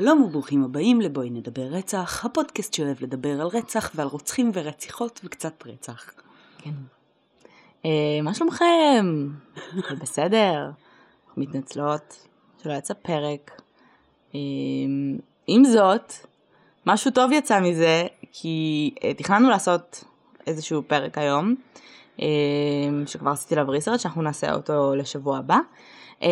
שלום 0.00 0.22
וברוכים 0.22 0.64
הבאים 0.64 1.00
לבואי 1.00 1.30
נדבר 1.30 1.62
רצח, 1.62 2.24
הפודקאסט 2.24 2.74
שאוהב 2.74 2.96
לדבר 3.00 3.40
על 3.40 3.46
רצח 3.46 3.90
ועל 3.94 4.06
רוצחים 4.06 4.50
ורציחות 4.54 5.20
וקצת 5.24 5.66
רצח. 5.66 6.10
כן. 6.58 6.70
אה, 7.84 7.90
מה 8.22 8.34
שלומכם? 8.34 9.28
בסדר? 10.00 10.70
מתנצלות 11.36 12.26
שלא 12.62 12.72
יצא 12.72 12.94
פרק. 12.94 13.60
אה, 14.34 14.40
עם 15.46 15.64
זאת, 15.64 16.12
משהו 16.86 17.10
טוב 17.10 17.32
יצא 17.32 17.60
מזה, 17.60 18.06
כי 18.32 18.94
אה, 19.04 19.14
תכננו 19.14 19.50
לעשות 19.50 20.04
איזשהו 20.46 20.82
פרק 20.86 21.18
היום, 21.18 21.54
אה, 22.20 22.26
שכבר 23.06 23.30
עשיתי 23.30 23.54
עליו 23.54 23.68
ריסרצ' 23.68 24.00
שאנחנו 24.00 24.22
נעשה 24.22 24.54
אותו 24.54 24.94
לשבוע 24.94 25.38
הבא. 25.38 25.58
אה, 26.22 26.28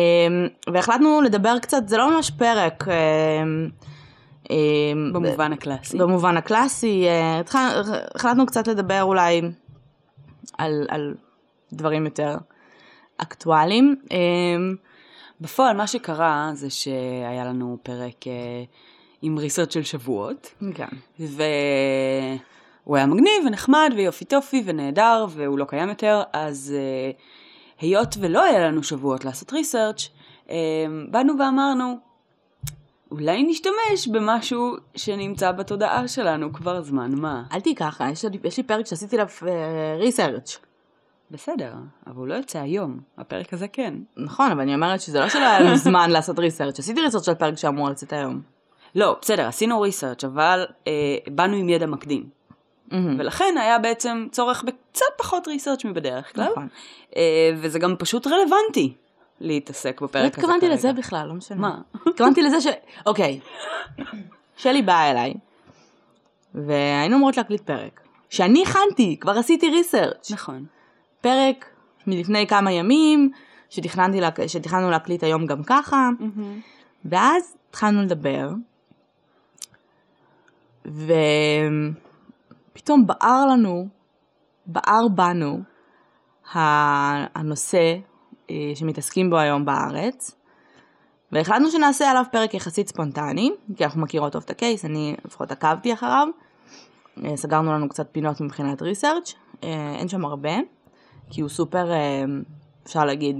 והחלטנו 0.73 1.21
לדבר 1.21 1.59
קצת, 1.59 1.87
זה 1.87 1.97
לא 1.97 2.15
ממש 2.15 2.31
פרק. 2.31 2.87
אה, 2.87 2.93
אה, 4.51 4.93
במובן 5.13 5.53
הקלאסי. 5.53 5.97
במובן 5.97 6.37
הקלאסי, 6.37 7.07
אה, 7.07 7.41
החלטנו 8.15 8.45
קצת 8.45 8.67
לדבר 8.67 9.03
אולי 9.03 9.41
על, 10.57 10.85
על 10.89 11.15
דברים 11.73 12.05
יותר 12.05 12.35
אקטואליים. 13.17 13.95
בפועל 15.41 15.77
מה 15.77 15.87
שקרה 15.87 16.51
זה 16.53 16.69
שהיה 16.69 17.45
לנו 17.45 17.77
פרק 17.83 18.27
אה, 18.27 18.63
עם 19.21 19.37
ריסרצ' 19.37 19.73
של 19.73 19.83
שבועות, 19.83 20.53
כן. 20.75 20.87
והוא 21.19 22.97
היה 22.97 23.05
מגניב 23.05 23.45
ונחמד 23.45 23.93
ויופי 23.95 24.25
טופי 24.25 24.63
ונהדר 24.65 25.25
והוא 25.29 25.59
לא 25.59 25.65
קיים 25.65 25.89
יותר, 25.89 26.21
אז 26.33 26.75
אה, 26.77 27.11
היות 27.79 28.15
ולא 28.19 28.43
היה 28.43 28.59
לנו 28.67 28.83
שבועות 28.83 29.25
לעשות 29.25 29.53
ריסרצ', 29.53 30.09
אה, 30.49 30.55
באנו 31.11 31.33
ואמרנו, 31.39 31.97
אולי 33.11 33.43
נשתמש 33.43 34.07
במשהו 34.11 34.75
שנמצא 34.95 35.51
בתודעה 35.51 36.07
שלנו 36.07 36.53
כבר 36.53 36.81
זמן 36.81 37.11
מה. 37.15 37.43
אל 37.53 37.59
תהיי 37.59 37.75
ככה, 37.75 38.09
יש, 38.09 38.25
לי- 38.25 38.39
יש 38.43 38.57
לי 38.57 38.63
פרק 38.63 38.85
שעשיתי 38.85 39.15
עליו 39.15 39.27
ריסרצ'. 39.99 40.57
בסדר, 41.31 41.73
אבל 42.07 42.15
הוא 42.15 42.27
לא 42.27 42.33
יוצא 42.35 42.59
היום, 42.59 42.99
הפרק 43.17 43.53
הזה 43.53 43.67
כן. 43.67 43.93
נכון, 44.17 44.51
אבל 44.51 44.61
אני 44.61 44.75
אומרת 44.75 45.01
שזה 45.01 45.19
לא 45.19 45.29
שלא 45.29 45.39
היה 45.41 45.59
לנו 45.59 45.77
זמן 45.77 46.09
לעשות 46.11 46.39
ריסרצ'. 46.39 46.79
עשיתי 46.79 47.01
ריסרצ' 47.01 47.25
של 47.25 47.33
פרק 47.33 47.57
שאמור 47.57 47.89
לצאת 47.89 48.13
היום. 48.13 48.41
לא, 48.95 49.17
בסדר, 49.21 49.47
עשינו 49.47 49.81
ריסרצ', 49.81 50.23
אבל 50.23 50.65
אה, 50.87 50.91
באנו 51.31 51.55
עם 51.55 51.69
ידע 51.69 51.85
מקדים. 51.85 52.29
מהמם. 52.91 53.15
ולכן 53.19 53.55
היה 53.59 53.79
בעצם 53.79 54.27
צורך 54.31 54.63
בקצת 54.63 55.05
פחות 55.17 55.47
ריסרצ' 55.47 55.85
מבדרך 55.85 56.35
כלל. 56.35 56.47
נכון. 56.51 56.67
אה, 57.15 57.21
וזה 57.57 57.79
גם 57.79 57.95
פשוט 57.99 58.27
רלוונטי 58.27 58.93
להתעסק 59.39 60.01
בפרק 60.01 60.15
לא 60.15 60.27
הזה 60.27 60.27
התכוונתי 60.37 60.61
כרגע. 60.65 60.73
לזה 60.75 60.93
בכלל, 60.93 61.27
לא 61.27 61.33
משנה. 61.33 61.57
מה? 61.57 61.77
התכוונתי 62.07 62.41
לזה 62.41 62.61
ש... 62.61 62.67
אוקיי. 63.05 63.39
שלי 64.57 64.81
באה 64.81 65.11
אליי, 65.11 65.33
והיינו 66.55 67.15
אמורות 67.15 67.37
להקליט 67.37 67.61
פרק. 67.61 68.01
שאני 68.29 68.63
הכנתי, 68.63 69.17
כבר 69.19 69.31
עשיתי 69.37 69.69
ריסרצ'. 69.69 70.31
נכון. 70.31 70.65
פרק 71.21 71.65
מלפני 72.07 72.47
כמה 72.47 72.71
ימים, 72.71 73.31
שתכננתי, 73.69 74.21
לה- 74.21 74.47
שתכננו 74.47 74.89
להקליט 74.91 75.23
היום 75.23 75.45
גם 75.45 75.63
ככה, 75.63 76.09
ואז 77.05 77.55
התחלנו 77.69 78.01
לדבר, 78.01 78.49
ופתאום 82.77 83.07
בער 83.07 83.45
לנו, 83.45 83.87
בער 84.65 85.07
בנו, 85.07 85.59
הנושא 87.35 87.97
אה, 88.49 88.71
שמתעסקים 88.75 89.29
בו 89.29 89.37
היום 89.37 89.65
בארץ, 89.65 90.35
והחלטנו 91.31 91.71
שנעשה 91.71 92.11
עליו 92.11 92.23
פרק 92.31 92.53
יחסית 92.53 92.87
ספונטני, 92.87 93.51
כי 93.75 93.85
אנחנו 93.85 94.01
מכירות 94.01 94.33
טוב 94.33 94.43
את 94.45 94.49
הקייס, 94.49 94.85
אני 94.85 95.15
לפחות 95.25 95.51
עקבתי 95.51 95.93
אחריו. 95.93 96.27
אה, 97.23 97.37
סגרנו 97.37 97.73
לנו 97.73 97.89
קצת 97.89 98.07
פינות 98.11 98.41
מבחינת 98.41 98.81
ריסרצ', 98.81 99.33
אה, 99.63 99.95
אין 99.99 100.07
שם 100.07 100.25
הרבה, 100.25 100.53
כי 101.29 101.41
הוא 101.41 101.49
סופר, 101.49 101.89
אפשר 102.85 103.05
להגיד, 103.05 103.35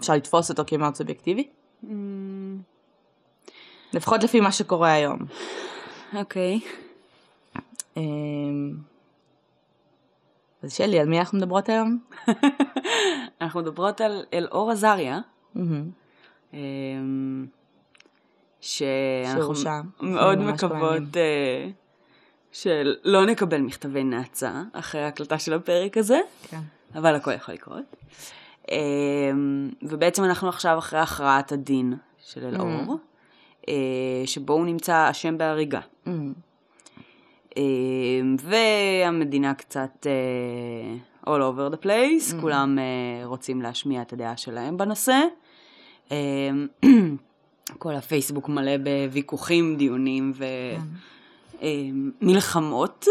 אפשר 0.00 0.14
לתפוס 0.14 0.50
אותו 0.50 0.62
כמאוד 0.66 0.94
סובייקטיבי. 0.94 1.48
לפחות 3.92 4.24
לפי 4.24 4.40
מה 4.40 4.52
שקורה 4.52 4.92
היום. 4.92 5.18
אוקיי. 6.14 6.54
אה, 6.54 6.89
אז 10.62 10.72
שלי, 10.72 11.00
על 11.00 11.08
מי 11.08 11.18
אנחנו 11.18 11.38
מדברות 11.38 11.68
היום? 11.68 11.98
אנחנו 13.40 13.60
מדברות 13.60 14.00
על 14.00 14.24
אלאור 14.32 14.70
עזריה. 14.70 15.20
אה, 16.54 16.58
שאנחנו. 18.60 19.54
מאוד. 20.00 20.38
מקוות 20.38 21.16
אה, 21.16 21.68
שלא 22.52 23.26
נקבל 23.26 23.60
מכתבי 23.60 24.04
נאצה 24.04 24.62
אחרי 24.72 25.02
ההקלטה 25.02 25.38
של 25.38 25.52
הפרק 25.52 25.96
הזה. 25.96 26.20
כן. 26.48 26.60
אבל 26.94 27.14
הכל 27.14 27.32
יכול 27.32 27.54
לקרות. 27.54 27.96
אמ, 28.70 29.70
ובעצם 29.82 30.24
אנחנו 30.24 30.48
עכשיו 30.48 30.78
אחרי 30.78 31.00
הכרעת 31.00 31.52
הדין 31.52 31.94
של 32.18 32.44
אלאור, 32.44 32.98
אה, 33.68 33.74
שבו 34.26 34.52
הוא 34.52 34.66
נמצא 34.66 35.10
אשם 35.10 35.38
בהריגה. 35.38 35.80
אמ, 37.56 38.36
והמדינה 38.40 39.54
קצת 39.54 40.06
אה, 40.06 41.32
all 41.34 41.40
over 41.40 41.74
the 41.74 41.84
place, 41.84 42.40
כולם 42.40 42.78
אה, 42.78 43.26
רוצים 43.26 43.62
להשמיע 43.62 44.02
את 44.02 44.12
הדעה 44.12 44.36
שלהם 44.36 44.76
בנושא. 44.76 45.20
אמ, 46.10 46.66
כל 47.78 47.94
הפייסבוק 47.94 48.48
מלא 48.48 48.76
בוויכוחים, 48.76 49.76
דיונים 49.76 50.32
ומלחמות. 52.22 53.06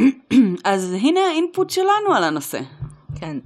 אז 0.64 0.96
הנה 1.00 1.20
האינפוט 1.20 1.70
שלנו 1.70 2.14
על 2.14 2.24
הנושא. 2.24 2.60
כן, 3.14 3.36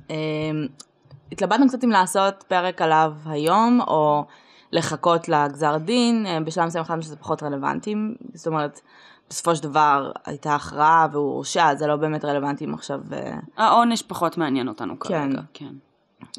התלבטנו 1.33 1.69
קצת 1.69 1.85
אם 1.85 1.91
לעשות 1.91 2.45
פרק 2.49 2.83
עליו 2.83 3.13
היום, 3.27 3.81
או 3.81 4.25
לחכות 4.73 5.29
לגזר 5.29 5.77
דין, 5.79 6.27
אה, 6.27 6.41
בשלב 6.41 6.67
מסוים 6.67 6.83
החלטנו 6.83 7.03
שזה 7.03 7.17
פחות 7.17 7.43
רלוונטי, 7.43 7.95
זאת 8.35 8.47
אומרת, 8.47 8.81
בסופו 9.31 9.57
של 9.57 9.63
דבר 9.63 10.13
הייתה 10.25 10.55
הכרעה 10.55 11.07
והוא 11.13 11.35
הורשע, 11.35 11.75
זה 11.75 11.87
לא 11.87 11.97
באמת 11.97 12.25
רלוונטי 12.25 12.65
אם 12.65 12.75
עכשיו... 12.75 13.01
אה, 13.13 13.37
העונש 13.57 14.03
פחות 14.03 14.39
מעניין 14.39 14.69
אותנו 14.69 15.01
כן. 15.01 15.09
כרגע. 15.09 15.43
כן. 15.53 15.75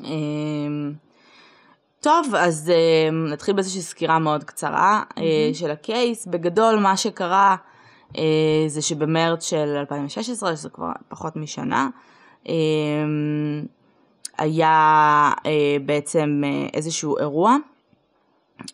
אמ, 0.03 0.93
טוב, 1.99 2.35
אז 2.37 2.71
אמ, 3.09 3.27
נתחיל 3.27 3.55
באיזושהי 3.55 3.81
סקירה 3.81 4.19
מאוד 4.19 4.43
קצרה 4.43 5.03
אה, 5.17 5.23
של 5.53 5.71
הקייס. 5.71 6.25
בגדול, 6.25 6.79
מה 6.79 6.97
שקרה 6.97 7.55
אה, 8.17 8.23
זה 8.67 8.81
שבמרץ 8.81 9.49
של 9.49 9.75
2016, 9.79 10.55
שזה 10.55 10.69
כבר 10.69 10.91
פחות 11.07 11.35
משנה, 11.35 11.89
אמ, 12.45 13.65
היה 14.37 15.31
אה, 15.45 15.77
בעצם 15.85 16.41
אה, 16.45 16.67
איזשהו 16.73 17.17
אירוע. 17.17 17.55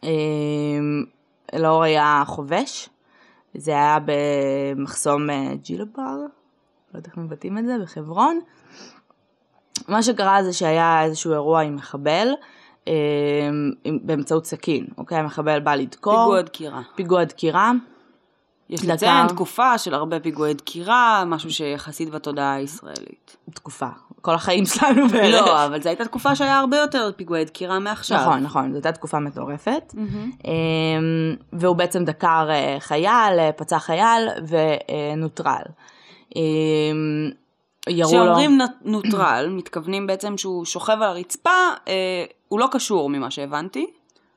אמ, 0.03 1.03
אלאור 1.53 1.83
היה 1.83 2.23
חובש, 2.25 2.89
זה 3.55 3.71
היה 3.71 3.97
במחסום 4.05 5.29
אה, 5.29 5.55
ג'ילובר, 5.55 6.01
לא 6.03 6.97
יודעת 6.97 7.07
איך 7.07 7.17
מבטאים 7.17 7.57
את 7.57 7.65
זה, 7.65 7.75
בחברון. 7.83 8.39
מה 9.87 10.03
שקרה 10.03 10.43
זה 10.43 10.53
שהיה 10.53 11.03
איזשהו 11.03 11.33
אירוע 11.33 11.61
עם 11.61 11.75
מחבל 11.75 12.27
אה, 12.87 12.93
באמצעות 14.03 14.45
סכין, 14.45 14.87
אוקיי? 14.97 15.17
המחבל 15.17 15.59
בא 15.59 15.75
לדקור. 15.75 16.13
פיגוע 16.13 16.41
דקירה. 16.41 16.81
פיגוע 16.95 17.23
דקירה. 17.23 17.71
יש. 18.69 18.85
לציין 18.85 19.27
תקופה 19.27 19.77
של 19.77 19.93
הרבה 19.93 20.19
פיגועי 20.19 20.53
דקירה, 20.53 21.23
משהו 21.27 21.51
שיחסית 21.51 22.09
בתודעה 22.09 22.53
הישראלית. 22.53 23.37
תקופה. 23.53 23.87
כל 24.21 24.33
החיים 24.33 24.65
שלנו 24.65 25.07
בערך. 25.07 25.47
לא, 25.47 25.65
אבל 25.65 25.81
זו 25.81 25.89
הייתה 25.89 26.05
תקופה 26.05 26.35
שהיה 26.35 26.59
הרבה 26.59 26.77
יותר 26.77 27.11
פיגועי 27.15 27.45
דקירה 27.45 27.79
מעכשיו. 27.79 28.17
נכון, 28.21 28.39
נכון, 28.43 28.69
זו 28.71 28.75
הייתה 28.75 28.91
תקופה 28.91 29.19
מטורפת. 29.19 29.93
אה, 30.47 30.51
והוא 31.53 31.75
בעצם 31.75 32.05
דקר 32.05 32.47
אה, 32.49 32.75
חייל, 32.79 33.39
אה, 33.39 33.51
פצע 33.51 33.79
חייל 33.79 34.29
ונוטרל. 34.47 35.61
לו... 37.87 38.07
כשאומרים 38.07 38.61
נ- 38.61 38.89
נוטרל, 38.91 39.49
מתכוונים 39.57 40.07
בעצם 40.07 40.37
שהוא 40.37 40.65
שוכב 40.65 40.93
על 40.93 41.03
הרצפה, 41.03 41.49
אה, 41.87 41.93
הוא 42.47 42.59
לא 42.59 42.67
קשור 42.71 43.09
ממה 43.09 43.31
שהבנתי. 43.31 43.85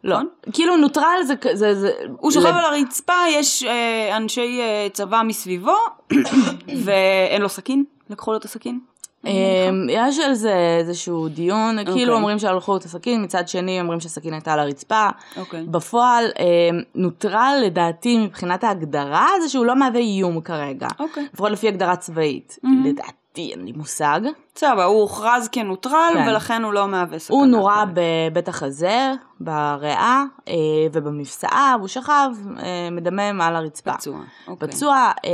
לא, 0.05 0.15
נכון? 0.15 0.29
כאילו 0.53 0.77
נוטרל 0.77 1.19
זה... 1.27 1.35
זה, 1.55 1.75
זה 1.75 1.91
הוא 2.19 2.31
שוכב 2.31 2.47
לב- 2.47 2.55
על 2.55 2.75
הרצפה, 2.75 3.13
יש 3.31 3.63
אה, 3.63 4.17
אנשי 4.17 4.61
אה, 4.61 4.87
צבא 4.93 5.23
מסביבו, 5.25 5.77
ואין 6.85 7.43
לו 7.43 7.49
סכין, 7.49 7.85
לקחו 8.11 8.33
לו 8.33 8.39
את 8.39 8.45
הסכין. 8.45 8.81
אמ, 9.27 9.87
יש 9.91 10.19
על 10.19 10.35
זה 10.35 10.77
איזשהו 10.79 11.29
דיון, 11.29 11.77
כאילו 11.85 11.93
אוקיי. 11.93 12.09
אומרים 12.11 12.39
שהלכו 12.39 12.77
את 12.77 12.85
הסכין, 12.85 13.25
מצד 13.25 13.49
שני 13.49 13.81
אומרים 13.81 14.01
שהסכין 14.01 14.33
הייתה 14.33 14.53
על 14.53 14.59
הרצפה. 14.59 15.09
אוקיי. 15.37 15.67
בפועל 15.67 16.25
אמ, 16.39 16.81
נוטרל 16.95 17.59
לדעתי 17.67 18.19
מבחינת 18.19 18.65
ההגדרה 18.65 19.29
זה 19.43 19.49
שהוא 19.49 19.67
לא 19.67 19.77
מהווה 19.77 20.01
איום 20.01 20.41
כרגע. 20.41 20.89
אוקיי. 20.99 21.27
לפחות 21.33 21.51
לפי 21.51 21.69
הגדרה 21.69 21.97
צבאית. 21.97 22.59
Mhm. 22.65 22.69
לדעת- 22.85 23.15
לדעתי, 23.37 23.51
אין 23.53 23.65
לי 23.65 23.73
מושג. 23.73 24.21
סבבה, 24.57 24.85
הוא 24.85 25.01
הוכרז 25.01 25.49
כנוטרל, 25.49 26.11
כן. 26.15 26.29
ולכן 26.29 26.63
הוא 26.65 26.73
לא 26.73 26.89
מהווה 26.89 27.19
סכנה. 27.19 27.37
הוא 27.37 27.47
נורה 27.47 27.85
בבית 27.95 28.49
החזה, 28.49 29.13
בריאה 29.41 30.23
אה, 30.49 30.55
ובמפסעה, 30.93 31.75
והוא 31.79 31.89
שכב 31.89 32.31
אה, 32.59 32.89
מדמם 32.93 33.41
על 33.41 33.57
הרצפה. 33.57 33.93
פצוע. 33.93 34.19
אוקיי. 34.49 34.69
פצוע, 34.69 34.97
אה, 35.25 35.31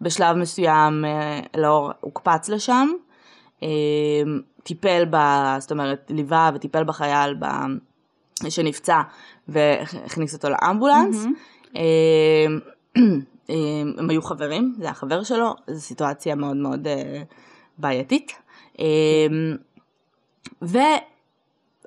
בשלב 0.00 0.36
מסוים 0.36 1.04
אה, 1.04 1.40
לאור 1.56 1.90
הוקפץ 2.00 2.48
לשם, 2.48 2.88
אה, 3.62 3.68
טיפל 4.62 5.04
ב... 5.10 5.16
זאת 5.58 5.72
אומרת, 5.72 6.10
ליווה 6.14 6.50
וטיפל 6.54 6.84
בחייל 6.84 7.34
ב... 7.38 7.46
שנפצע 8.48 9.02
והכניס 9.48 10.34
אותו 10.34 10.48
לאמבולנס. 10.48 11.26
אה, 11.76 11.82
אה, 13.50 13.54
הם 13.98 14.10
היו 14.10 14.22
חברים, 14.22 14.74
זה 14.78 14.84
היה 14.84 14.94
חבר 14.94 15.22
שלו, 15.22 15.54
זו 15.70 15.80
סיטואציה 15.80 16.34
מאוד 16.34 16.56
מאוד 16.56 16.86
אה, 16.86 17.22
בעייתית. 17.78 18.32
אה, 18.80 19.26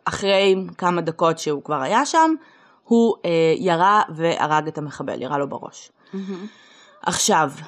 ואחרי 0.06 0.56
כמה 0.78 1.02
דקות 1.02 1.40
שהוא 1.40 1.64
כבר 1.64 1.82
היה 1.82 2.06
שם, 2.06 2.36
הוא 2.84 3.16
אה, 3.26 3.54
ירה 3.58 4.02
והרג 4.16 4.68
את 4.68 4.78
המחבל, 4.78 5.22
ירה 5.22 5.38
לו 5.38 5.50
בראש. 5.50 5.92
מהמם. 6.14 6.46
עכשיו, 7.02 7.52
אה, 7.60 7.66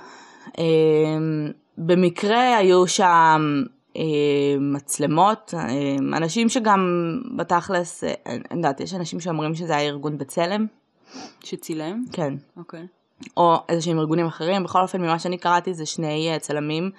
במקרה 1.78 2.58
היו 2.58 2.88
שם 2.88 3.64
אה, 3.98 4.04
מצלמות, 4.60 5.54
אה, 5.58 6.18
אנשים 6.18 6.50
שגם 6.50 6.82
בתכלס, 7.36 8.04
אה, 8.04 8.14
אני 8.28 8.40
יודעת, 8.52 8.80
יש 8.80 8.94
אנשים 8.94 9.20
שאומרים 9.20 9.56
שזה 9.56 9.76
היה 9.76 9.90
ארגון 9.90 10.18
בצלם, 10.18 10.66
שצילם? 11.44 12.04
כן, 12.12 12.34
אוקיי. 12.58 12.88
או 13.38 13.56
איזה 13.70 13.82
שהם 13.82 14.00
ארגונים 14.00 14.26
אחרים, 14.26 14.64
בכל 14.64 14.82
אופן 14.82 15.02
ממה 15.02 15.20
שאני 15.20 15.38
קראתי 15.38 15.74
זה 15.74 15.86
שני 15.86 16.34
אה, 16.34 16.40
צלמים 16.40 16.92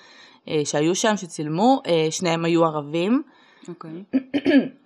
אה, 0.48 0.62
שהיו 0.64 0.94
שם, 0.94 1.16
שצילמו, 1.16 1.82
שניהם 2.10 2.44
היו 2.44 2.64
ערבים. 2.64 3.22
אוקיי. 3.68 4.04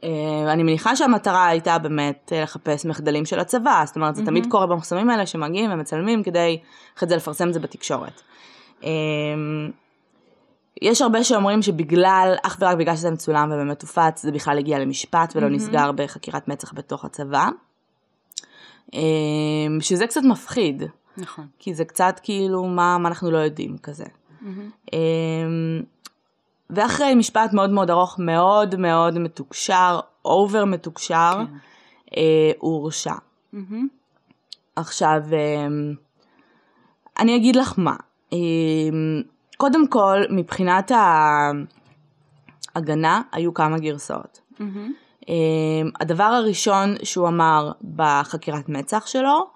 אה, 0.04 0.52
אני 0.52 0.62
מניחה 0.62 0.96
שהמטרה 0.96 1.46
הייתה 1.46 1.78
באמת 1.78 2.32
לחפש 2.36 2.86
מחדלים 2.86 3.24
של 3.24 3.38
הצבא, 3.38 3.82
זאת 3.86 3.96
אומרת 3.96 4.16
זה 4.16 4.26
תמיד 4.26 4.46
קורה 4.50 4.66
במחסומים 4.66 5.10
האלה 5.10 5.26
שמגיעים 5.26 5.70
ומצלמים 5.72 6.22
כדי 6.22 6.60
אחרי 6.96 7.08
זה 7.08 7.16
לפרסם 7.16 7.48
את 7.48 7.54
זה 7.54 7.60
בתקשורת. 7.60 8.22
אה, 8.86 9.70
יש 10.82 11.02
הרבה 11.02 11.24
שאומרים 11.24 11.62
שבגלל, 11.62 12.34
אך 12.42 12.56
ורק 12.60 12.76
בגלל 12.76 12.96
שזה 12.96 13.10
מצולם 13.10 13.50
ובאמת 13.52 13.82
הופץ, 13.82 14.22
זה 14.22 14.32
בכלל 14.32 14.58
הגיע 14.58 14.78
למשפט 14.78 15.32
ולא 15.36 15.48
נסגר 15.48 15.92
בחקירת 15.92 16.48
מצ"ח 16.48 16.72
בתוך 16.74 17.04
הצבא. 17.04 17.48
אה, 18.94 19.00
שזה 19.80 20.06
קצת 20.06 20.20
מפחיד, 20.24 20.82
נכון. 21.16 21.46
כי 21.58 21.74
זה 21.74 21.84
קצת 21.84 22.20
כאילו 22.22 22.64
מה, 22.64 22.98
מה 22.98 23.08
אנחנו 23.08 23.30
לא 23.30 23.38
יודעים 23.38 23.78
כזה. 23.78 24.04
אמ, 24.92 25.82
ואחרי 26.70 27.14
משפט 27.14 27.52
מאוד 27.52 27.70
מאוד 27.70 27.90
ארוך, 27.90 28.18
מאוד 28.18 28.76
מאוד 28.76 29.18
מתוקשר, 29.18 30.00
אובר 30.24 30.64
מתוקשר, 30.64 31.32
כן. 31.32 31.56
אה, 32.16 32.52
הוא 32.58 32.72
הורשע. 32.72 33.14
מהמם. 33.52 33.88
עכשיו, 34.76 35.22
אמ, 35.32 35.94
אני 37.18 37.36
אגיד 37.36 37.56
לך 37.56 37.74
מה. 37.76 37.96
אמ, 38.32 39.22
קודם 39.56 39.88
כל, 39.88 40.22
מבחינת 40.30 40.92
ההגנה, 42.74 43.22
היו 43.32 43.54
כמה 43.54 43.78
גרסאות. 43.78 44.40
אמ, 45.28 45.90
הדבר 46.00 46.24
הראשון 46.24 46.94
שהוא 47.02 47.28
אמר 47.28 47.72
בחקירת 47.96 48.68
מצ"ח 48.68 49.06
שלו, 49.06 49.46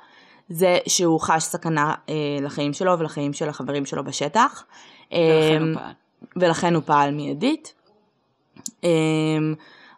זה 0.48 0.78
שהוא 0.88 1.20
חש 1.20 1.42
סכנה 1.42 1.94
אה, 2.08 2.14
לחיים 2.42 2.72
שלו 2.72 2.98
ולחיים 2.98 3.32
של 3.32 3.48
החברים 3.48 3.86
שלו 3.86 4.04
בשטח. 4.04 4.64
ולכן 5.12 5.62
אמ, 5.62 5.68
הוא 5.68 5.74
פעל. 5.74 5.92
ולכן 6.36 6.74
הוא 6.74 6.82
פעל 6.86 7.10
מיידית. 7.10 7.74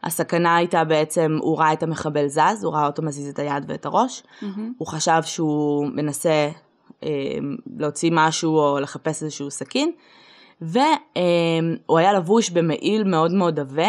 הסכנה 0.04 0.56
הייתה 0.56 0.84
בעצם, 0.84 1.38
הוא 1.40 1.58
ראה 1.58 1.72
את 1.72 1.82
המחבל 1.82 2.28
זז, 2.28 2.64
הוא 2.64 2.74
ראה 2.74 2.86
אותו 2.86 3.02
מזיז 3.02 3.28
את 3.28 3.38
היד 3.38 3.64
ואת 3.68 3.86
הראש, 3.86 4.22
מהמם. 4.42 4.72
הוא 4.78 4.88
חשב 4.88 5.22
שהוא 5.22 5.86
מנסה 5.86 6.50
להוציא 7.78 8.10
משהו 8.12 8.58
או 8.58 8.80
לחפש 8.80 9.22
איזשהו 9.22 9.50
סכין, 9.50 9.92
והוא 10.60 11.98
היה 11.98 12.12
לבוש 12.12 12.50
במעיל 12.50 13.04
מאוד 13.04 13.32
מאוד 13.32 13.60
עבה 13.60 13.88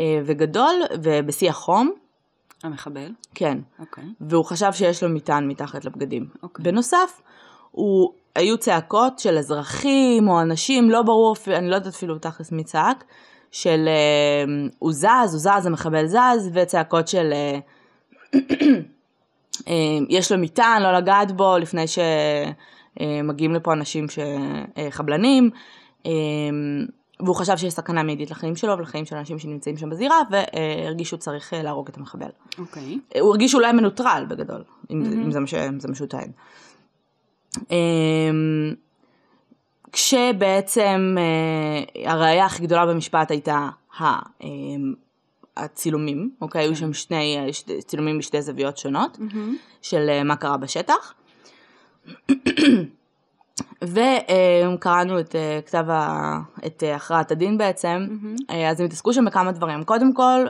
אה, 0.00 0.20
וגדול 0.24 0.74
ובשיא 1.02 1.50
החום, 1.50 1.92
המחבל? 2.62 3.10
כן, 3.34 3.58
אוקיי. 3.78 4.04
והוא 4.20 4.44
חשב 4.44 4.72
שיש 4.72 5.02
לו 5.02 5.08
מטען 5.08 5.48
מתחת 5.48 5.84
לבגדים. 5.84 6.28
אוקיי. 6.42 6.64
בנוסף, 6.64 7.22
הוא, 7.70 8.12
היו 8.34 8.58
צעקות 8.58 9.18
של 9.18 9.38
אזרחים 9.38 10.28
או 10.28 10.40
אנשים, 10.40 10.90
לא 10.90 11.02
ברור, 11.02 11.36
אני 11.46 11.70
לא 11.70 11.74
יודעת 11.74 11.94
אפילו 11.94 12.18
תכלס 12.18 12.52
מי 12.52 12.64
צעק, 12.64 13.04
של 13.50 13.88
אה, 13.88 14.44
הוא 14.78 14.92
זז, 14.92 15.06
הוא 15.32 15.38
זז, 15.38 15.66
המחבל 15.66 16.06
זז, 16.06 16.50
וצעקות 16.52 17.08
של 17.08 17.32
אה, 17.32 17.58
יש 20.08 20.32
לו 20.32 20.38
מטען, 20.38 20.82
לא 20.82 20.92
לגעת 20.92 21.32
בו, 21.32 21.58
לפני 21.58 21.84
שמגיעים 22.98 23.54
לפה 23.54 23.72
אנשים 23.72 24.06
שחבלנים. 24.08 25.50
אה, 26.06 26.12
והוא 27.20 27.36
חשב 27.36 27.56
שיש 27.56 27.72
סכנה 27.72 28.02
מיידית 28.02 28.30
לחיים 28.30 28.56
שלו 28.56 28.78
ולחיים 28.78 29.04
של 29.04 29.16
אנשים 29.16 29.38
שנמצאים 29.38 29.76
שם 29.76 29.90
בזירה, 29.90 30.16
והרגיש 30.30 31.08
שהוא 31.08 31.18
צריך 31.18 31.54
אה, 31.54 31.62
להרוג 31.62 31.88
את 31.88 31.96
המחבל. 31.96 32.28
אוקיי. 32.58 32.98
הוא 33.20 33.30
הרגיש 33.30 33.54
אולי 33.54 33.72
מנוטרל 33.72 34.26
בגדול, 34.28 34.64
אם, 34.90 35.02
mm-hmm. 35.02 35.14
אם 35.14 35.30
זה 35.30 35.40
מה 35.40 35.46
ש- 35.46 35.54
אם 35.54 35.80
זה 35.80 35.88
מה 35.88 35.94
שהוא 35.94 36.08
טוען. 36.08 36.30
אמ, 37.70 38.74
כשבעצם 39.92 41.16
אה, 41.18 42.12
הראייה 42.12 42.46
הכי 42.46 42.62
גדולה 42.62 42.86
במשפט 42.86 43.30
הייתה 43.30 43.68
אמ, 44.00 44.94
הצילומים, 45.58 46.30
אוקיי? 46.40 46.62
היו 46.62 46.76
שם 46.76 46.92
שני 46.92 47.50
צילומים 47.86 48.18
בשתי 48.18 48.42
זוויות 48.42 48.78
שונות. 48.78 49.18
של 49.82 50.08
אה, 50.08 50.24
מה 50.24 50.36
קרה 50.36 50.56
בשטח. 50.56 51.14
וקראנו 53.82 55.20
את 55.20 55.34
אה, 55.34 55.60
כתב 55.66 55.84
ה... 55.90 56.38
את 56.66 56.82
אה, 56.82 56.96
הכרעת 56.96 57.30
הדין 57.30 57.58
בעצם, 57.58 58.06
אז 58.70 58.80
הם 58.80 58.86
התעסקו 58.86 59.12
שם 59.12 59.24
בכמה 59.24 59.52
דברים. 59.52 59.84
קודם 59.84 60.12
כל, 60.12 60.46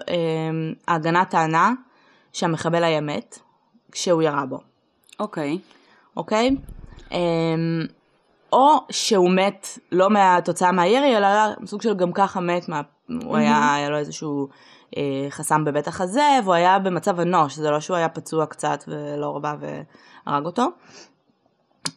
ההגנה 0.88 1.24
טענה 1.24 1.72
שהמחבל 2.32 2.84
היה 2.84 3.00
מת 3.00 3.38
כשהוא 3.92 4.22
ירה 4.22 4.46
בו, 4.46 4.58
אוקיי. 5.20 5.58
אוקיי? 6.16 6.56
או 8.52 8.76
שהוא 8.90 9.30
מת 9.30 9.78
לא 9.92 10.10
מהתוצאה 10.10 10.72
מהירי, 10.72 11.16
אלא 11.16 11.28
סוג 11.66 11.82
של 11.82 11.94
גם 11.94 12.12
ככה 12.12 12.40
מת, 12.40 12.68
מה... 12.68 12.80
הוא 13.24 13.36
היה, 13.36 13.74
היה 13.74 13.90
לו 13.90 13.96
איזשהו 13.96 14.48
חסם 15.30 15.64
בבית 15.64 15.88
החזה, 15.88 16.38
והוא 16.44 16.54
היה 16.54 16.78
במצב 16.78 17.20
אנוש, 17.20 17.56
זה 17.56 17.70
לא 17.70 17.80
שהוא 17.80 17.96
היה 17.96 18.08
פצוע 18.08 18.46
קצת 18.46 18.84
ולא 18.88 19.36
רבה 19.36 19.54
והרג 19.60 20.46
אותו. 20.46 20.70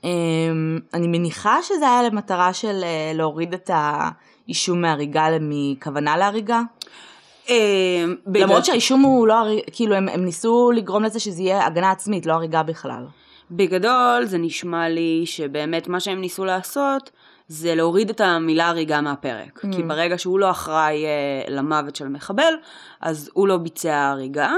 אמ, 0.03 0.79
אני 0.93 1.07
מניחה 1.07 1.63
שזה 1.63 1.89
היה 1.89 2.03
למטרה 2.03 2.53
של 2.53 2.81
אה, 2.83 3.11
להוריד 3.13 3.53
את 3.53 3.69
האישום 3.73 4.81
מהריגה 4.81 5.27
מכוונה 5.41 6.17
להריגה. 6.17 6.61
אה, 7.49 8.05
למרות 8.35 8.65
שהאישום 8.65 9.01
הוא 9.01 9.27
לא, 9.27 9.35
כאילו 9.71 9.95
הם, 9.95 10.09
הם 10.09 10.25
ניסו 10.25 10.71
לגרום 10.75 11.03
לזה 11.03 11.19
שזה 11.19 11.41
יהיה 11.41 11.65
הגנה 11.65 11.91
עצמית, 11.91 12.25
לא 12.25 12.33
הריגה 12.33 12.63
בכלל. 12.63 13.05
בגדול 13.51 14.25
זה 14.25 14.37
נשמע 14.37 14.89
לי 14.89 15.23
שבאמת 15.25 15.87
מה 15.87 15.99
שהם 15.99 16.21
ניסו 16.21 16.45
לעשות 16.45 17.11
זה 17.51 17.75
להוריד 17.75 18.09
את 18.09 18.21
המילה 18.21 18.67
הריגה 18.67 19.01
מהפרק. 19.01 19.65
Mm. 19.65 19.75
כי 19.75 19.83
ברגע 19.83 20.17
שהוא 20.17 20.39
לא 20.39 20.51
אחראי 20.51 21.05
אה, 21.05 21.09
למוות 21.47 21.95
של 21.95 22.05
המחבל, 22.05 22.53
אז 23.01 23.29
הוא 23.33 23.47
לא 23.47 23.57
ביצע 23.57 24.09
הריגה, 24.09 24.53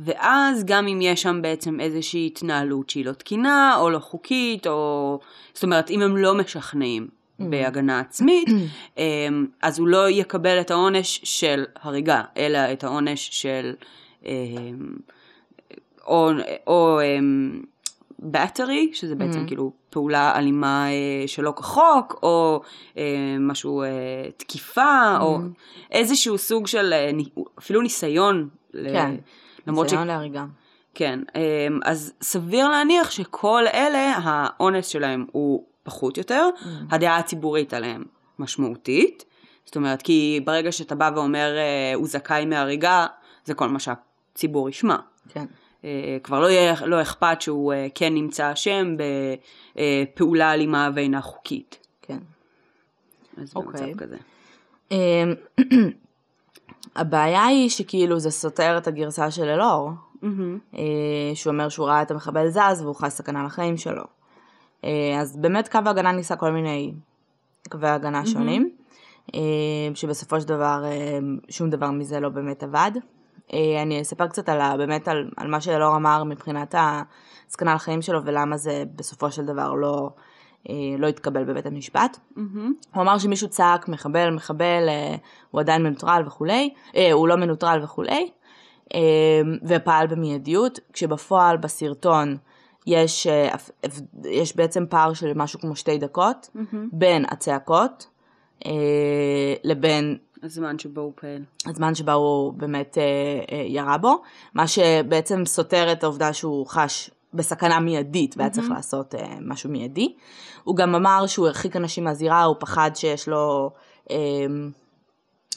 ואז 0.00 0.64
גם 0.64 0.88
אם 0.88 0.98
יש 1.02 1.22
שם 1.22 1.42
בעצם 1.42 1.80
איזושהי 1.80 2.26
התנהלות 2.26 2.90
שהיא 2.90 3.06
לא 3.06 3.12
תקינה 3.12 3.76
או 3.78 3.90
לא 3.90 3.98
חוקית, 3.98 4.66
או... 4.66 5.18
זאת 5.54 5.62
אומרת, 5.62 5.90
אם 5.90 6.02
הם 6.02 6.16
לא 6.16 6.34
משכנעים 6.34 7.08
בהגנה 7.38 8.00
עצמית, 8.00 8.48
אה, 8.98 9.28
אז 9.62 9.78
הוא 9.78 9.88
לא 9.88 10.10
יקבל 10.10 10.60
את 10.60 10.70
העונש 10.70 11.20
של 11.24 11.64
הריגה, 11.82 12.22
אלא 12.36 12.58
את 12.72 12.84
העונש 12.84 13.28
של... 13.32 13.74
אה, 14.26 14.32
או, 16.06 16.30
או 16.66 17.00
battery, 18.34 18.88
שזה 18.92 19.14
בעצם 19.14 19.46
כאילו 19.46 19.72
פעולה 19.90 20.38
אלימה 20.38 20.86
אה, 20.88 21.28
שלא 21.28 21.52
כחוק, 21.56 22.18
או 22.22 22.60
אה, 22.96 23.02
משהו, 23.40 23.82
אה, 23.82 23.88
תקיפה, 24.36 25.16
או 25.20 25.38
איזשהו 25.90 26.38
סוג 26.38 26.66
של, 26.66 26.92
אה, 26.92 27.10
אפילו 27.58 27.80
ניסיון. 27.82 28.48
ל- 28.74 28.92
כן, 28.92 29.14
למרות 29.66 29.88
ש... 29.88 29.92
ניסיון 29.92 30.08
להריגה. 30.08 30.44
כן, 30.94 31.20
אמ, 31.34 31.80
אז 31.84 32.12
סביר 32.22 32.68
להניח 32.68 33.10
שכל 33.10 33.64
אלה, 33.74 34.12
האונס 34.22 34.86
שלהם 34.86 35.26
הוא 35.32 35.64
פחות 35.82 36.18
יותר, 36.18 36.48
הדעה 36.90 37.16
הציבורית 37.18 37.74
עליהם 37.74 38.04
משמעותית. 38.38 39.24
זאת 39.64 39.76
אומרת, 39.76 40.02
כי 40.02 40.40
ברגע 40.44 40.72
שאתה 40.72 40.94
בא 40.94 41.10
ואומר 41.14 41.56
אה, 41.56 41.92
הוא 41.94 42.06
זכאי 42.08 42.46
מהריגה, 42.46 43.06
זה 43.44 43.54
כל 43.54 43.68
מה 43.68 43.78
שהציבור 43.78 44.68
ישמע. 44.68 44.96
כן. 45.28 45.44
אה, 45.84 46.18
כבר 46.22 46.40
לא 46.40 46.50
יהיה, 46.50 46.74
לא 46.86 47.02
אכפת 47.02 47.40
שהוא 47.40 47.72
אה, 47.72 47.86
כן 47.94 48.14
נמצא 48.14 48.52
אשם 48.52 48.96
בפעולה 49.76 50.54
אלימה 50.54 50.90
ואינה 50.94 51.20
חוקית. 51.20 51.86
כן. 52.02 52.18
אז 53.36 53.52
אוקיי. 53.56 53.80
במצב 53.80 53.98
כזה. 53.98 54.16
אמ, 54.90 55.34
הבעיה 56.96 57.46
היא 57.46 57.68
שכאילו 57.68 58.18
זה 58.18 58.30
סותר 58.30 58.78
את 58.78 58.86
הגרסה 58.86 59.30
של 59.30 59.48
אלאור. 59.48 59.90
אה, 60.74 60.80
שהוא 61.34 61.52
אומר 61.52 61.68
שהוא 61.68 61.86
ראה 61.86 62.02
את 62.02 62.10
המחבל 62.10 62.48
זז 62.48 62.82
והוא 62.82 62.94
חי 62.94 63.10
סכנה 63.10 63.44
לחיים 63.44 63.76
שלו. 63.76 64.04
אז 65.20 65.36
באמת 65.36 65.68
קו 65.68 65.78
ההגנה 65.86 66.12
ניסה 66.12 66.36
כל 66.36 66.50
מיני 66.50 66.92
קווי 67.70 67.88
הגנה 67.88 68.26
שונים, 68.26 68.70
אה, 69.34 69.40
שבסופו 69.94 70.40
של 70.40 70.48
דבר 70.48 70.84
שום 71.48 71.70
דבר 71.70 71.90
מזה 71.90 72.20
לא 72.20 72.28
באמת 72.28 72.62
עבד. 72.62 72.90
אה, 73.52 73.82
אני 73.82 74.00
אספר 74.00 74.26
קצת 74.26 74.48
על, 74.48 74.60
ה- 74.60 74.76
באמת 74.76 75.08
על, 75.08 75.30
על 75.36 75.48
מה 75.48 75.60
שאלאור 75.60 75.96
אמר 75.96 76.24
מבחינת 76.24 76.74
הסכנה 77.48 77.74
לחיים 77.74 78.02
שלו 78.02 78.24
ולמה 78.24 78.56
זה 78.56 78.84
בסופו 78.96 79.30
של 79.30 79.44
דבר 79.44 79.74
לא, 79.74 80.10
אה, 80.68 80.74
לא 80.98 81.06
התקבל 81.06 81.44
בבית 81.44 81.66
המשפט. 81.66 82.18
מהמם. 82.36 82.72
הוא 82.94 83.02
אמר 83.02 83.18
שמישהו 83.18 83.48
צעק 83.48 83.88
מחבל 83.88 84.30
מחבל 84.30 84.88
אה, 84.88 85.16
הוא 85.50 85.60
עדיין 85.60 85.82
מנוטרל 85.82 86.22
וכולי 86.26 86.70
הוא 87.12 87.28
לא 87.28 87.36
מנוטרל 87.36 87.80
וכולי 87.84 88.30
ופעל 89.68 90.06
במיידיות 90.06 90.78
כשבפועל 90.92 91.56
בסרטון 91.56 92.36
יש, 92.86 93.26
יש 94.24 94.56
בעצם 94.56 94.84
פער 94.88 95.12
של 95.12 95.32
משהו 95.34 95.60
כמו 95.60 95.76
שתי 95.76 95.98
דקות 95.98 96.50
מהמם. 96.54 96.88
בין 96.92 97.24
הצעקות 97.30 98.06
לבין 99.64 100.18
הזמן 100.42 100.78
שבו 100.78 101.00
הוא 101.00 101.12
פעל. 101.14 101.42
הזמן 101.66 101.94
שבה 101.94 102.12
הוא 102.12 102.52
באמת 102.52 102.98
אה, 102.98 103.02
אה, 103.52 103.64
ירה 103.66 103.98
בו, 103.98 104.22
מה 104.54 104.66
שבעצם 104.66 105.46
סותר 105.46 105.92
את 105.92 106.02
העובדה 106.02 106.32
שהוא 106.32 106.66
חש 106.66 107.10
בסכנה 107.34 107.80
מיידית 107.80 108.34
והיה 108.36 108.50
צריך 108.50 108.70
לעשות 108.70 109.14
אה, 109.14 109.38
משהו 109.40 109.70
מיידי. 109.70 110.14
הוא 110.64 110.76
גם 110.76 110.94
אמר 110.94 111.26
שהוא 111.26 111.46
הרחיק 111.46 111.76
אנשים 111.76 112.04
מהזירה, 112.04 112.44
הוא 112.44 112.56
פחד 112.58 112.90
שיש 112.94 113.28
לו 113.28 113.70
אה, 114.10 114.16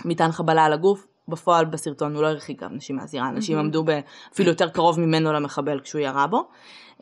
מטען 0.05 0.31
חבלה 0.31 0.65
על 0.65 0.73
הגוף. 0.73 1.07
בפועל 1.27 1.65
בסרטון 1.65 2.15
הוא 2.15 2.21
לא 2.21 2.27
הרחיק 2.27 2.63
אנשים 2.63 2.95
מהזירה, 2.95 3.29
אנשים 3.29 3.57
עמדו 3.57 3.83
ב- 3.83 3.99
אפילו 4.33 4.49
יותר 4.49 4.69
קרוב 4.69 4.99
ממנו 4.99 5.33
למחבל 5.33 5.79
כשהוא 5.79 6.01
ירה 6.01 6.27
בו. 6.27 6.47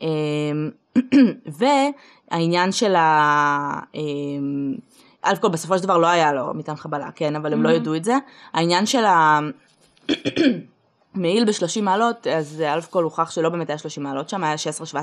אה, 0.02 0.08
והעניין 1.58 2.72
של 2.72 2.94
ה... 2.94 3.00
אה, 3.94 4.00
אלף 5.26 5.38
כל 5.38 5.48
בסופו 5.48 5.78
של 5.78 5.84
דבר 5.84 5.98
לא 5.98 6.06
היה 6.06 6.32
לו 6.32 6.54
מטען 6.54 6.76
חבלה, 6.76 7.10
כן, 7.14 7.36
אבל 7.36 7.52
הם 7.52 7.62
לא 7.62 7.68
ידעו 7.68 7.94
את 7.94 8.04
זה. 8.04 8.14
העניין 8.52 8.86
של 8.86 9.04
המעיל 11.14 11.44
ב-30 11.48 11.82
מעלות, 11.82 12.26
אז 12.26 12.60
אלף 12.60 12.86
כל 12.86 13.04
הוכח 13.04 13.30
שלא 13.30 13.48
באמת 13.48 13.70
היה 13.70 13.78
30 13.78 14.02
מעלות 14.02 14.28
שם, 14.28 14.44
היה 14.44 14.54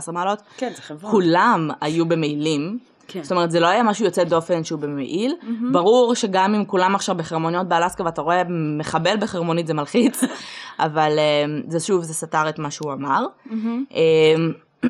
16-17 0.07 0.11
מעלות. 0.11 0.41
כן, 0.57 0.71
זה 0.75 0.81
חברה. 0.81 1.11
כולם 1.11 1.69
היו 1.81 2.05
במעילים. 2.05 2.79
כן. 3.07 3.23
זאת 3.23 3.31
אומרת, 3.31 3.51
זה 3.51 3.59
לא 3.59 3.67
היה 3.67 3.83
משהו 3.83 4.05
יוצא 4.05 4.23
דופן 4.23 4.63
שהוא 4.63 4.79
במעיל. 4.79 5.35
ברור 5.71 6.15
שגם 6.15 6.55
אם 6.55 6.65
כולם 6.65 6.95
עכשיו 6.95 7.15
בחרמוניות 7.15 7.67
באלסקה 7.67 8.03
ואתה 8.03 8.21
רואה 8.21 8.41
מחבל 8.77 9.17
בחרמונית 9.19 9.67
זה 9.67 9.73
מלחיץ, 9.73 10.21
אבל 10.79 11.19
אה, 11.19 11.45
זה 11.67 11.79
שוב, 11.79 12.03
זה 12.03 12.13
סתר 12.13 12.49
את 12.49 12.59
מה 12.59 12.71
שהוא 12.71 12.93
אמר. 12.93 13.25
מהמם. 13.45 13.83
אה, 13.93 14.89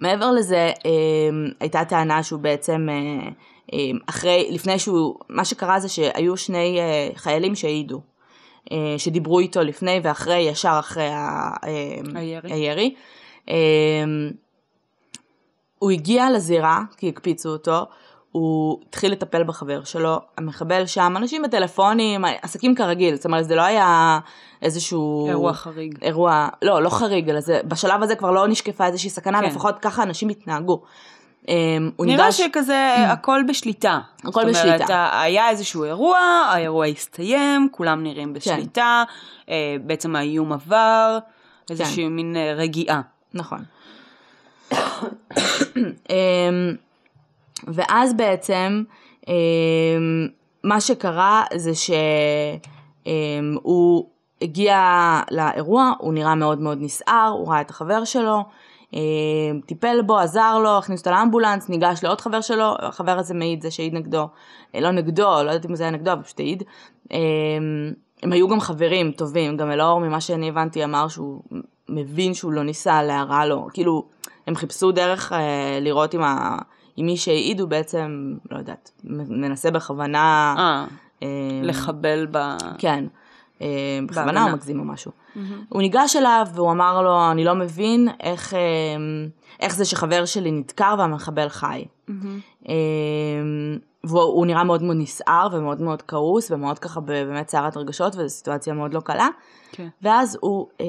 מעבר 0.00 0.30
לזה, 0.30 0.70
אה, 0.86 1.50
הייתה 1.60 1.84
טענה 1.84 2.22
שהוא 2.22 2.40
בעצם, 2.40 2.88
אה, 2.90 3.28
אחרי, 4.06 4.48
לפני 4.50 4.78
שהוא, 4.78 5.14
מה 5.28 5.44
שקרה 5.44 5.80
זה 5.80 5.88
שהיו 5.88 6.36
שני 6.36 6.78
אה, 6.80 7.08
חיילים 7.14 7.54
שהעידו, 7.54 8.00
אה, 8.72 8.94
שדיברו 8.98 9.38
איתו 9.38 9.62
לפני 9.62 10.00
ואחרי, 10.02 10.38
ישר 10.38 10.76
אחרי 10.78 11.08
ה- 11.08 11.56
אה, 11.64 12.20
הירי. 12.20 12.52
הירי. 12.52 12.94
אה, 13.48 13.54
הוא 15.78 15.90
הגיע 15.90 16.30
לזירה, 16.30 16.82
כי 16.96 17.08
הקפיצו 17.08 17.48
אותו, 17.48 17.86
הוא 18.32 18.78
התחיל 18.88 19.12
לטפל 19.12 19.44
בחבר 19.44 19.84
שלו, 19.84 20.20
המחבל 20.38 20.86
שם, 20.86 21.14
אנשים 21.16 21.42
בטלפונים, 21.42 22.24
עסקים 22.42 22.74
כרגיל, 22.74 23.14
זאת 23.14 23.24
אומרת 23.24 23.44
זה 23.44 23.54
לא 23.54 23.62
היה 23.62 24.18
איזשהו... 24.62 25.28
אירוע 25.28 25.52
חריג. 25.52 25.98
אירוע, 26.02 26.48
לא, 26.62 26.82
לא 26.82 26.88
חריג, 26.88 27.30
אלא 27.30 27.40
זה, 27.40 27.60
בשלב 27.64 28.02
הזה 28.02 28.16
כבר 28.16 28.30
לא 28.30 28.48
נשקפה 28.48 28.86
איזושהי 28.86 29.10
סכנה, 29.10 29.40
כן. 29.40 29.46
לפחות 29.46 29.78
ככה 29.78 30.02
אנשים 30.02 30.28
התנהגו. 30.28 30.82
אמ, 31.50 31.90
הוא 31.96 32.06
נראה 32.06 32.24
ניגש, 32.24 32.40
שכזה 32.40 32.94
הכל 33.08 33.42
בשליטה. 33.48 34.00
הכל 34.18 34.30
זאת 34.30 34.42
אומרת, 34.42 34.56
בשליטה. 34.56 34.96
ה- 34.96 35.22
היה 35.22 35.48
איזשהו 35.50 35.84
אירוע, 35.84 36.18
האירוע 36.52 36.86
הסתיים, 36.86 37.68
כולם 37.72 38.02
נראים 38.02 38.32
בשליטה, 38.32 39.04
אה, 39.48 39.54
בעצם 39.84 40.16
האיום 40.16 40.52
עבר, 40.52 41.18
איזושהי 41.70 42.08
מין 42.08 42.36
אה, 42.36 42.52
רגיעה. 42.56 43.00
נכון. 43.34 43.58
אמ, 46.10 46.74
ואז 47.66 48.14
בעצם, 48.14 48.82
אמ, 49.28 49.32
מה 50.64 50.80
שקרה 50.80 51.44
זה 51.54 51.70
שהוא 51.74 54.06
הגיע 54.42 54.80
לאירוע, 55.30 55.92
הוא 55.98 56.14
נראה 56.14 56.34
מאוד 56.34 56.60
מאוד 56.60 56.78
נסער, 56.80 57.28
הוא 57.38 57.48
ראה 57.52 57.60
את 57.60 57.70
החבר 57.70 58.04
שלו, 58.04 58.44
טיפל 59.66 60.02
בו, 60.06 60.18
עזר 60.18 60.58
לו, 60.58 60.78
הכניס 60.78 61.00
אותו 61.00 61.10
לאמבולנס, 61.10 61.68
ניגש 61.68 62.04
לעוד 62.04 62.20
חבר 62.20 62.40
שלו, 62.40 62.74
החבר 62.78 63.18
הזה 63.18 63.34
מעיד, 63.34 63.62
זה 63.62 63.70
שהעיד 63.70 63.94
נגדו, 63.94 64.28
אה, 64.74 64.80
לא 64.80 64.90
נגדו, 64.90 65.22
לא 65.22 65.50
יודעת 65.50 65.66
אם 65.66 65.74
זה 65.74 65.82
היה 65.82 65.92
נגדו, 65.92 66.12
אבל 66.12 66.22
פשוט 66.22 66.40
העיד. 66.40 66.62
אמ, 67.10 67.18
הם 68.22 68.32
היו 68.32 68.48
גם 68.48 68.60
חברים 68.60 69.12
טובים, 69.12 69.56
גם 69.56 69.70
אלאור 69.70 70.00
ממה 70.00 70.20
שאני 70.20 70.48
הבנתי 70.48 70.84
אמר 70.84 71.08
שהוא 71.08 71.42
מבין 71.88 72.34
שהוא 72.34 72.52
לא 72.52 72.62
ניסה 72.62 73.02
להרע 73.02 73.46
לו, 73.46 73.68
כאילו 73.72 74.04
הם 74.46 74.54
חיפשו 74.54 74.92
דרך 74.92 75.32
אה, 75.32 75.78
לראות 75.80 76.14
אם, 76.14 76.22
ה... 76.22 76.58
אם 76.98 77.06
מי 77.06 77.16
שהעיד 77.16 77.60
הוא 77.60 77.68
בעצם, 77.68 78.34
לא 78.50 78.58
יודעת, 78.58 78.90
מנסה 79.04 79.70
בכוונה, 79.70 80.54
אה, 80.58 80.84
אה, 81.22 81.28
לחבל 81.62 82.26
ב... 82.30 82.38
כן, 82.78 83.04
אה, 83.04 83.29
בכוונה 84.06 84.26
בהגנה. 84.26 84.50
או 84.50 84.56
מגזים 84.56 84.80
או 84.80 84.84
משהו. 84.84 85.12
הוא 85.68 85.82
ניגש 85.82 86.16
אליו 86.16 86.46
והוא 86.54 86.72
אמר 86.72 87.02
לו, 87.02 87.30
אני 87.30 87.44
לא 87.44 87.54
מבין 87.54 88.08
איך, 88.20 88.54
אה, 88.54 88.58
איך 89.60 89.74
זה 89.74 89.84
שחבר 89.84 90.24
שלי 90.24 90.50
נדקר 90.50 90.94
והמחבל 90.98 91.48
חי. 91.48 91.84
אה, 92.68 92.74
והוא 94.04 94.22
הוא 94.22 94.46
נראה 94.46 94.64
מאוד 94.64 94.82
מאוד 94.82 94.96
נסער 94.96 95.48
ומאוד 95.52 95.80
מאוד 95.80 96.02
כעוס 96.02 96.50
ומאוד 96.50 96.78
ככה 96.78 97.00
באמת 97.00 97.48
סערת 97.48 97.76
רגשות 97.76 98.16
וזו 98.16 98.28
סיטואציה 98.28 98.74
מאוד 98.74 98.94
לא 98.94 99.00
קלה. 99.00 99.28
כן. 99.72 99.88
ואז 100.02 100.38
הוא 100.40 100.68
אה, 100.80 100.86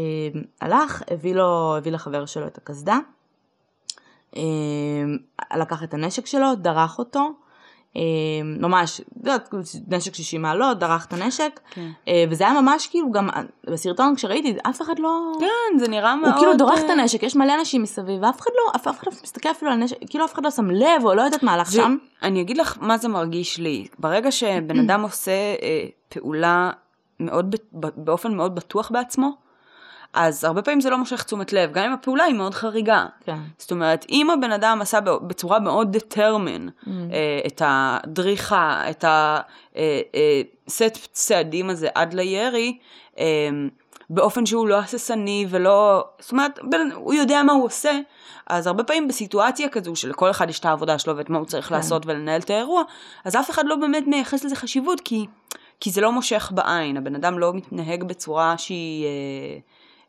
הלך, 0.61 1.03
הביא 1.11 1.35
לו, 1.35 1.77
הביא 1.77 1.91
לחבר 1.91 2.25
שלו 2.25 2.47
את 2.47 2.57
הקסדה, 2.57 2.99
אה, 4.35 4.41
לקח 5.57 5.83
את 5.83 5.93
הנשק 5.93 6.25
שלו, 6.25 6.55
דרך 6.55 6.99
אותו, 6.99 7.19
אה, 7.19 7.31
ממש, 8.59 9.01
את 9.01 9.05
יודעת, 9.17 9.49
נשק 9.87 10.15
60 10.15 10.41
מעלות, 10.41 10.79
דרך 10.79 11.05
את 11.05 11.13
הנשק, 11.13 11.59
כן. 11.71 11.89
אה, 12.07 12.23
וזה 12.29 12.43
היה 12.49 12.61
ממש 12.61 12.87
כאילו 12.87 13.11
גם 13.11 13.29
בסרטון 13.69 14.15
כשראיתי, 14.15 14.55
אף 14.69 14.81
אחד 14.81 14.99
לא... 14.99 15.31
כן, 15.39 15.79
זה 15.79 15.87
נראה 15.87 16.15
מאוד... 16.15 16.31
הוא 16.31 16.39
כאילו 16.39 16.53
דורך 16.57 16.79
את 16.79 16.89
אה, 16.89 16.91
הנשק, 16.93 17.23
יש 17.23 17.35
מלא 17.35 17.55
אנשים 17.59 17.81
מסביב, 17.83 18.19
ואף 18.23 18.41
אחד 18.41 18.49
לא, 18.55 18.71
אף, 18.75 18.87
אף 18.87 18.99
אחד 18.99 19.07
לא 19.07 19.17
מסתכל 19.23 19.49
אפילו 19.51 19.71
על 19.71 19.81
הנשק, 19.81 19.97
כאילו 20.09 20.25
אף 20.25 20.33
אחד 20.33 20.43
לא 20.43 20.51
שם 20.51 20.69
לב, 20.69 21.05
או 21.05 21.13
לא 21.13 21.21
יודעת 21.21 21.43
מה 21.43 21.53
הלך 21.53 21.69
זה- 21.71 21.81
שם. 21.81 21.97
אני 22.23 22.41
אגיד 22.41 22.57
לך 22.57 22.77
מה 22.81 22.97
זה 22.97 23.07
מרגיש 23.07 23.57
לי. 23.59 23.87
ברגע 23.99 24.31
שבן 24.31 24.79
אדם 24.89 25.01
עושה 25.01 25.31
אה, 25.31 25.83
פעולה 26.09 26.71
מאוד, 27.19 27.55
באופן 27.73 28.33
מאוד 28.35 28.55
בטוח 28.55 28.91
בעצמו, 28.91 29.29
אז 30.13 30.43
הרבה 30.43 30.61
פעמים 30.61 30.81
זה 30.81 30.89
לא 30.89 30.97
מושך 30.97 31.23
תשומת 31.23 31.53
לב, 31.53 31.71
גם 31.71 31.83
אם 31.85 31.93
הפעולה 31.93 32.23
היא 32.23 32.35
מאוד 32.35 32.53
חריגה. 32.53 33.05
כן. 33.25 33.37
זאת 33.57 33.71
אומרת, 33.71 34.05
אם 34.09 34.29
הבן 34.29 34.51
אדם 34.51 34.81
עשה 34.81 34.99
בצורה 35.01 35.59
מאוד 35.59 35.95
determine 35.95 36.89
אה, 37.11 37.39
את 37.47 37.61
הדריכה, 37.65 38.83
את 38.89 39.05
הסט 40.67 40.97
צעדים 41.11 41.69
הזה 41.69 41.87
עד 41.95 42.13
לירי, 42.13 42.77
אה, 43.19 43.25
באופן 44.09 44.45
שהוא 44.45 44.67
לא 44.67 44.79
הססני 44.79 45.45
ולא, 45.49 46.05
זאת 46.19 46.31
אומרת, 46.31 46.59
בן- 46.63 46.91
הוא 46.95 47.13
יודע 47.13 47.43
מה 47.43 47.53
הוא 47.53 47.65
עושה, 47.65 47.91
אז 48.47 48.67
הרבה 48.67 48.83
פעמים 48.83 49.07
בסיטואציה 49.07 49.69
כזו 49.69 49.95
שלכל 49.95 50.29
אחד 50.31 50.49
יש 50.49 50.59
את 50.59 50.65
העבודה 50.65 50.99
שלו 50.99 51.17
ואת 51.17 51.29
מה 51.29 51.37
הוא 51.37 51.45
צריך 51.45 51.69
כן. 51.69 51.75
לעשות 51.75 52.05
ולנהל 52.05 52.41
את 52.41 52.49
האירוע, 52.49 52.83
אז 53.25 53.35
אף 53.35 53.49
אחד 53.49 53.63
לא 53.65 53.75
באמת 53.75 54.03
מייחס 54.07 54.43
לזה 54.43 54.55
חשיבות, 54.55 55.01
כי, 55.01 55.25
כי 55.79 55.89
זה 55.91 56.01
לא 56.01 56.11
מושך 56.11 56.51
בעין, 56.55 56.97
הבן 56.97 57.15
אדם 57.15 57.39
לא 57.39 57.53
מתנהג 57.53 58.03
בצורה 58.03 58.57
שהיא 58.57 59.05
אה, 59.05 59.59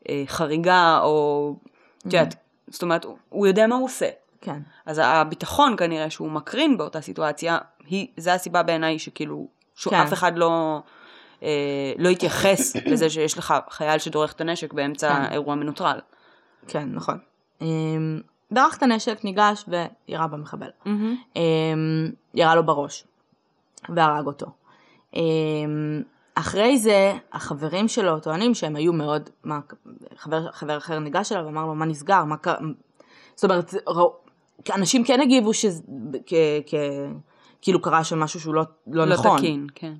אה, 0.08 0.22
חריגה, 0.26 1.00
או, 1.02 1.54
את 1.98 2.04
יודעת, 2.04 2.34
זאת 2.68 2.82
אומרת, 2.82 3.04
הוא- 3.28 3.46
יודע 3.46 3.66
מה 3.66 3.74
הוא 3.74 3.84
עושה. 3.84 4.08
כן. 4.40 4.60
אז 4.86 5.00
הביטחון 5.04 5.76
כנראה 5.76 6.10
שהוא 6.10 6.30
מקרין 6.30 6.78
באותה 6.78 7.00
סיטואציה, 7.00 7.58
היא, 7.86 8.06
זה 8.16 8.34
הסיבה 8.34 8.62
בעיניי 8.62 8.98
שכאילו, 8.98 9.46
כן. 9.46 9.90
שאף 9.90 10.12
אחד 10.12 10.38
לא, 10.38 10.80
אה, 11.42 11.48
לא 11.98 12.08
יתייחס 12.08 12.76
לזה 12.90 13.10
שיש 13.10 13.38
לך 13.38 13.54
חייל 13.70 13.98
שדורך 13.98 14.32
את 14.32 14.40
הנשק 14.40 14.72
באמצע 14.72 15.14
כן. 15.14 15.32
אירוע 15.32 15.54
מנוטרל. 15.54 15.98
כן, 16.68 16.88
נכון. 16.92 17.18
אמ, 17.60 18.20
דרך 18.52 18.76
את 18.78 18.82
הנשק, 18.82 19.24
ניגש 19.24 19.64
וירה 20.08 20.26
במחבל. 20.26 20.70
אמ, 21.36 22.10
ירה 22.34 22.54
לו 22.54 22.66
בראש, 22.66 23.04
והרג 23.88 24.26
אותו. 24.26 24.46
אמ, 26.36 26.42
אחרי 26.42 26.78
זה, 26.78 27.12
החברים 27.32 27.88
שלו 27.88 28.20
טוענים 28.20 28.54
שהם 28.54 28.76
היו 28.76 28.92
מאוד, 28.92 29.30
מה, 29.44 29.60
חבר, 30.16 30.52
חבר 30.52 30.76
אחר 30.76 30.98
ניגש 30.98 31.32
אליו 31.32 31.44
ואמר 31.46 31.66
לו, 31.66 31.74
מה 31.74 31.84
נסגר, 31.84 32.24
מה 32.24 32.36
קרה, 32.36 32.56
זאת 33.34 33.44
אומרת, 33.44 33.74
ראו- 33.86 34.14
אנשים 34.74 35.04
כן 35.04 35.20
הגיבו 35.20 35.54
שזה, 35.54 35.82
כ, 36.26 36.34
כ, 36.66 36.74
כאילו 37.62 37.82
קרה 37.82 38.04
שם 38.04 38.20
משהו 38.20 38.40
שהוא 38.40 38.54
לא, 38.54 38.62
לא, 38.86 39.04
לא 39.04 39.14
נכון. 39.14 39.38
תקין, 39.38 39.66
כן. 39.74 39.92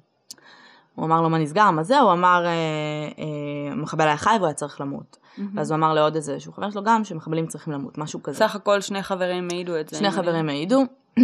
הוא 0.95 1.05
אמר 1.05 1.21
לו 1.21 1.31
מה 1.31 1.39
נסגר, 1.39 1.71
מה 1.71 1.83
זה, 1.83 1.99
הוא 1.99 2.13
אמר, 2.13 2.43
אה, 2.47 2.51
אה, 2.51 3.73
המחבל 3.73 4.07
היה 4.07 4.17
חי 4.17 4.31
והוא 4.37 4.47
היה 4.47 4.55
צריך 4.55 4.81
למות. 4.81 5.17
ואז 5.55 5.71
הוא 5.71 5.77
אמר 5.77 5.95
לעוד 5.95 6.15
איזה 6.15 6.41
שהוא 6.41 6.55
חבר 6.55 6.71
שלו 6.71 6.85
גם, 6.85 7.05
שמחבלים 7.05 7.47
צריכים 7.47 7.73
למות, 7.73 7.99
משהו 7.99 8.23
כזה. 8.23 8.39
סך 8.39 8.55
הכל 8.57 8.81
שני 8.81 9.03
חברים 9.03 9.49
העידו 9.53 9.81
את 9.81 9.89
זה. 9.89 9.97
שני 9.99 10.11
חברים 10.11 10.49
העידו. 10.49 10.83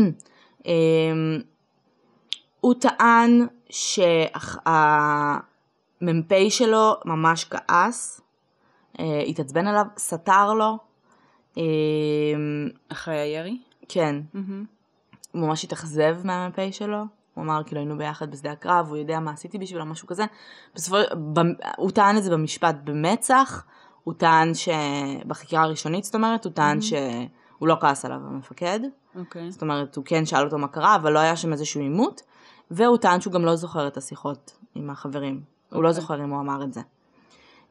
הוא 2.61 2.75
טען 2.75 3.47
שהמ"פ 3.71 4.67
שלו 6.49 6.95
ממש 7.05 7.45
כעס, 7.45 8.21
אה, 9.01 9.21
התעצבן 9.21 9.67
עליו, 9.67 9.87
סתר 9.99 10.53
לו. 10.53 10.79
אמ, 11.57 11.63
אחרי 12.89 13.19
הירי? 13.19 13.59
כן. 13.89 14.17
הוא 15.33 15.43
ממש 15.43 15.65
התאכזב 15.65 16.17
מהמ"פ 16.25 16.59
שלו. 16.71 17.05
הוא 17.35 17.45
אמר 17.45 17.63
כאילו 17.67 17.81
היינו 17.81 17.99
ביחד 17.99 18.31
בשדה 18.31 18.53
הקרב, 18.53 18.87
הוא 18.89 18.97
יודע 18.97 19.21
מה 19.21 19.31
עשיתי 19.31 19.59
בשבילו, 19.59 19.87
משהו 19.87 20.09
כזה. 20.09 20.25
בסופו, 20.75 20.97
ב, 21.33 21.41
הוא 21.77 21.91
טען 21.91 22.17
את 22.17 22.23
זה 22.25 22.31
במשפט 22.31 22.75
במצח, 22.85 23.65
הוא 24.05 24.15
טען 24.15 24.53
שבחקירה 24.55 25.63
הראשונית, 25.63 26.05
זאת 26.05 26.15
אומרת, 26.15 26.45
הוא 26.45 26.53
טען 26.53 26.81
שהוא 26.81 27.69
לא 27.69 27.77
כעס 27.81 28.05
עליו 28.05 28.19
המפקד. 28.27 28.81
אוקיי. 29.17 29.51
זאת 29.51 29.63
אומרת, 29.63 29.97
הוא 29.97 30.05
כן 30.05 30.27
שאל 30.27 30.45
אותו 30.45 30.59
מה 30.59 30.69
קרה, 30.69 30.95
אבל 30.97 31.13
לא 31.13 31.19
היה 31.19 31.37
שם 31.37 31.53
איזשהו 31.53 31.81
עימות, 31.81 32.23
והוא 32.71 32.97
טען 32.99 33.21
שהוא 33.21 33.33
גם 33.33 33.45
לא 33.45 33.57
זוכר 33.57 33.87
את 33.87 33.97
השיחות 33.97 34.57
עם 34.75 34.91
החברים. 34.91 35.41
הוא 35.73 35.83
לא 35.83 35.89
אוקיי. 35.89 36.01
זוכר 36.01 36.25
אם 36.25 36.31
הוא 36.31 36.41
אמר 36.41 36.65
את 36.65 36.73
זה. 36.73 36.81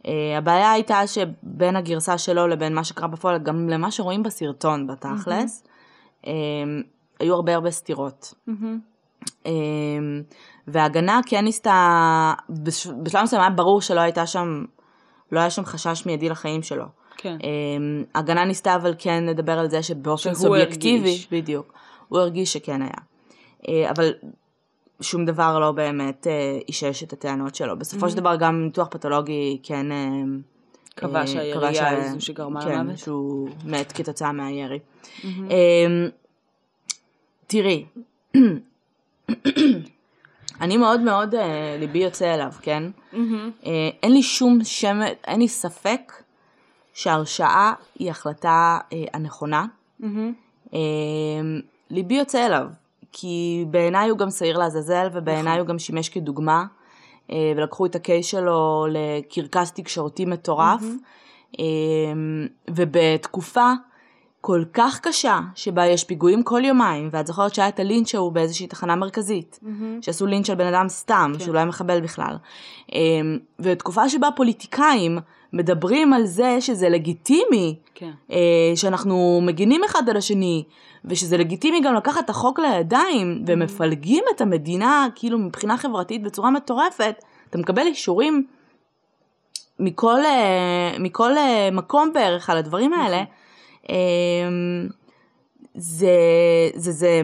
Uh, 0.03 0.07
הבעיה 0.37 0.71
הייתה 0.71 1.07
שבין 1.07 1.75
הגרסה 1.75 2.17
שלו 2.17 2.47
לבין 2.47 2.73
מה 2.75 2.83
שקרה 2.83 3.07
בפועל, 3.07 3.37
גם 3.37 3.69
למה 3.69 3.91
שרואים 3.91 4.23
בסרטון 4.23 4.87
בתכלס, 4.87 5.63
um, 6.23 6.27
היו 7.19 7.35
הרבה 7.35 7.55
הרבה 7.55 7.71
סתירות. 7.71 8.33
מהמם. 8.47 8.79
Um, 9.43 9.47
וההגנה 10.67 11.19
כן 11.25 11.43
ניסתה, 11.43 12.33
בש- 12.49 12.87
בשלב 13.03 13.23
מסוים 13.23 13.41
היה 13.41 13.49
ברור 13.49 13.81
שלא 13.81 13.99
הייתה 13.99 14.27
שם, 14.27 14.65
לא 15.31 15.39
היה 15.39 15.49
שם 15.49 15.65
חשש 15.65 16.05
מיידי 16.05 16.29
לחיים 16.29 16.63
שלו. 16.63 16.85
כן. 17.17 17.37
אמ, 17.43 18.03
הגנה 18.15 18.45
ניסתה 18.45 18.75
אבל 18.75 18.93
כן 18.97 19.23
לדבר 19.23 19.59
על 19.59 19.69
זה 19.69 19.83
שבאופן 19.83 20.33
סובייקטיבי, 20.33 20.97
הרגיש. 21.09 21.27
בדיוק, 21.31 21.73
הוא 22.07 22.19
הרגיש 22.19 22.53
שכן 22.53 22.81
היה. 22.81 22.91
אה, 23.67 23.91
אבל 23.91 24.11
שום 25.01 25.25
דבר 25.25 25.59
לא 25.59 25.71
באמת 25.71 26.27
אה, 26.27 26.59
אישש 26.67 27.03
את 27.03 27.13
הטענות 27.13 27.55
שלו. 27.55 27.79
בסופו 27.79 28.09
של 28.09 28.17
דבר 28.17 28.35
גם 28.35 28.63
ניתוח 28.63 28.87
פתולוגי 28.91 29.59
כן 29.63 29.91
אה, 29.91 30.07
קבע 30.95 31.21
אה, 31.21 31.27
שהירייה 31.27 31.73
שה- 31.73 31.89
היא 31.89 32.11
זו 32.11 32.21
שגרמה 32.25 32.61
כן, 32.61 32.79
למוות. 32.79 32.97
שהוא 32.97 33.49
מת 33.65 33.91
כתוצאה 33.91 34.31
מהירי. 34.31 34.79
מהמם. 35.23 35.47
אמ, 35.51 36.09
תראי, 37.47 37.85
אני 40.61 40.77
מאוד 40.77 40.99
מאוד, 41.01 41.35
ליבי 41.79 41.99
יוצא 41.99 42.33
אליו, 42.33 42.51
כן? 42.61 42.83
אה, 43.13 43.19
אין 44.03 44.13
לי 44.13 44.23
שום 44.23 44.59
שם, 44.63 44.99
אין 45.27 45.39
לי 45.39 45.47
ספק 45.47 46.11
שהרשעה 46.93 47.73
היא 47.99 48.11
החלטה 48.11 48.77
הנכונה. 49.13 49.65
אה, 50.73 50.79
ליבי 51.89 52.13
יוצא 52.15 52.45
אליו, 52.45 52.67
כי 53.11 53.65
בעיניי 53.69 54.09
הוא 54.09 54.17
גם 54.17 54.29
שעיר 54.29 54.57
לעזאזל, 54.57 55.07
ובעיניי 55.13 55.43
נכון. 55.43 55.59
הוא 55.59 55.67
גם 55.67 55.79
שימש 55.79 56.09
כדוגמה, 56.09 56.65
אה, 57.31 57.53
ולקחו 57.57 57.85
את 57.85 57.95
הקייס 57.95 58.25
שלו 58.25 58.85
לקרקס 58.89 59.71
תקשורתי 59.71 60.25
מטורף, 60.25 60.83
אה, 61.59 61.65
ובתקופה 62.69 63.71
כל 64.41 64.63
כך 64.73 64.99
קשה, 64.99 65.39
שבה 65.55 65.85
יש 65.85 66.03
פיגועים 66.03 66.43
כל 66.43 66.61
יומיים, 66.65 67.09
ואת 67.11 67.27
זוכרת 67.27 67.55
שהיה 67.55 67.67
את 67.67 67.79
הלינץ' 67.79 68.15
ההוא 68.15 68.31
באיזושהי 68.31 68.67
תחנה 68.67 68.95
מרכזית, 68.95 69.59
מהמם. 69.61 70.01
שעשו 70.01 70.25
לינץ' 70.25 70.49
על 70.49 70.55
בן 70.55 70.65
אדם 70.65 70.89
סתם, 70.89 71.31
כן. 71.33 71.39
שהוא 71.43 71.53
לא 71.53 71.59
היה 71.59 71.65
מחבל 71.65 72.01
בכלל. 72.01 72.37
אמ, 72.93 73.37
ותקופה 73.59 74.09
שבה 74.09 74.29
פוליטיקאים 74.35 75.19
מדברים 75.53 76.13
על 76.13 76.25
זה 76.25 76.61
שזה 76.61 76.89
לגיטימי, 76.89 77.75
כן. 77.95 78.11
אה, 78.31 78.71
שאנחנו 78.75 79.41
מגינים 79.43 79.83
אחד 79.83 80.09
על 80.09 80.17
השני, 80.17 80.63
ושזה 81.05 81.37
לגיטימי 81.37 81.81
גם 81.81 81.95
לקחת 81.95 82.25
את 82.25 82.29
החוק 82.29 82.59
לידיים, 82.59 83.43
ומפלגים 83.47 84.23
את 84.35 84.41
המדינה, 84.41 85.07
כאילו 85.15 85.37
מבחינה 85.39 85.77
חברתית 85.77 86.23
בצורה 86.23 86.51
מטורפת, 86.51 87.15
אתה 87.49 87.57
מקבל 87.57 87.87
אישורים 87.87 88.45
מכל, 89.79 90.25
אה, 90.25 90.99
מכל 90.99 91.37
אה, 91.37 91.69
מקום 91.71 92.13
בערך 92.13 92.49
על 92.49 92.57
הדברים 92.57 92.93
האלה. 92.93 93.23
אמ, 93.89 94.87
זה, 95.75 96.17
זה, 96.75 96.91
זה, 96.91 97.21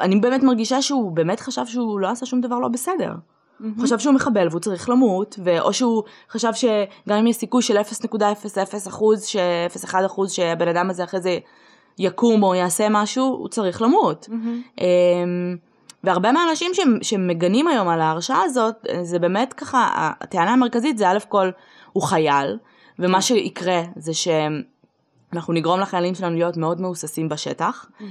אני 0.00 0.16
באמת 0.16 0.42
מרגישה 0.42 0.82
שהוא 0.82 1.12
באמת 1.12 1.40
חשב 1.40 1.66
שהוא 1.66 2.00
לא 2.00 2.08
עשה 2.08 2.26
שום 2.26 2.40
דבר 2.40 2.58
לא 2.58 2.68
בסדר. 2.68 3.12
הוא 3.62 3.84
חשב 3.84 3.98
שהוא 3.98 4.14
מחבל 4.14 4.48
והוא 4.50 4.60
צריך 4.60 4.88
למות, 4.90 5.38
או 5.60 5.72
שהוא 5.72 6.02
חשב 6.30 6.50
שגם 6.54 7.16
אם 7.16 7.26
יש 7.26 7.36
סיכוי 7.36 7.62
של 7.62 7.78
0.00 7.78 7.82
אחוז, 8.88 9.24
ש- 9.24 9.36
0.1 9.84 9.94
אחוז 10.06 10.32
שהבן 10.32 10.68
אדם 10.68 10.90
הזה 10.90 11.04
אחרי 11.04 11.20
זה 11.20 11.38
יקום 11.98 12.42
או 12.42 12.54
יעשה 12.54 12.86
משהו, 12.90 13.24
הוא 13.24 13.48
צריך 13.48 13.82
למות. 13.82 14.28
מהמם. 14.28 14.62
אמ, 14.80 15.56
והרבה 16.04 16.32
מהאנשים 16.32 16.70
שהם- 16.74 16.98
שמגנים 17.02 17.68
היום 17.68 17.88
על 17.88 18.00
ההרשעה 18.00 18.42
הזאת, 18.42 18.74
זה 19.02 19.18
באמת 19.18 19.52
ככה, 19.52 19.88
הטענה 20.20 20.52
המרכזית 20.52 20.98
זה 20.98 21.08
א' 21.10 21.18
כל, 21.28 21.50
הוא 21.92 22.02
חייל, 22.02 22.58
ומה 22.98 23.22
שיקרה 23.22 23.82
זה 23.96 24.12
שאנחנו 24.14 25.52
נגרום 25.52 25.80
לחיילים 25.80 26.14
שלנו 26.14 26.34
להיות 26.36 26.56
מאוד 26.56 26.80
מהוססים 26.80 27.28
בשטח, 27.28 27.86
אה, 28.00 28.06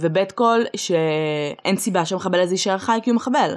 וב' 0.00 0.18
כל, 0.34 0.60
שאין 0.76 1.76
סיבה 1.76 2.04
שהמחבל 2.04 2.40
הזה 2.40 2.54
יישאר 2.54 2.78
חי 2.78 2.98
כי 3.02 3.10
הוא 3.10 3.16
מחבל. 3.16 3.54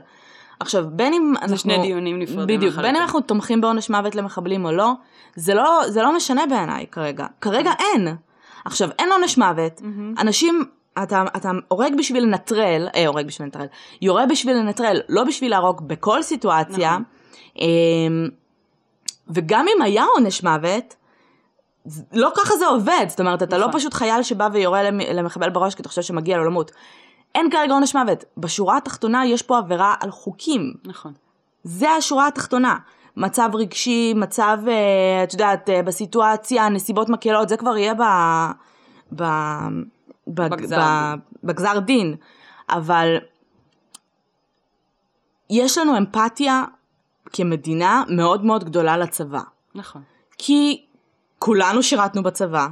עכשיו, 0.63 0.86
בין 0.91 1.13
אם 1.13 1.34
אנחנו... 1.41 1.58
שני 1.58 1.78
דיונים 1.78 2.19
נפרדים 2.19 2.58
בדיוק, 2.60 2.76
בין. 2.76 2.95
אם 2.95 3.02
אנחנו 3.02 3.21
תומכים 3.21 3.62
בעונש 3.62 3.89
מוות 3.89 4.15
למחבלים 4.15 4.65
או 4.65 4.71
לא, 4.71 4.91
זה 5.36 5.54
לא, 5.54 5.82
זה 5.88 6.02
לא 6.02 6.15
משנה 6.15 6.45
בעיניי 6.45 6.86
כרגע. 6.91 7.26
כרגע 7.41 7.71
אין. 7.80 8.08
עכשיו, 8.65 8.89
אין 8.99 9.12
עונש 9.12 9.38
מוות, 9.38 9.82
אנשים, 10.19 10.65
אתה, 11.04 11.23
אתה 11.38 11.52
הורג 11.67 11.93
בשביל 11.97 12.23
לנטרל, 12.23 12.88
אה, 12.95 13.08
הורג 13.08 13.28
בשביל 13.28 13.45
לנטרל, 13.47 13.65
יורה 14.02 14.26
בשביל 14.26 14.58
לנטרל, 14.58 14.99
לא 15.10 15.23
בשביל 15.23 15.52
להרוג 15.52 15.88
בכל 15.88 16.21
סיטואציה, 16.23 16.91
נכון. 16.91 17.04
אמ, 17.58 18.28
וגם 19.30 19.65
אם 19.78 19.82
היה 19.82 20.06
עונש 20.15 20.43
מוות, 20.43 20.95
לא 22.13 22.30
ככה 22.36 22.56
זה 22.58 22.67
עובד, 22.67 23.06
זאת 23.08 23.19
אומרת, 23.19 23.43
אתה 23.43 23.58
לא 23.58 23.67
נכון. 23.67 23.80
פשוט 23.80 23.93
חייל 23.93 24.23
שבא 24.23 24.49
ויורה 24.54 24.84
למ- 24.84 24.99
למחבל 25.13 25.49
בראש 25.49 25.76
כי 25.76 25.82
אתה 25.82 25.89
חושב 25.89 26.02
שמגיע 26.02 26.38
לו 26.38 26.43
למות. 26.45 26.71
אין 27.36 27.52
כרגע 27.52 27.74
עונש 27.74 27.96
מוות. 27.96 28.24
בשורה 28.38 28.78
התחתונה 28.78 29.26
יש 29.26 29.41
פה 29.41 29.58
עבירה 29.58 29.96
על 30.00 30.12
חוקים. 30.12 30.74
נכון. 30.86 31.13
זה 31.63 31.91
השורה 31.91 32.28
התחתונה. 32.28 32.78
מצב 33.17 33.50
רגשי, 33.54 34.13
מצב, 34.15 34.58
אה, 34.67 35.24
את 35.24 35.34
יודעת, 35.34 35.69
אה, 35.69 35.84
בסיטואציה, 35.84 36.69
נסיבות 36.69 37.10
מקלות, 37.10 37.50
זה 37.50 37.58
כבר 37.58 37.78
יהיה 37.78 37.93
ב... 37.93 38.02
ב... 39.15 39.24
ב... 40.28 40.48
בגזר 40.48 40.78
ב... 40.78 41.15
בגזר 41.43 41.80
דין. 41.80 42.15
אבל 42.69 43.17
יש 45.50 45.78
לנו 45.78 45.98
אמפתיה 45.98 46.63
כמדינה 47.34 48.04
מאוד 48.10 48.46
מאוד 48.46 48.63
גדולה 48.63 48.98
לצבא. 48.98 49.41
נכון. 49.76 50.02
כי 50.38 50.86
כולנו 51.39 51.84
שירתנו 51.84 52.24
בצבא. 52.24 52.67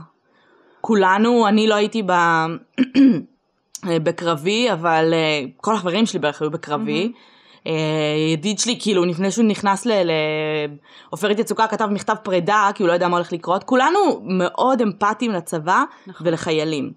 כולנו, 0.82 1.48
אני 1.48 1.68
לא 1.68 1.76
הייתי 1.76 2.04
ב... 2.06 2.12
בקרבי, 3.86 4.72
אבל 4.72 5.14
אה, 5.14 5.44
כל 5.58 5.76
החברים 5.76 6.06
שלי 6.06 6.20
בערך 6.20 6.42
היו 6.42 6.52
בקרבי. 6.52 7.12
אה, 7.68 7.74
ידיד 8.34 8.60
שלי, 8.60 8.78
כאילו, 8.82 9.06
לפני 9.06 9.32
שהוא 9.32 9.46
נכנס 9.46 9.86
ל... 9.86 9.92
ל- 9.92 10.12
עופרת 11.10 11.40
יצוקה, 11.40 11.68
כתב 11.68 11.86
מכתב 11.86 12.16
פרידה, 12.24 12.70
כי 12.76 12.84
הוא 12.84 12.88
לא 12.88 12.94
ידע 12.94 13.08
מה 13.08 13.18
הולך 13.18 13.34
לקרות. 13.34 13.64
כולנו 13.64 14.00
מאוד 14.24 14.82
אמפתיים 14.82 15.32
לצבא 15.32 15.84
נכון. 16.08 16.28
ולחיילים. 16.28 16.92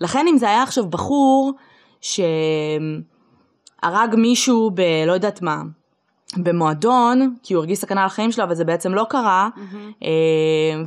לכן 0.00 0.26
אם 0.28 0.38
זה 0.38 0.48
היה 0.48 0.62
עכשיו 0.62 0.86
בחור 0.86 1.52
שהרג 2.00 2.24
מישהו 4.16 4.70
ב... 4.74 4.80
לא 5.06 5.12
יודעת 5.12 5.42
מה, 5.42 5.62
במועדון, 6.36 7.34
כי 7.42 7.54
הוא 7.54 7.60
הרגיש 7.60 7.78
סכנה 7.78 8.06
לחיים 8.06 8.32
שלו, 8.32 8.44
אבל 8.44 8.54
זה 8.54 8.64
בעצם 8.64 8.94
לא 8.94 9.06
קרה, 9.08 9.48
אה, 10.02 10.08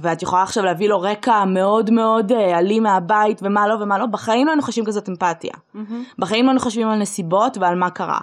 ואת 0.01 0.21
יכולה 0.21 0.43
עכשיו 0.43 0.63
להביא 0.65 0.89
לו 0.89 1.01
רקע 1.01 1.45
מאוד 1.45 1.91
מאוד 1.91 2.32
אה, 2.32 2.60
אלים 2.60 2.84
מהבית, 2.84 3.39
ומה 3.43 3.67
לא 3.67 3.75
ומה 3.79 3.97
לא, 3.97 4.06
בחיים 4.06 4.45
לא 4.45 4.51
היינו 4.51 4.63
חושבים 4.63 4.86
כזאת 4.86 5.10
אמפתיה. 5.10 5.53
מהמם. 5.73 6.03
בחיים 6.19 6.45
לא 6.45 6.49
היינו 6.49 6.62
חושבים 6.62 6.88
על 6.88 6.99
נסיבות 6.99 7.58
ועל 7.58 7.75
מה 7.75 7.89
קרה. 7.89 8.19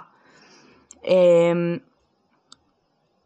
אה, 1.07 1.13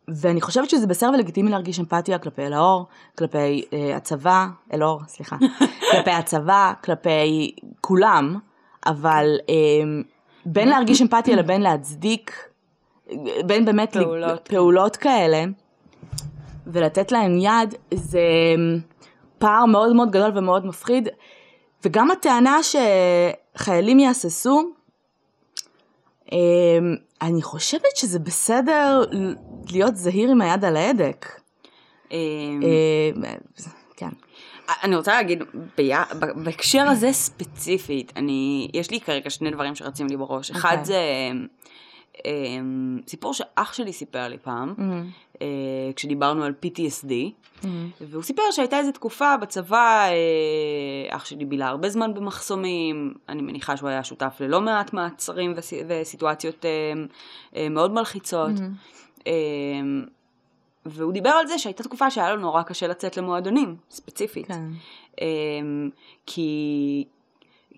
ואני 0.08 0.41
חושבת 0.41 0.69
שזה 0.69 0.88
בסדר 0.88 1.10
ולגיטימי 1.13 1.51
להרגיש 1.51 1.79
אמפתיה 1.79 2.19
כלפי 2.19 2.41
אלאור, 2.41 2.88
כלפי 3.17 3.65
אה, 3.73 3.95
הצבא, 3.95 4.45
אלאור, 4.73 5.01
סליחה, 5.08 5.36
כלפי 5.91 6.12
הצבא, 6.12 6.73
כלפי 6.84 7.55
כולם, 7.81 8.39
אבל 8.86 9.38
אה, 9.49 9.55
בין 10.45 10.69
להרגיש 10.69 11.01
אמפתיה 11.01 11.36
לבין 11.36 11.62
להצדיק, 11.62 12.31
בין 13.46 13.65
באמת 13.65 13.94
פעולות. 13.94 14.48
פעולות 14.48 14.96
כאלה, 14.96 15.44
ולתת 16.68 17.12
להם 17.12 17.38
יד, 17.38 17.76
זה 17.94 18.22
פער 19.38 19.65
מאוד 19.65 19.96
מאוד 19.96 20.12
גדול 20.12 20.38
ומאוד 20.38 20.65
מפחיד. 20.65 21.10
וגם 21.86 22.12
הטענה 22.12 22.60
שחיילים 22.63 24.00
יהססו, 24.00 24.63
אמ, 26.32 26.38
אני 27.22 27.41
חושבת 27.41 27.96
שזה 27.96 28.20
בסדר 28.20 29.04
להיות 29.72 29.96
זהיר 29.96 30.32
עם 30.32 30.41
היד 30.41 30.65
על 30.65 30.78
ההדק. 30.78 31.26
אמ, 32.12 32.18
אמ, 32.63 33.24
כן. 33.98 34.10
אני 34.84 34.96
רוצה 34.96 35.12
להגיד. 35.12 35.44
בהקשר 36.36 36.82
הזה 36.82 37.12
ספציפית, 37.12 38.13
אני, 38.15 38.68
יש 38.74 38.91
לי 38.91 39.00
כרגע 39.00 39.30
שני 39.30 39.52
דברים 39.52 39.76
שרצים 39.76 40.08
לי 40.08 40.18
בראש. 40.18 40.52
אחד 40.52 40.70
אוקיי. 40.72 40.86
זה 40.86 41.00
אמ, 41.32 41.48
סיפור 43.08 43.34
שאח 43.34 43.74
שלי 43.74 43.94
סיפר 43.94 44.28
לי 44.28 44.38
פעם, 44.38 44.74
אמ, 44.80 45.10
אה, 45.42 45.48
כשדיברנו 45.96 46.44
על 46.44 46.54
PTSD, 46.66 47.12
אמ, 47.64 47.90
והוא 48.02 48.24
סיפר 48.24 48.42
שהייתה 48.52 48.80
איזו 48.80 48.92
תקופה 48.92 49.38
בצבא, 49.38 50.08
אה, 50.08 51.16
אח 51.16 51.26
שלי 51.26 51.46
בילה 51.46 51.68
הרבה 51.68 51.90
זמן 51.90 52.14
במחסומים, 52.14 53.14
אני 53.30 53.42
מניחה 53.42 53.78
שהוא 53.78 53.90
היה 53.90 54.04
שותף 54.04 54.38
ללא 54.40 54.62
מעט 54.62 54.94
מעצרים 54.94 55.54
וס... 55.56 55.74
וסיטואציות 55.88 56.66
אה, 57.56 57.70
מאוד 57.70 57.94
מלחיצות. 57.94 58.52
אמ, 58.60 58.72
אה, 59.28 59.34
והוא 60.86 61.14
דיבר 61.14 61.30
על 61.30 61.48
זה 61.48 61.58
שהייתה 61.58 61.84
תקופה 61.84 62.12
שהיה 62.12 62.36
לו 62.36 62.42
נורא 62.42 62.64
קשה 62.64 62.88
לצאת 62.88 63.18
למועדונים, 63.18 63.76
ספציפית. 63.90 64.48
כן. 64.48 64.64
אמ, 65.22 65.90
כי, 66.26 67.06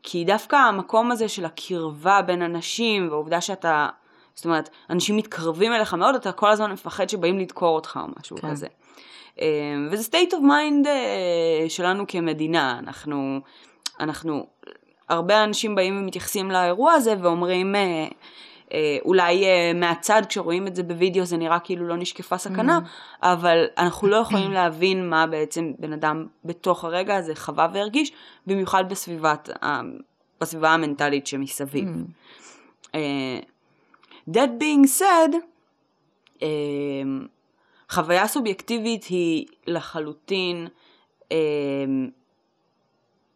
כי 0.04 0.26
דווקא 0.26 0.56
המקום 0.56 1.12
הזה 1.12 1.30
של 1.30 1.46
הקרבה 1.46 2.22
בין 2.22 2.42
אנשים, 2.42 3.08
והעובדה 3.10 3.42
שאתה, 3.42 3.88
זאת 4.38 4.46
אומרת, 4.46 4.70
אנשים 4.90 5.18
מתקרבים 5.18 5.74
אליך 5.74 5.94
מאוד, 5.94 6.16
אתה 6.16 6.32
כל 6.32 6.50
הזמן 6.50 6.72
מפחד 6.72 7.10
שבאים 7.10 7.40
לדקור 7.40 7.76
אותך 7.76 8.00
או 8.04 8.10
משהו 8.20 8.38
כן. 8.38 8.52
כזה. 8.52 8.68
אמ, 9.40 9.88
וזה 9.92 10.10
state 10.12 10.32
of 10.32 10.38
mind 10.38 10.88
אה, 10.88 11.70
שלנו 11.70 12.08
כמדינה, 12.08 12.80
אנחנו, 12.80 13.40
אנחנו, 14.00 14.48
הרבה 15.10 15.44
אנשים 15.44 15.76
באים 15.76 16.00
ומתייחסים 16.00 16.52
לאירוע 16.52 16.94
הזה 16.94 17.16
ואומרים, 17.22 17.76
אה, 17.76 18.08
אה, 18.74 18.98
אולי 19.06 19.46
מהצד 19.76 20.22
כשרואים 20.30 20.68
את 20.68 20.76
זה 20.76 20.84
בווידאו 20.84 21.26
זה 21.26 21.38
נראה 21.38 21.60
כאילו 21.60 21.88
לא 21.88 21.98
נשקפה 21.98 22.38
סכנה, 22.38 22.80
אבל 23.24 23.66
אנחנו 23.78 24.08
לא 24.08 24.16
יכולים 24.16 24.52
להבין 24.52 25.10
מה 25.10 25.28
בעצם 25.28 25.72
בן 25.80 25.94
אדם 25.94 26.26
בתוך 26.46 26.84
הרגע 26.86 27.16
הזה 27.16 27.36
חווה 27.36 27.68
והרגיש, 27.74 28.12
במיוחד 28.48 28.90
בסביבת, 28.90 29.50
בסביבה 30.42 30.70
המנטלית 30.70 31.28
שמסביב. 31.28 31.88
אה, 32.96 33.40
that 34.32 34.50
being 34.60 35.00
said, 35.00 35.36
אה, 36.42 36.48
חוויה 37.90 38.28
סובייקטיבית 38.28 39.04
היא 39.04 39.46
לחלוטין 39.68 40.68
אה, 41.32 41.38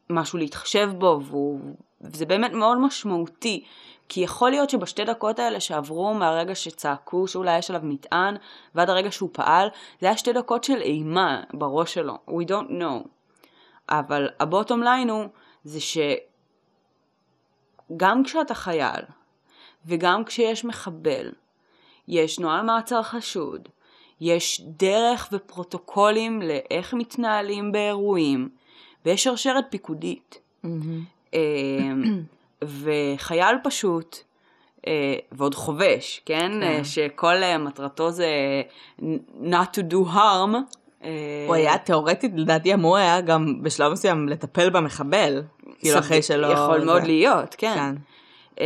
משהו 0.09 0.39
להתחשב 0.39 0.89
בו, 0.97 1.19
והוא, 1.23 1.59
וזה 2.01 2.25
באמת 2.25 2.51
מאוד 2.51 2.77
משמעותי, 2.77 3.63
כי 4.09 4.21
יכול 4.21 4.49
להיות 4.49 4.69
שבשתי 4.69 5.05
דקות 5.05 5.39
האלה 5.39 5.59
שעברו 5.59 6.13
מהרגע 6.13 6.55
שצעקו 6.55 7.27
שאולי 7.27 7.57
יש 7.57 7.69
עליו 7.69 7.81
מטען, 7.83 8.35
ועד 8.75 8.89
הרגע 8.89 9.11
שהוא 9.11 9.29
פעל, 9.33 9.67
זה 10.01 10.07
היה 10.07 10.17
שתי 10.17 10.33
דקות 10.33 10.63
של 10.63 10.81
אימה 10.81 11.43
בראש 11.53 11.93
שלו, 11.93 12.17
we 12.27 12.43
don't 12.47 12.69
know. 12.69 13.07
אבל 13.89 14.29
הבוטום 14.39 14.83
ליין 14.83 15.09
הוא, 15.09 15.25
זה 15.63 15.79
שגם 17.91 18.23
כשאתה 18.23 18.53
חייל, 18.53 19.01
וגם 19.85 20.23
כשיש 20.23 20.65
מחבל, 20.65 21.31
יש 22.07 22.39
נוהל 22.39 22.65
מעצר 22.65 23.03
חשוד, 23.03 23.69
יש 24.21 24.61
דרך 24.65 25.29
ופרוטוקולים 25.31 26.41
לאיך 26.41 26.93
מתנהלים 26.93 27.71
באירועים, 27.71 28.49
ויש 29.05 29.23
שרשרת 29.23 29.65
פיקודית. 29.69 30.39
אמ, 30.65 31.03
אמ, 31.33 32.23
וחייל 32.63 33.55
פשוט, 33.63 34.17
אה, 34.87 35.15
ועוד 35.31 35.55
חובש, 35.55 36.21
כן? 36.25 36.51
כן. 36.51 36.63
אה, 36.63 36.83
שכל 36.83 37.43
אה, 37.43 37.57
מטרתו 37.57 38.11
זה 38.11 38.27
not 39.41 39.75
to 39.75 39.93
do 39.93 40.13
harm. 40.13 40.55
הוא 41.47 41.55
היה 41.55 41.77
תיאורטית, 41.77 42.31
לדעתי 42.35 42.73
אמור 42.73 42.97
היה 42.97 43.21
גם 43.21 43.63
בשלב 43.63 43.91
מסוים 43.91 44.29
לטפל 44.29 44.69
במחבל. 44.69 45.43
כאילו 45.79 45.99
אחרי 45.99 46.21
שלא... 46.21 46.47
יכול 46.47 46.85
מאוד 46.85 47.03
להיות, 47.03 47.55
כן. 47.57 47.95
כן. 48.55 48.65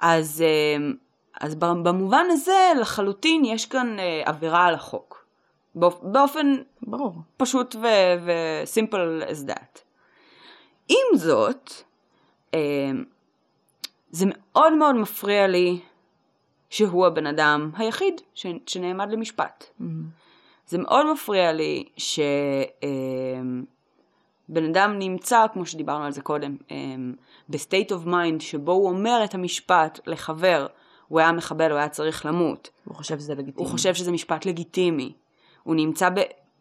אז, 0.00 0.42
אמ, 0.76 0.94
אז 1.40 1.54
במובן 1.54 2.26
הזה 2.30 2.72
לחלוטין 2.80 3.44
יש 3.44 3.66
כאן 3.66 3.96
אה, 3.98 4.22
עבירה 4.24 4.64
על 4.66 4.74
החוק. 4.74 5.26
באופ- 5.74 6.00
באופן 6.02 6.54
ברור. 6.82 7.12
פשוט 7.36 7.76
ו-simple 7.80 9.22
as 9.30 9.48
that. 9.50 9.78
עם 10.88 11.16
זאת, 11.18 11.70
אמ, 12.54 13.04
זה 14.10 14.26
מאוד 14.28 14.72
מאוד 14.72 14.94
מפריע 14.94 15.46
לי 15.46 15.80
שהוא 16.70 17.06
הבן 17.06 17.26
אדם 17.26 17.70
היחיד 17.76 18.20
ש- 18.34 18.46
שנעמד 18.66 19.10
למשפט. 19.12 19.64
אמ, 19.80 20.02
זה 20.66 20.78
מאוד 20.78 21.12
מפריע 21.12 21.52
לי 21.52 21.84
שבן 24.48 24.64
אדם 24.64 24.98
נמצא, 24.98 25.46
כמו 25.52 25.66
שדיברנו 25.66 26.04
על 26.04 26.12
זה 26.12 26.20
קודם, 26.20 26.56
אמ, 26.70 27.14
ב 27.48 27.55
state 27.55 27.92
of 27.92 28.04
mind 28.04 28.40
שבו 28.40 28.72
הוא 28.72 28.88
אומר 28.88 29.20
את 29.24 29.34
המשפט 29.34 30.00
לחבר, 30.06 30.66
הוא 31.08 31.20
היה 31.20 31.32
מחבל, 31.32 31.70
הוא 31.70 31.78
היה 31.78 31.88
צריך 31.88 32.26
למות. 32.26 32.70
הוא 32.84 32.94
חושב 32.94 33.18
שזה 33.18 33.34
לגיטימי. 33.34 33.54
הוא 33.56 33.66
חושב 33.66 33.94
שזה 33.94 34.12
משפט 34.12 34.46
לגיטימי. 34.46 35.12
הוא 35.62 35.74
נמצא 35.74 36.08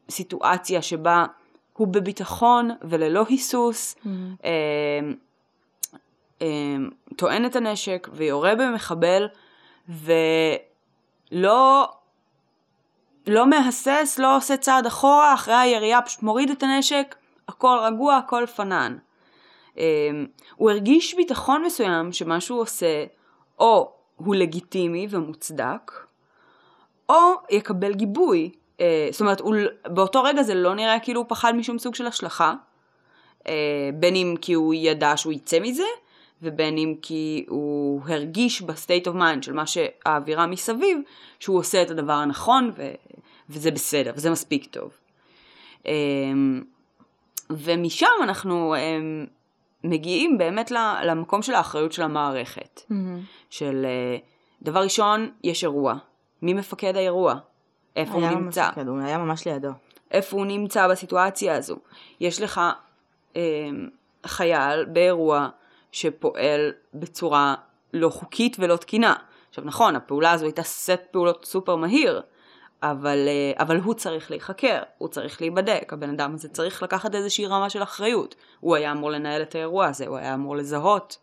בסיטואציה 0.08 0.82
שבה 0.82 1.26
הוא 1.74 1.88
בביטחון 1.88 2.70
וללא 2.82 3.26
היסוס, 3.30 3.96
אמ, 4.06 4.36
אמ, 4.44 5.14
אמ, 6.42 6.90
טוען 7.16 7.46
את 7.46 7.56
הנשק 7.56 8.08
ויורה 8.14 8.56
במחבל, 8.56 9.28
ולא 9.90 11.90
לא 13.28 13.48
מהסס, 13.48 14.16
לא 14.20 14.38
עושה 14.38 14.58
צעד 14.58 14.86
אחורה, 14.86 15.34
אחרי 15.34 15.54
הירייה 15.54 16.02
פשוט 16.02 16.24
מוריד 16.24 16.50
את 16.50 16.64
הנשק, 16.64 17.16
הכל 17.48 17.78
רגוע, 17.84 18.18
הכל 18.18 18.46
פנאן. 18.46 18.98
אמ, 19.78 20.26
הוא 20.56 20.72
הרגיש 20.72 21.16
ביטחון 21.16 21.64
מסוים 21.66 22.14
שמה 22.14 22.42
שהוא 22.42 22.62
עושה, 22.62 23.06
או 23.60 23.92
הוא 24.16 24.36
לגיטימי 24.36 25.08
ומוצדק, 25.10 25.92
או 27.10 27.16
יקבל 27.50 27.94
גיבוי. 27.94 28.52
אה, 28.80 29.08
זאת 29.12 29.22
אומרת, 29.22 29.40
הוא, 29.40 29.56
באותו 29.86 30.24
רגע 30.24 30.44
זה 30.44 30.56
לא 30.56 30.76
נראה 30.76 31.00
כאילו 31.00 31.22
הוא 31.22 31.30
פחד 31.30 31.56
משום 31.56 31.80
סוג 31.80 31.96
של 31.96 32.08
השלכה, 32.08 32.54
אה, 33.48 33.90
בין 33.94 34.16
אם 34.16 34.36
כי 34.42 34.54
הוא 34.54 34.74
ידע 34.74 35.18
שהוא 35.18 35.34
יצא 35.34 35.60
מזה, 35.60 35.84
ובין 36.42 36.78
אם 36.78 36.96
כי 37.02 37.46
הוא 37.48 38.02
הרגיש 38.08 38.62
ב 38.62 38.69
state 38.69 39.08
of 39.08 39.16
mind 39.16 39.44
של 39.44 39.54
מה 39.54 39.68
שהאווירה 39.68 40.48
מסביב, 40.48 40.98
שהוא 41.40 41.60
עושה 41.60 41.82
את 41.82 41.90
הדבר 41.90 42.14
הנכון, 42.14 42.72
ו, 42.76 42.92
וזה 43.50 43.72
בסדר, 43.72 44.12
וזה 44.16 44.30
מספיק 44.30 44.66
טוב. 44.66 44.92
ומשם 47.50 48.08
אנחנו 48.24 48.76
אה, 48.76 48.98
מגיעים 49.84 50.38
באמת 50.38 50.72
למקום 51.04 51.42
של 51.42 51.54
האחריות 51.54 51.92
של 51.92 52.02
המערכת. 52.02 52.82
אמ, 52.92 53.20
של 53.50 53.86
אה, 53.86 54.18
דבר 54.62 54.84
ראשון, 54.84 55.32
יש 55.44 55.64
אירוע. 55.64 55.96
מי 56.42 56.54
מפקד 56.54 56.96
האירוע? 56.96 57.36
איפה 57.96 58.14
הוא 58.14 58.28
נמצא? 58.28 58.68
מפקד, 58.70 58.88
הוא 58.88 59.00
היה 59.00 59.18
ממש 59.18 59.48
לידו. 59.48 59.70
איפה 60.12 60.38
הוא 60.38 60.46
נמצא 60.46 60.88
בסיטואציה 60.88 61.56
הזו. 61.56 61.76
יש 62.20 62.42
לך 62.42 62.62
אה, 63.36 63.42
חייל 64.26 64.86
באירוע 64.86 65.50
שפועל 65.92 66.74
בצורה 66.94 67.56
לא 67.94 68.10
חוקית 68.10 68.58
ולא 68.60 68.76
תקינה. 68.76 69.16
עכשיו 69.50 69.64
נכון, 69.66 69.96
הפעולה 69.96 70.32
הזו 70.32 70.46
הייתה 70.46 70.64
סט 70.64 71.02
פעולות 71.12 71.46
סופר 71.46 71.76
מהיר, 71.76 72.22
אבל, 72.84 73.28
אה, 73.28 73.64
אבל 73.64 73.80
הוא 73.80 73.94
צריך 73.94 74.32
להיחקר, 74.32 74.80
הוא 74.98 75.08
צריך 75.08 75.42
להיבדק, 75.42 75.94
הבן 75.94 76.10
אדם 76.10 76.34
הזה 76.34 76.50
צריך 76.50 76.84
לקחת 76.84 77.16
איזושהי 77.16 77.46
רמה 77.46 77.70
של 77.70 77.84
אחריות. 77.84 78.36
הוא 78.60 78.76
היה 78.76 78.92
אמור 78.92 79.12
לנהל 79.12 79.42
את 79.42 79.56
האירוע 79.56 79.86
הזה, 79.86 80.08
הוא 80.08 80.18
היה 80.18 80.34
אמור 80.34 80.56
לזהות, 80.56 81.18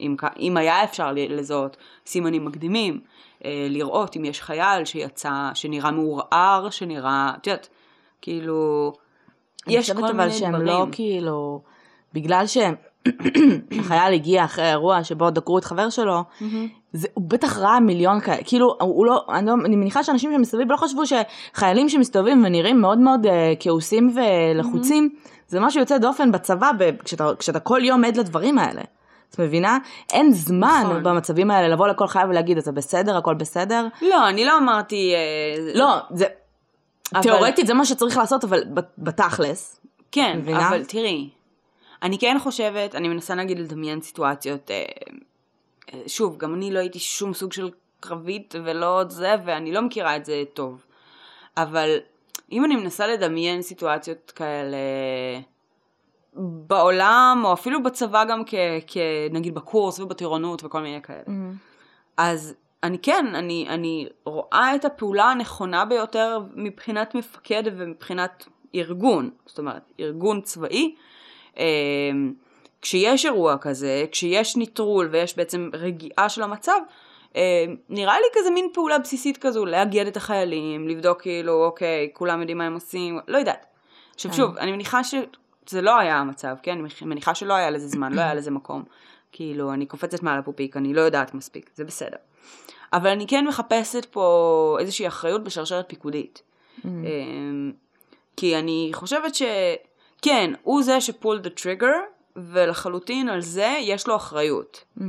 אם, 0.00 0.16
אם 0.38 0.56
היה 0.56 0.84
אפשר 0.84 1.12
לזהות 1.14 1.76
סימנים 2.06 2.44
מקדימים, 2.44 3.00
אה, 3.44 3.66
לראות 3.70 4.16
אם 4.16 4.24
יש 4.24 4.42
חייל 4.42 4.84
שיצא, 4.84 5.50
שנראה 5.54 5.90
מעורער, 5.90 6.70
שנראה, 6.70 7.32
את 7.36 7.46
יודעת, 7.46 7.68
כאילו, 8.22 8.92
יש 9.66 9.90
כל 9.90 10.04
אני 10.04 10.12
מיני 10.12 10.30
חושבת 10.30 10.48
דברים. 10.48 10.54
אבל 10.54 10.66
שהם 10.66 10.66
לא 10.66 10.86
כאילו, 10.92 11.62
בגלל 12.12 12.44
שהחייל 12.46 14.14
הגיע 14.18 14.44
אחרי 14.44 14.64
האירוע 14.64 15.04
שבו 15.04 15.30
דקרו 15.30 15.58
את 15.58 15.64
חבר 15.64 15.90
שלו, 15.90 16.24
זה, 16.92 17.08
הוא 17.14 17.24
בטח 17.28 17.58
ראה 17.58 17.80
מיליון 17.80 18.20
כאלה, 18.20 18.44
כאילו, 18.44 18.76
הוא, 18.80 19.06
לא, 19.06 19.24
אני, 19.28 19.46
לא, 19.46 19.54
אני 19.64 19.76
מניחה 19.76 20.04
שאנשים 20.04 20.32
שמסביב 20.32 20.72
לא 20.72 20.76
חשבו 20.76 21.02
שחיילים 21.06 21.88
שמסתובבים 21.88 22.44
ונראים 22.44 22.80
מאוד 22.80 22.98
מאוד 22.98 23.26
uh, 23.26 23.28
כעוסים 23.60 24.14
ולחוצים, 24.14 25.08
זה 25.48 25.60
משהו 25.60 25.80
יוצא 25.80 25.98
דופן 25.98 26.32
בצבא 26.32 26.70
ב, 26.78 26.90
כשאתה, 27.04 27.30
כשאתה 27.38 27.60
כל 27.60 27.80
יום 27.84 28.04
עד 28.04 28.16
לדברים 28.16 28.58
האלה. 28.58 28.82
את 29.30 29.40
מבינה? 29.40 29.78
אין 30.12 30.32
זמן 30.32 30.82
נכון. 30.84 31.02
במצבים 31.02 31.50
האלה 31.50 31.68
לבוא 31.68 31.88
לכל 31.88 32.06
חייל 32.06 32.28
ולהגיד, 32.28 32.58
אתה 32.58 32.72
בסדר, 32.72 33.16
הכל 33.16 33.34
בסדר. 33.34 33.86
לא, 34.02 34.28
אני 34.28 34.44
לא 34.44 34.58
אמרתי... 34.58 35.12
אה, 35.14 35.72
לא, 35.74 35.96
זה, 36.10 36.24
אבל- 37.14 37.22
תיאורטית 37.22 37.66
זה 37.66 37.74
מה 37.74 37.84
שצריך 37.84 38.16
לעשות, 38.16 38.44
אבל 38.44 38.62
בתכלס. 38.98 39.80
כן, 40.12 40.38
מבינה? 40.38 40.68
אבל 40.68 40.84
תראי, 40.84 41.28
אני 42.02 42.18
כן 42.18 42.36
חושבת, 42.42 42.94
אני 42.94 43.08
מנסה 43.08 43.34
נגיד 43.34 43.58
לדמיין 43.58 44.00
סיטואציות 44.00 44.70
אה, 44.70 44.84
שוב, 46.06 46.36
גם 46.36 46.54
אני 46.54 46.70
לא 46.70 46.78
הייתי 46.78 46.98
שום 46.98 47.34
סוג 47.34 47.52
של 47.52 47.70
קרבית 48.00 48.54
ולא 48.64 49.04
זה, 49.08 49.34
ואני 49.44 49.72
לא 49.72 49.82
מכירה 49.82 50.16
את 50.16 50.24
זה 50.24 50.42
טוב. 50.54 50.84
אבל 51.56 51.96
אם 52.52 52.64
אני 52.64 52.76
מנסה 52.76 53.06
לדמיין 53.06 53.62
סיטואציות 53.62 54.30
כאלה 54.30 54.76
בעולם, 56.34 57.42
או 57.44 57.52
אפילו 57.52 57.82
בצבא 57.82 58.24
גם 58.24 58.42
כ... 58.46 58.54
כ 58.86 58.96
נגיד 59.30 59.54
בקורס 59.54 60.00
ובטירונות 60.00 60.64
וכל 60.64 60.80
מיני 60.80 61.02
כאלה, 61.02 61.22
Mm-hmm. 61.26 61.56
אז 62.16 62.54
אני 62.82 62.98
כן, 62.98 63.26
אני, 63.34 63.66
אני 63.68 64.08
רואה 64.24 64.74
את 64.74 64.84
הפעולה 64.84 65.24
הנכונה 65.24 65.84
ביותר 65.84 66.40
מבחינת 66.54 67.14
מפקד 67.14 67.62
ומבחינת 67.76 68.46
ארגון, 68.74 69.30
זאת 69.46 69.58
אומרת, 69.58 69.92
ארגון 70.00 70.40
צבאי. 70.40 70.94
כשיש 72.82 73.26
אירוע 73.26 73.58
כזה, 73.58 74.04
כשיש 74.12 74.56
ניטרול 74.56 75.08
ויש 75.12 75.36
בעצם 75.36 75.70
רגיעה 75.72 76.28
של 76.28 76.42
המצב, 76.42 76.80
אה, 77.36 77.64
נראה 77.88 78.20
לי 78.20 78.26
כזה 78.34 78.50
מין 78.50 78.68
פעולה 78.74 78.98
בסיסית 78.98 79.36
כזו, 79.36 79.66
לאגד 79.66 80.06
את 80.06 80.16
החיילים, 80.16 80.88
לבדוק 80.88 81.22
כאילו, 81.22 81.64
אוקיי, 81.64 82.10
כולם 82.12 82.40
יודעים 82.40 82.58
מה 82.58 82.66
הם 82.66 82.74
עושים, 82.74 83.18
לא 83.28 83.38
יודעת. 83.38 83.66
עכשיו 84.14 84.30
כן. 84.30 84.36
שוב, 84.36 84.56
אני 84.56 84.72
מניחה 84.72 85.04
שזה 85.04 85.82
לא 85.82 85.98
היה 85.98 86.16
המצב, 86.16 86.56
כן? 86.62 86.78
אני 86.78 86.88
מניחה 87.02 87.34
שלא 87.34 87.54
היה 87.54 87.70
לזה 87.70 87.88
זמן, 87.88 88.12
לא 88.12 88.20
היה 88.20 88.34
לזה 88.34 88.50
מקום. 88.50 88.84
כאילו, 89.32 89.72
אני 89.72 89.86
קופצת 89.86 90.22
מעל 90.22 90.38
הפופיק, 90.38 90.76
אני 90.76 90.94
לא 90.94 91.00
יודעת 91.00 91.34
מספיק, 91.34 91.70
זה 91.74 91.84
בסדר. 91.84 92.16
אבל 92.92 93.10
אני 93.10 93.26
כן 93.26 93.46
מחפשת 93.46 94.04
פה 94.04 94.76
איזושהי 94.80 95.06
אחריות 95.06 95.44
בשרשרת 95.44 95.88
פיקודית. 95.88 96.42
אמ, 96.84 97.72
כי 98.36 98.56
אני 98.56 98.90
חושבת 98.92 99.32
שכן, 99.34 100.52
הוא 100.62 100.82
זה 100.82 101.00
שפול 101.00 101.38
דה 101.38 101.50
טריגר, 101.50 101.92
ולחלוטין 102.46 103.28
על 103.28 103.40
זה 103.40 103.76
יש 103.80 104.06
לו 104.06 104.16
אחריות. 104.16 104.84
Mm-hmm. 104.98 105.02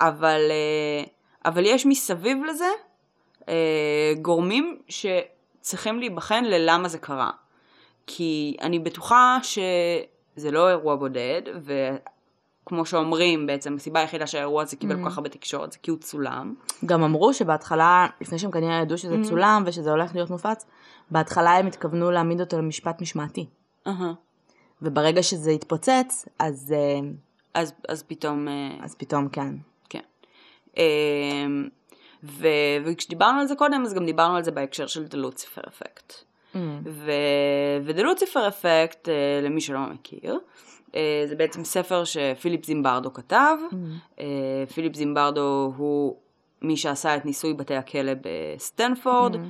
אבל, 0.00 0.40
אה, 0.50 1.04
אבל 1.44 1.66
יש 1.66 1.86
מסביב 1.86 2.38
לזה 2.44 2.68
אה, 3.48 4.12
גורמים 4.22 4.78
שצריכים 4.88 5.98
להיבחן 5.98 6.44
ללמה 6.44 6.88
זה 6.88 6.98
קרה. 6.98 7.30
כי 8.06 8.56
אני 8.60 8.78
בטוחה 8.78 9.38
שזה 9.42 10.50
לא 10.50 10.68
אירוע 10.68 10.96
בודד, 10.96 11.42
וכמו 12.64 12.86
שאומרים 12.86 13.46
בעצם, 13.46 13.74
הסיבה 13.74 14.00
היחידה 14.00 14.26
שהאירוע 14.26 14.62
הזה 14.62 14.76
קיבל 14.76 14.96
כל 14.96 15.10
כך 15.10 15.16
הרבה 15.16 15.30
תקשורת 15.30 15.72
זה 15.72 15.78
כי 15.82 15.90
הוא 15.90 15.98
צולם. 15.98 16.54
גם 16.86 17.02
אמרו 17.02 17.34
שבהתחלה, 17.34 18.06
לפני 18.20 18.38
שהם 18.38 18.50
כנראה 18.50 18.74
ידעו 18.74 18.98
שזה 18.98 19.14
Mm-hmm. 19.14 19.28
צולם 19.28 19.62
ושזה 19.66 19.90
הולך 19.90 20.14
להיות 20.14 20.30
מופץ, 20.30 20.66
בהתחלה 21.10 21.56
הם 21.56 21.66
התכוונו 21.66 22.10
להעמיד 22.10 22.40
אותו 22.40 22.58
למשפט 22.58 23.02
משמעתי. 23.02 23.46
אהה. 23.86 24.12
וברגע 24.82 25.22
שזה 25.22 25.50
התפוצץ, 25.50 26.28
אז, 26.38 26.74
אה, 26.76 27.08
אז, 27.54 27.72
אז 27.88 28.02
פתאום... 28.02 28.48
אה, 28.48 28.70
אז 28.80 28.94
פתאום 28.94 29.28
כן. 29.28 29.54
כן. 29.88 30.00
אמ, 30.76 31.68
ו, 32.24 32.48
וכשדיברנו 32.84 33.40
על 33.40 33.46
זה 33.46 33.54
קודם, 33.54 33.82
אז 33.84 33.94
גם 33.94 34.06
דיברנו 34.06 34.36
על 34.36 34.44
זה 34.44 34.50
בהקשר 34.50 34.86
של 34.86 35.06
The 35.10 35.14
Lucifer 35.14 35.62
Effect. 35.62 36.12
Mm. 36.54 36.58
ו-The 36.84 38.00
Lucifer 38.00 38.50
Effect, 38.50 39.08
אה, 39.08 39.40
למי 39.42 39.60
שלא 39.60 39.80
מכיר, 39.80 40.38
אה, 40.94 41.24
זה 41.26 41.36
בעצם 41.36 41.64
ספר 41.64 42.04
שפיליפ 42.04 42.64
זימברדו 42.64 43.12
כתב. 43.12 43.56
אה, 44.20 44.64
פיליפ 44.74 44.94
זימברדו 44.94 45.72
הוא 45.76 46.16
מי 46.62 46.76
שעשה 46.76 47.16
את 47.16 47.24
ניסוי 47.24 47.54
בתי 47.54 47.74
הכלא 47.74 48.12
בסטנפורד, 48.22 49.34
אה, 49.34 49.40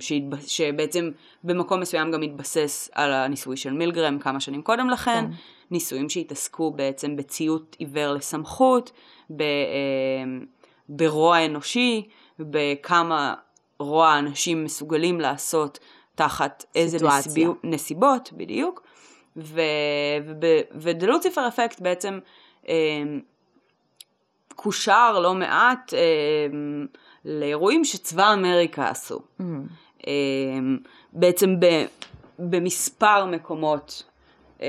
שהתב- 0.00 0.46
שבעצם 0.46 1.10
במקום 1.44 1.80
מסוים 1.80 2.10
גם 2.10 2.22
התבסס 2.22 2.90
על 2.92 3.12
הניסוי 3.12 3.56
של 3.56 3.72
מילגרם 3.72 4.18
כמה 4.18 4.40
שנים 4.40 4.62
קודם 4.62 4.90
לכן. 4.90 5.24
כן. 5.30 5.36
ניסויים 5.70 6.08
שהתעסקו 6.08 6.70
בעצם 6.70 7.16
בציות 7.16 7.76
עיוור 7.78 8.12
לסמכות, 8.12 8.92
ב, 9.30 9.42
אה, 9.42 9.46
ברוע 10.88 11.44
אנושי, 11.46 12.08
בכמה 12.38 13.34
רוע 13.78 14.18
אנשים 14.18 14.64
מסוגלים 14.64 15.20
לעשות 15.20 15.78
תחת 16.14 16.64
איזה. 16.74 17.06
נסיבי, 17.06 17.46
נסיבות, 17.64 18.30
בדיוק. 18.32 18.82
ו- 19.36 19.60
וב- 20.26 20.62
ו-The 20.74 21.04
Lucifer 21.06 21.54
Effect 21.54 21.82
בעצם 21.82 22.18
אה, 22.68 22.74
קושר 24.54 25.18
לא 25.18 25.34
מעט 25.34 25.94
לאירועים 27.26 27.84
שצבא 27.84 28.32
אמריקה 28.32 28.88
עשו. 28.88 29.18
Mm. 29.40 29.42
אה, 30.06 30.12
בעצם 31.12 31.60
ב, 31.60 31.84
במספר 32.38 33.24
מקומות, 33.26 34.02
אה, 34.62 34.66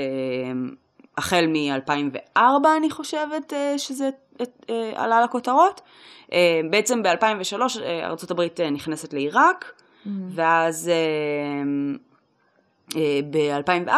החל 1.17 1.45
מ-2004 1.47 2.39
אני 2.77 2.89
חושבת 2.91 3.53
אה, 3.53 3.77
שזה 3.77 4.09
אה, 4.69 4.91
עלה 4.95 5.21
לכותרות. 5.21 5.81
אה, 6.33 6.61
בעצם 6.69 7.03
ב-2003 7.03 7.61
אה, 7.81 8.07
ארה"ב 8.07 8.61
נכנסת 8.71 9.13
לעיראק, 9.13 9.71
ואז 10.29 10.89
אה, 10.89 10.95
אה, 12.95 13.19
ב-2004 13.31 13.91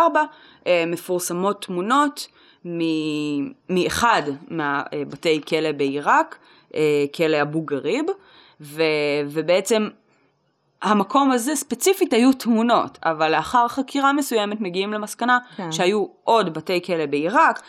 אה, 0.68 0.84
מפורסמות 0.88 1.62
תמונות 1.66 2.28
מ- 2.66 3.52
מאחד 3.70 4.22
מהבתי 4.48 5.42
כלא 5.48 5.72
בעיראק, 5.72 6.38
כלא 7.16 7.42
אבו 7.42 7.62
גריב, 7.62 8.06
ו- 8.62 8.84
ובעצם 9.30 9.88
המקום 10.82 11.32
הזה 11.32 11.56
ספציפית 11.56 12.14
היו 12.14 12.34
תמונות, 12.34 13.00
אבל 13.04 13.32
לאחר 13.32 13.68
חקירה 13.68 14.14
מסוימת 14.14 14.62
מגיעים 14.62 14.94
למסקנה 14.94 15.40
כן. 15.56 15.72
שהיו 15.72 16.06
עוד 16.24 16.54
בתי 16.54 16.82
כלא 16.86 17.06
בעיראק, 17.06 17.62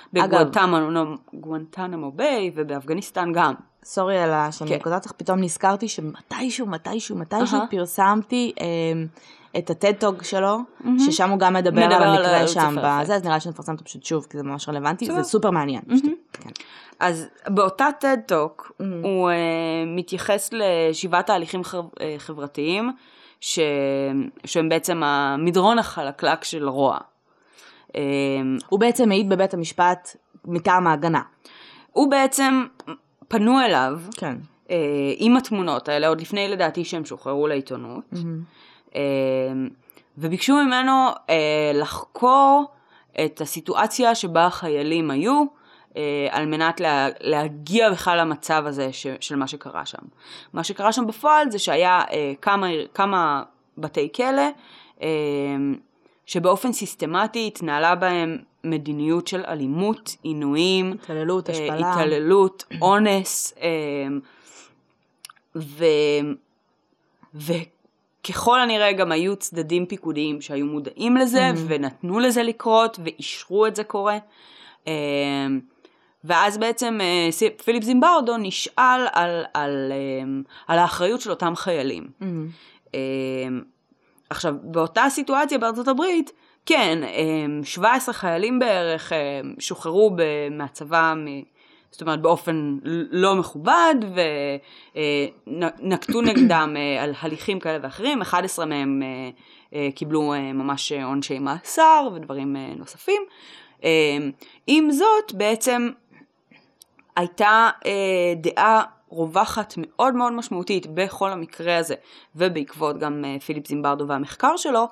בגואנטנמו 1.32 2.12
ביי 2.12 2.50
ובאפגניסטן 2.54 3.32
גם. 3.32 3.54
סורי 3.84 4.18
על. 4.18 4.50
שאני 4.50 4.70
כן. 4.70 4.78
קוטעת 4.78 5.06
לך, 5.06 5.12
פתאום 5.12 5.40
נזכרתי 5.40 5.88
שמתישהו, 5.88 6.66
מתישהו, 6.66 7.16
מתישהו 7.16 7.58
אהה. 7.58 7.66
פרסמתי 7.66 8.52
אה, 8.60 8.66
את 9.58 9.70
הטד-טוג 9.70 10.22
שלו, 10.22 10.58
ששם 10.98 11.30
הוא 11.30 11.38
גם 11.38 11.54
מדבר 11.54 11.70
מדבר 11.86 11.94
על 11.94 12.02
על 12.02 12.16
המקרה 12.16 12.40
ה- 12.42 12.48
שם 12.48 12.74
בזה, 12.78 13.14
אז 13.14 13.22
נראה 13.24 13.34
לי 13.34 13.40
שנפרסם 13.40 13.72
אותו 13.72 13.84
פשוט 13.84 14.04
שוב, 14.04 14.26
כי 14.30 14.36
זה 14.36 14.42
ממש 14.42 14.68
רלוונטי. 14.68 15.06
זה 15.06 15.22
סופר 15.22 15.50
מעניין. 15.50 15.82
פשוט, 15.88 16.04
כן. 16.32 16.50
אז 17.00 17.26
באותה 17.48 17.88
TED 18.00 18.32
Talk 18.32 18.70
Mm. 18.80 18.84
הוא 19.02 19.30
uh, 19.30 19.34
מתייחס 19.86 20.50
לשבעת 20.52 21.26
תהליכים 21.26 21.64
חב, 21.64 21.84
uh, 21.84 22.00
חברתיים 22.18 22.92
ש... 23.40 23.58
שהם 24.44 24.68
בעצם 24.68 25.02
המדרון 25.02 25.78
החלקלק 25.78 26.44
של 26.44 26.68
רוע. 26.68 26.98
Uh, 27.88 27.92
הוא 28.68 28.80
בעצם 28.80 29.08
מעיד 29.08 29.28
בבית 29.28 29.54
המשפט 29.54 30.16
מטעם 30.44 30.86
ההגנה. 30.86 31.22
הוא 31.92 32.10
בעצם, 32.10 32.64
פנו 33.28 33.60
אליו 33.60 34.00
כן. 34.16 34.36
uh, 34.66 34.70
עם 35.16 35.36
התמונות 35.36 35.88
האלה, 35.88 36.08
עוד 36.08 36.20
לפני 36.20 36.48
לדעתי 36.48 36.84
שהם 36.84 37.04
שוחררו 37.04 37.46
לעיתונות, 37.46 38.04
uh, 38.90 38.96
וביקשו 40.18 40.54
ממנו 40.54 41.08
uh, 41.08 41.30
לחקור 41.74 42.64
את 43.24 43.40
הסיטואציה 43.40 44.14
שבה 44.14 44.46
החיילים 44.46 45.10
היו, 45.10 45.44
על 46.30 46.46
מנת 46.46 46.80
לה, 46.80 47.08
להגיע 47.20 47.90
בכלל 47.90 48.20
למצב 48.20 48.62
הזה 48.66 48.92
ש, 48.92 49.06
של 49.20 49.36
מה 49.36 49.46
שקרה 49.46 49.86
שם. 49.86 50.02
מה 50.52 50.64
שקרה 50.64 50.92
שם 50.92 51.06
בפועל 51.06 51.50
זה 51.50 51.58
שהיה 51.58 52.02
uh, 52.08 52.12
כמה, 52.42 52.66
כמה 52.94 53.42
בתי 53.78 54.08
כלא, 54.14 54.42
uh, 54.98 55.02
שבאופן 56.26 56.72
סיסטמטי 56.72 57.46
התנהלה 57.46 57.94
בהם 57.94 58.38
מדיניות 58.64 59.26
של 59.26 59.44
אלימות, 59.48 60.16
עינויים, 60.22 60.92
התעללות, 60.92 61.50
אה, 61.50 61.54
השפלה. 61.54 61.92
התעללות, 61.92 62.64
אונס, 62.82 63.54
אה, 63.62 63.68
ו... 65.56 65.84
וככל 67.34 68.60
הנראה 68.60 68.92
גם 68.92 69.12
היו 69.12 69.36
צדדים 69.36 69.86
פיקודיים 69.86 70.40
שהיו 70.40 70.66
מודעים 70.66 71.16
לזה 71.16 71.50
ונתנו 71.66 72.18
לזה 72.20 72.42
לקרות 72.42 72.98
ואישרו 73.04 73.66
את 73.66 73.76
זה 73.76 73.84
קורה. 73.84 74.18
אה, 76.24 76.30
ואז 76.30 76.58
בעצם 76.58 76.98
אה, 77.00 77.28
פיליפ 77.64 77.84
זימברדו 77.84 78.36
נשאל 78.36 79.06
על, 79.12 79.44
על, 79.54 79.92
אה, 79.92 80.40
על 80.68 80.78
האחריות 80.78 81.20
של 81.20 81.30
אותם 81.30 81.56
חיילים. 81.56 82.08
מהמם. 82.20 82.48
אה, 82.94 83.00
עכשיו, 84.30 84.54
באותה 84.62 85.04
סיטואציה 85.08 85.58
בארצות 85.58 85.88
הברית, 85.88 86.32
כן, 86.66 86.98
אה, 87.02 87.64
17 87.64 88.14
חיילים 88.14 88.58
בערך 88.58 89.12
אה, 89.12 89.40
שוחררו 89.58 90.16
מהצבא, 90.50 91.14
זאת 91.90 92.00
אומרת 92.00 92.22
באופן 92.22 92.78
לא 93.10 93.36
מכובד, 93.36 93.94
ונקטו 95.36 96.20
נגדם 96.20 96.76
אה, 96.76 97.02
על 97.02 97.12
הליכים 97.20 97.60
כאלה 97.60 97.78
ואחרים, 97.82 98.20
11 98.20 98.66
מהם 98.66 99.02
אה, 99.02 99.30
אה, 99.74 99.88
קיבלו 99.94 100.32
אה, 100.34 100.52
ממש 100.52 100.92
עונשי 100.92 101.38
מאסר 101.38 102.08
ודברים 102.14 102.56
אה, 102.56 102.72
נוספים. 102.76 103.22
אה, 103.84 104.18
עם 104.66 104.90
זאת, 104.90 105.32
בעצם 105.34 105.90
הייתה 107.20 107.70
אה, 107.86 108.34
דעה 108.36 108.82
רווחת 109.10 109.74
מאוד 109.76 110.14
מאוד 110.14 110.32
משמעותית 110.32 110.86
בכל 110.86 111.30
המקרה 111.30 111.76
הזה, 111.76 111.94
ובעקבות 112.36 112.98
גם 112.98 113.24
אה, 113.24 113.36
פיליפ 113.40 113.66
זימברדו 113.66 114.08
והמחקר 114.08 114.56
שלו, 114.56 114.88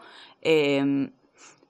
אה, 0.46 0.50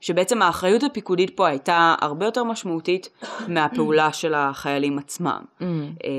שבעצם 0.01 0.43
האחריות 0.43 0.83
הפיקודית 0.83 1.37
פה 1.37 1.49
הייתה 1.49 1.95
הרבה 2.01 2.27
יותר 2.27 2.45
משמעותית 2.45 3.09
מהפעולה 3.49 4.13
של 4.21 4.35
החיילים 4.35 4.99
עצמם. 4.99 5.41
Mm. 5.61 5.65
אה, 6.05 6.11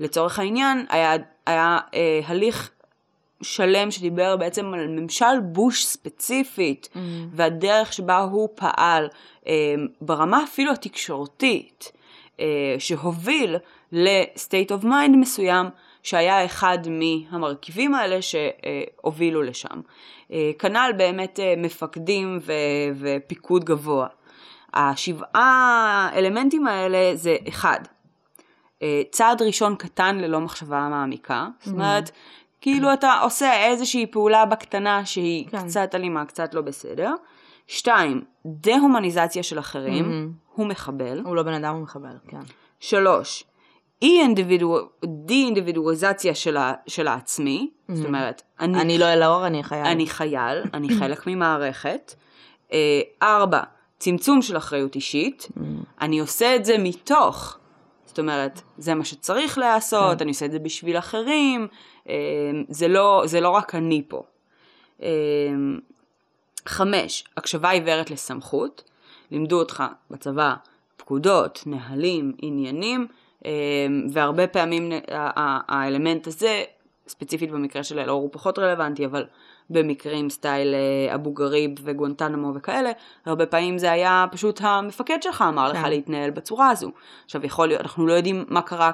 לצורך 0.00 0.38
העניין, 0.38 0.86
היה, 0.90 1.12
היה 1.46 1.78
אה, 1.94 2.20
הליך 2.26 2.70
שלם 3.42 3.90
שדיבר 3.90 4.36
בעצם 4.36 4.74
על 4.74 4.88
ממשל 4.88 5.40
בוש 5.42 5.84
ספציפית, 5.84 6.88
Mm. 6.94 6.98
והדרך 7.32 7.92
שבה 7.92 8.18
הוא 8.18 8.48
פעל, 8.54 9.08
אה, 9.46 9.74
ברמה 10.00 10.44
אפילו 10.44 10.72
התקשורתית, 10.72 11.92
שהוביל 12.78 13.56
ל-state 13.92 14.80
of 14.80 14.84
mind 14.84 15.16
מסוים, 15.16 15.66
שהיה 16.02 16.44
אחד 16.44 16.78
מהמרכיבים 16.88 17.94
האלה 17.94 18.18
שהובילו 18.22 19.42
לשם. 19.42 19.80
אה, 20.32 20.50
כנ"ל 20.58 20.90
באמת 20.96 21.40
אה, 21.40 21.54
מפקדים 21.56 22.38
ו- 22.42 22.52
ופיקוד 23.00 23.64
גבוה. 23.64 24.06
השבעה 24.74 26.10
אלמנטים 26.14 26.66
האלה 26.66 27.10
זה 27.14 27.36
אחד, 27.48 27.80
אה, 28.82 29.02
צעד 29.10 29.42
ראשון 29.42 29.76
קטן 29.76 30.18
ללא 30.18 30.40
מחשבה 30.40 30.88
מעמיקה, 30.90 31.46
זאת 31.60 31.72
אומרת, 31.72 32.10
כאילו 32.60 32.92
אתה 32.92 33.20
עושה 33.22 33.66
איזושהי 33.66 34.06
פעולה 34.06 34.46
בקטנה 34.46 35.06
שהיא 35.06 35.48
כן. 35.48 35.68
קצת 35.68 35.94
אלימה, 35.94 36.24
קצת 36.24 36.54
לא 36.54 36.60
בסדר. 36.60 37.14
שתיים, 37.70 38.24
דה-הומניזציה 38.46 39.42
של 39.42 39.58
אחרים, 39.58 40.04
הוא 40.54 40.66
מחבל. 40.66 41.20
הוא 41.24 41.36
לא 41.36 41.42
בן 41.42 41.52
אדם, 41.52 41.74
הוא 41.74 41.82
מחבל, 41.82 42.16
כן. 42.28 42.40
שלוש, 42.80 43.44
אי 44.02 44.20
אינדיבידואליזציה 45.30 46.34
של, 46.34 46.56
ה- 46.56 46.72
של 46.86 47.08
העצמי, 47.08 47.70
זאת 47.92 48.06
אומרת, 48.06 48.42
אני, 48.60 48.80
אני 48.80 48.98
לא 48.98 49.12
אלאור, 49.12 49.46
אני 49.46 49.64
חייל. 49.64 49.86
אני 49.86 50.06
חייל, 50.06 50.62
אני 50.74 50.88
חלק 50.98 51.26
ממערכת. 51.26 52.14
אה, 52.72 53.00
ארבע, 53.22 53.60
צמצום 53.98 54.42
של 54.42 54.56
אחריות 54.56 54.94
אישית, 54.94 55.48
אני 56.00 56.18
עושה 56.18 56.56
את 56.56 56.64
זה 56.64 56.78
מתוך, 56.78 57.58
זאת 58.04 58.18
אומרת, 58.18 58.60
זה 58.78 58.94
מה 58.94 59.04
שצריך 59.04 59.58
להיעשות, 59.58 60.22
אני 60.22 60.30
עושה 60.30 60.46
את 60.46 60.52
זה 60.52 60.58
בשביל 60.58 60.98
אחרים, 60.98 61.66
אה, 62.08 62.14
זה 62.68 62.88
לא, 62.88 63.22
זה 63.26 63.40
לא 63.40 63.50
רק 63.50 63.74
אני 63.74 64.02
פה. 64.08 64.22
אה, 65.02 65.08
חמש, 66.68 67.24
הקשבה 67.36 67.70
עיוורת 67.70 68.10
לסמכות, 68.10 68.84
לימדו 69.30 69.58
אותך 69.58 69.84
בצבא 70.10 70.54
פקודות, 70.96 71.62
נהלים, 71.66 72.32
עניינים, 72.38 73.06
אה, 73.46 73.50
והרבה 74.12 74.46
פעמים 74.46 74.92
ה- 74.92 75.40
ה- 75.40 75.60
האלמנט 75.68 76.26
הזה, 76.26 76.62
ספציפית 77.08 77.50
במקרה 77.50 77.82
של 77.82 77.98
אלאור 77.98 78.22
הוא 78.22 78.28
פחות 78.32 78.58
רלוונטי, 78.58 79.06
אבל 79.06 79.24
במקרים 79.70 80.30
סטייל 80.30 80.74
אה, 80.74 81.14
אבו 81.14 81.32
גריב 81.32 81.70
וגואנטנמו 81.82 82.52
וכאלה, 82.54 82.90
הרבה 83.26 83.46
פעמים 83.46 83.78
זה 83.78 83.92
היה 83.92 84.26
פשוט 84.32 84.60
המפקד 84.62 85.18
שלך 85.22 85.44
אמר 85.48 85.68
לך 85.72 85.76
כן. 85.76 85.88
להתנהל 85.88 86.30
בצורה 86.30 86.70
הזו. 86.70 86.90
עכשיו 87.24 87.46
יכול 87.46 87.68
להיות, 87.68 87.80
אנחנו 87.80 88.06
לא 88.06 88.12
יודעים 88.12 88.44
מה 88.48 88.62
קרה 88.62 88.90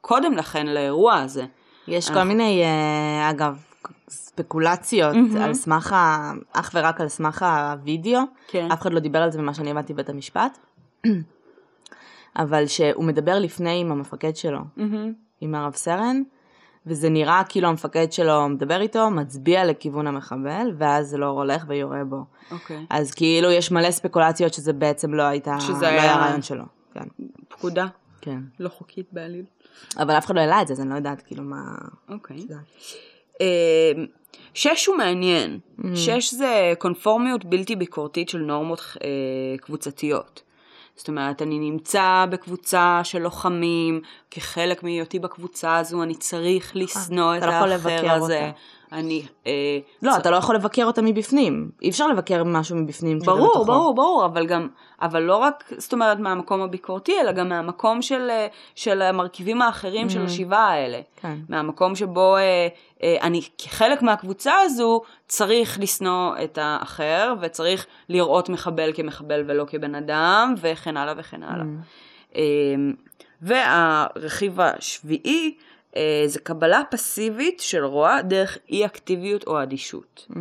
קודם 0.00 0.32
לכן 0.32 0.66
לאירוע 0.66 1.14
הזה. 1.14 1.44
יש 1.88 2.08
כל 2.08 2.14
אנחנו- 2.14 2.28
מיני, 2.28 2.62
אה, 2.64 3.30
אגב, 3.30 3.56
ספקולציות 4.10 5.16
על 5.40 5.54
סמך, 5.54 5.92
ה- 5.92 6.32
אך 6.52 6.70
ורק 6.74 7.00
על 7.00 7.08
סמך 7.08 7.42
הווידאו. 7.42 8.20
כן. 8.48 8.68
אף 8.72 8.80
אחד 8.82 8.92
לא 8.92 9.00
דיבר 9.00 9.18
על 9.22 9.30
זה 9.30 9.42
ממה 9.42 9.54
שאני 9.54 9.70
הבנתי 9.70 9.92
בבית 9.92 10.08
המשפט. 10.08 10.58
אבל 12.36 12.66
שהוא 12.66 13.04
מדבר 13.04 13.38
לפני 13.38 13.80
עם 13.80 13.92
המפקד 13.92 14.36
שלו, 14.36 14.60
מהמם. 14.76 15.12
עם 15.40 15.54
הרב 15.54 15.74
סרן, 15.74 16.22
וזה 16.86 17.08
נראה 17.10 17.42
כאילו 17.48 17.68
המפקד 17.68 18.12
שלו 18.12 18.48
מדבר 18.48 18.80
איתו, 18.80 19.10
מצביע 19.10 19.64
לכיוון 19.64 20.06
המחבל, 20.06 20.72
ואז 20.78 21.14
לא 21.14 21.26
הולך 21.26 21.64
ויורה 21.68 22.04
בו. 22.04 22.24
אוקיי. 22.50 22.86
אז 22.90 23.12
כאילו 23.14 23.50
יש 23.50 23.70
מלא 23.70 23.90
ספקולציות 23.90 24.54
שזה 24.54 24.72
בעצם 24.72 25.14
לא 25.14 25.22
הייתה, 25.22 25.60
שזה 25.60 25.80
לא 25.80 25.86
היה- 25.86 26.14
הרעיון 26.14 26.42
שלו. 26.42 26.64
כן, 26.94 27.04
פקודה 27.48 27.86
כן. 28.20 28.40
לא 28.60 28.68
חוקית 28.68 29.06
בעליל. 29.12 29.44
אבל 29.98 30.18
אף 30.18 30.26
אחד 30.26 30.34
לא 30.34 30.40
העלה 30.40 30.62
את 30.62 30.66
זה, 30.66 30.72
אז 30.72 30.80
אני 30.80 30.90
לא 30.90 30.94
יודעת 30.94 31.22
כאילו 31.22 31.42
מה... 31.42 31.62
אוקיי. 32.08 32.36
אה, 32.36 32.56
שש 34.54 34.86
הוא 34.86 34.96
מעניין. 34.96 35.58
Mm. 35.80 35.84
שש 35.94 36.34
זה 36.34 36.72
קונפורמיות 36.78 37.44
בלתי 37.44 37.76
ביקורתית 37.76 38.28
של 38.28 38.38
נורמות 38.38 38.80
אה, 39.04 39.08
קבוצתיות. 39.60 40.42
זאת 40.96 41.08
אומרת, 41.08 41.42
אני 41.42 41.58
נמצא 41.58 42.26
בקבוצה 42.30 43.00
של 43.04 43.18
לוחמים, 43.18 44.00
כחלק 44.30 44.82
מהיותי 44.82 45.18
בקבוצה 45.18 45.76
הזו, 45.76 46.02
אני 46.02 46.14
צריך 46.14 46.76
לשנוא 46.76 47.36
את 47.36 47.38
אתה 47.38 47.46
לא 47.46 47.52
יכול 47.52 47.72
האחר 47.72 47.90
לבקר 47.90 48.12
הזה. 48.12 48.46
אותה. 48.46 48.58
אני... 48.92 49.22
אה, 49.46 49.78
לא, 50.02 50.16
אתה 50.16 50.30
לא 50.30 50.36
יכול 50.36 50.54
לבקר 50.54 50.84
אותה 50.84 51.02
מבפנים. 51.02 51.70
אי 51.82 51.90
אפשר 51.90 52.06
לבקר 52.08 52.44
משהו 52.44 52.76
מבפנים 52.76 53.18
ברור. 53.18 53.64
ברור, 53.64 53.94
ברור, 53.94 54.24
אבל 54.24 54.46
גם, 54.46 54.68
אבל 55.02 55.22
לא 55.22 55.36
רק, 55.36 55.72
זאת 55.78 55.92
אומרת, 55.92 56.18
מהמקום 56.18 56.60
הביקורתי, 56.60 57.20
אלא 57.20 57.32
גם 57.32 57.48
מהמקום 57.48 58.02
של, 58.02 58.30
אה, 58.30 58.46
של 58.74 59.02
המרכיבים 59.02 59.62
האחרים 59.62 60.10
של 60.10 60.24
השבעה 60.24 60.68
האלה. 60.68 60.98
Mm. 60.98 61.20
כן. 61.20 61.38
מהמקום 61.48 61.94
שבו 61.94 62.36
אה, 62.36 62.68
אה, 63.02 63.16
אני 63.22 63.40
כחלק 63.58 64.02
מהקבוצה 64.02 64.52
הזו 64.64 65.02
צריך 65.26 65.80
לשנוא 65.80 66.34
את 66.44 66.58
האחר, 66.62 67.34
וצריך 67.40 67.86
לראות 68.08 68.48
מחבל 68.48 68.92
כמחבל 68.94 69.44
ולא 69.46 69.64
כבן 69.68 69.94
אדם, 69.94 70.54
וכן 70.60 70.96
הלאה 70.96 71.14
וכן 71.16 71.42
הלאה. 71.42 71.64
Mm. 71.64 72.36
אה, 72.36 72.42
והרכיב 73.42 74.60
השביעי, 74.60 75.54
זה 76.26 76.40
קבלה 76.42 76.82
פסיבית 76.90 77.60
של 77.60 77.84
רוע 77.84 78.22
דרך 78.22 78.58
אי 78.68 78.86
אקטיביות 78.86 79.46
או 79.46 79.62
אדישות. 79.62 80.26
Mm. 80.30 80.36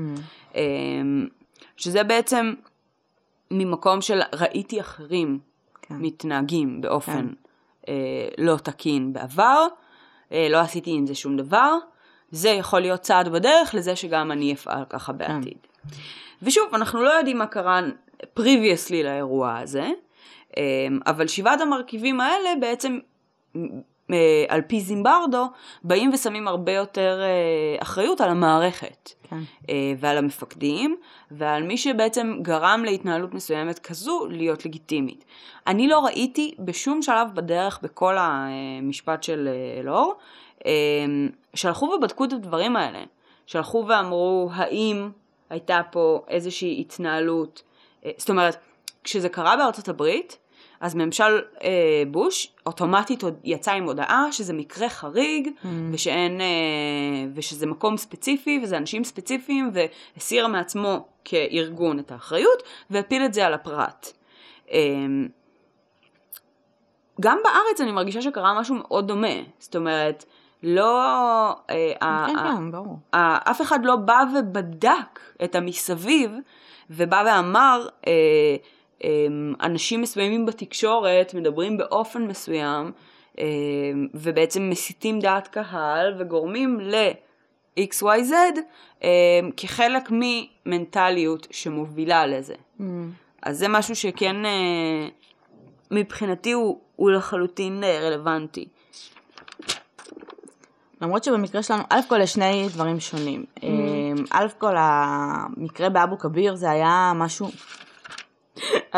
אמ, 0.55 1.27
שזה 1.77 2.03
בעצם 2.03 2.53
ממקום 3.51 4.01
של 4.01 4.21
ראיתי 4.33 4.79
אחרים 4.81 5.39
כן. 5.81 5.95
מתנהגים 5.95 6.81
באופן 6.81 7.27
אה, 7.87 7.93
לא 8.37 8.57
תקין 8.57 9.13
בעבר, 9.13 9.67
אה, 10.31 10.47
לא 10.49 10.57
עשיתי 10.57 10.91
עם 10.91 11.07
זה 11.07 11.15
שום 11.15 11.37
דבר, 11.37 11.77
זה 12.31 12.49
יכול 12.49 12.79
להיות 12.79 13.01
צעד 13.01 13.27
בדרך 13.27 13.75
לזה 13.75 13.95
שגם 13.95 14.31
אני 14.31 14.53
אפעל 14.53 14.83
ככה 14.89 15.13
בעתיד. 15.13 15.57
ושוב, 16.41 16.75
אנחנו 16.75 17.03
לא 17.03 17.09
יודעים 17.09 17.37
מה 17.37 17.47
קרה 17.47 17.81
previously 18.39 19.03
לאירוע 19.03 19.57
הזה, 19.57 19.89
אמ, 20.57 20.99
אבל 21.05 21.27
שבעת 21.27 21.61
המרכיבים 21.61 22.21
האלה 22.21 22.49
בעצם 22.59 22.99
אה, 23.55 23.61
על 24.47 24.61
פי 24.61 24.81
זימברדו, 24.81 25.45
באים 25.83 26.11
ושמים 26.13 26.47
הרבה 26.47 26.71
יותר 26.71 27.21
אה, 27.21 27.81
אחריות 27.81 28.21
על 28.21 28.29
המערכת. 28.29 29.09
כן. 29.29 29.39
אה, 29.69 29.93
ועל 29.99 30.17
המפקדים, 30.17 30.95
ועל 31.31 31.63
מי 31.63 31.77
שבעצם 31.77 32.37
גרם 32.41 32.83
להתנהלות 32.85 33.33
מסוימת 33.33 33.79
כזו 33.79 34.27
להיות 34.29 34.65
לגיטימית. 34.65 35.25
אני 35.67 35.87
לא 35.87 35.99
ראיתי 36.05 36.55
בשום 36.59 37.01
שלב 37.01 37.27
בדרך 37.33 37.79
בכל 37.83 38.15
המשפט 38.17 39.23
של 39.23 39.49
אה, 39.51 39.79
אלאור, 39.79 40.13
אה, 40.65 40.71
שהלכו 41.53 41.85
ובדקו 41.85 42.25
את 42.25 42.33
הדברים 42.33 42.75
האלה. 42.75 42.99
שהלכו 43.45 43.85
ואמרו 43.87 44.49
האם 44.53 45.09
הייתה 45.49 45.81
פה 45.91 46.23
איזושהי 46.27 46.81
התנהלות, 46.81 47.63
אה, 48.05 48.11
זאת 48.17 48.29
אומרת, 48.29 48.57
כשזה 49.03 49.29
קרה 49.29 49.57
בארצות 49.57 49.87
הברית, 49.87 50.37
אז 50.79 50.95
ממשל 50.95 51.41
אה, 51.63 51.69
בוש 52.11 52.51
אוטומטית 52.65 53.23
יצא 53.43 53.71
עם 53.71 53.83
הודעה 53.83 54.31
שזה 54.31 54.53
מקרה 54.53 54.89
חריג 54.89 55.47
Mm. 55.63 55.67
ושאין, 55.91 56.41
אה, 56.41 56.45
ושזה 57.35 57.65
מקום 57.65 57.97
ספציפי 57.97 58.59
וזה 58.63 58.77
אנשים 58.77 59.03
ספציפיים 59.03 59.71
והסיר 59.73 60.47
מעצמו 60.47 61.05
כארגון 61.25 61.99
את 61.99 62.11
האחריות 62.11 62.63
והפיל 62.89 63.25
את 63.25 63.33
זה 63.33 63.45
על 63.45 63.53
הפרט. 63.53 64.11
אה, 64.71 64.77
גם 67.21 67.39
בארץ 67.43 67.81
אני 67.81 67.91
מרגישה 67.91 68.21
שקרה 68.21 68.59
משהו 68.59 68.75
מאוד 68.75 69.07
דומה, 69.07 69.27
זאת 69.59 69.75
אומרת, 69.75 70.25
לא, 70.63 70.99
אה, 71.69 71.93
כן, 72.27 72.35
כן. 72.35 72.37
ה- 73.13 73.51
אף 73.51 73.61
אחד 73.61 73.85
לא 73.85 73.95
בא 73.95 74.23
ובדק 74.39 75.19
את 75.43 75.55
המסביב, 75.55 76.31
ובא 76.89 77.23
ואמר, 77.25 77.87
אה, 78.07 78.11
אנשים 79.61 80.01
מסוימים 80.01 80.45
בתקשורת 80.45 81.33
מדברים 81.33 81.77
באופן 81.77 82.27
מסוים, 82.27 82.91
אה, 83.39 83.45
ובעצם 84.13 84.69
מסיתים 84.69 85.19
דעת 85.19 85.47
קהל 85.47 86.15
וגורמים 86.19 86.79
ל-XYZ 86.79 88.33
אה, 89.03 89.09
כחלק 89.57 90.09
ממנטליות 90.11 91.47
שמובילה 91.51 92.25
לזה. 92.25 92.55
Mm. 92.79 92.83
אז 93.43 93.57
זה 93.57 93.67
משהו 93.67 93.95
שכן, 93.95 94.45
אה, 94.45 95.07
מבחינתי 95.91 96.51
הוא, 96.51 96.79
הוא 96.95 97.11
לחלוטין 97.11 97.83
אה, 97.83 97.99
רלוונטי. 98.01 98.67
למרות 101.01 101.23
שבמקרה 101.23 101.63
שלנו, 101.63 101.83
א' 101.89 101.99
כל 102.07 102.21
יש 102.21 102.33
שני 102.33 102.67
דברים 102.73 102.99
שונים. 102.99 103.45
Mm-hmm. 103.55 103.63
אמ, 103.63 104.23
א' 104.31 104.47
כל 104.57 104.75
המקרה 104.77 105.89
באבו 105.89 106.19
כביר 106.19 106.55
זה 106.55 106.71
היה 106.71 107.11
משהו, 107.15 107.47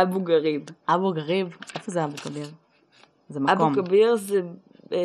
אבו 0.01 0.19
גריב. 0.19 0.61
אבו 0.89 1.13
גריב, 1.13 1.57
איפה 1.75 1.91
זה 1.91 2.03
אבו 2.03 2.17
כביר? 2.17 2.47
זה 3.29 3.39
מקום. 3.39 3.73
אבו 3.73 3.83
כביר 3.85 4.15
זה, 4.15 4.41
אה, 4.91 4.97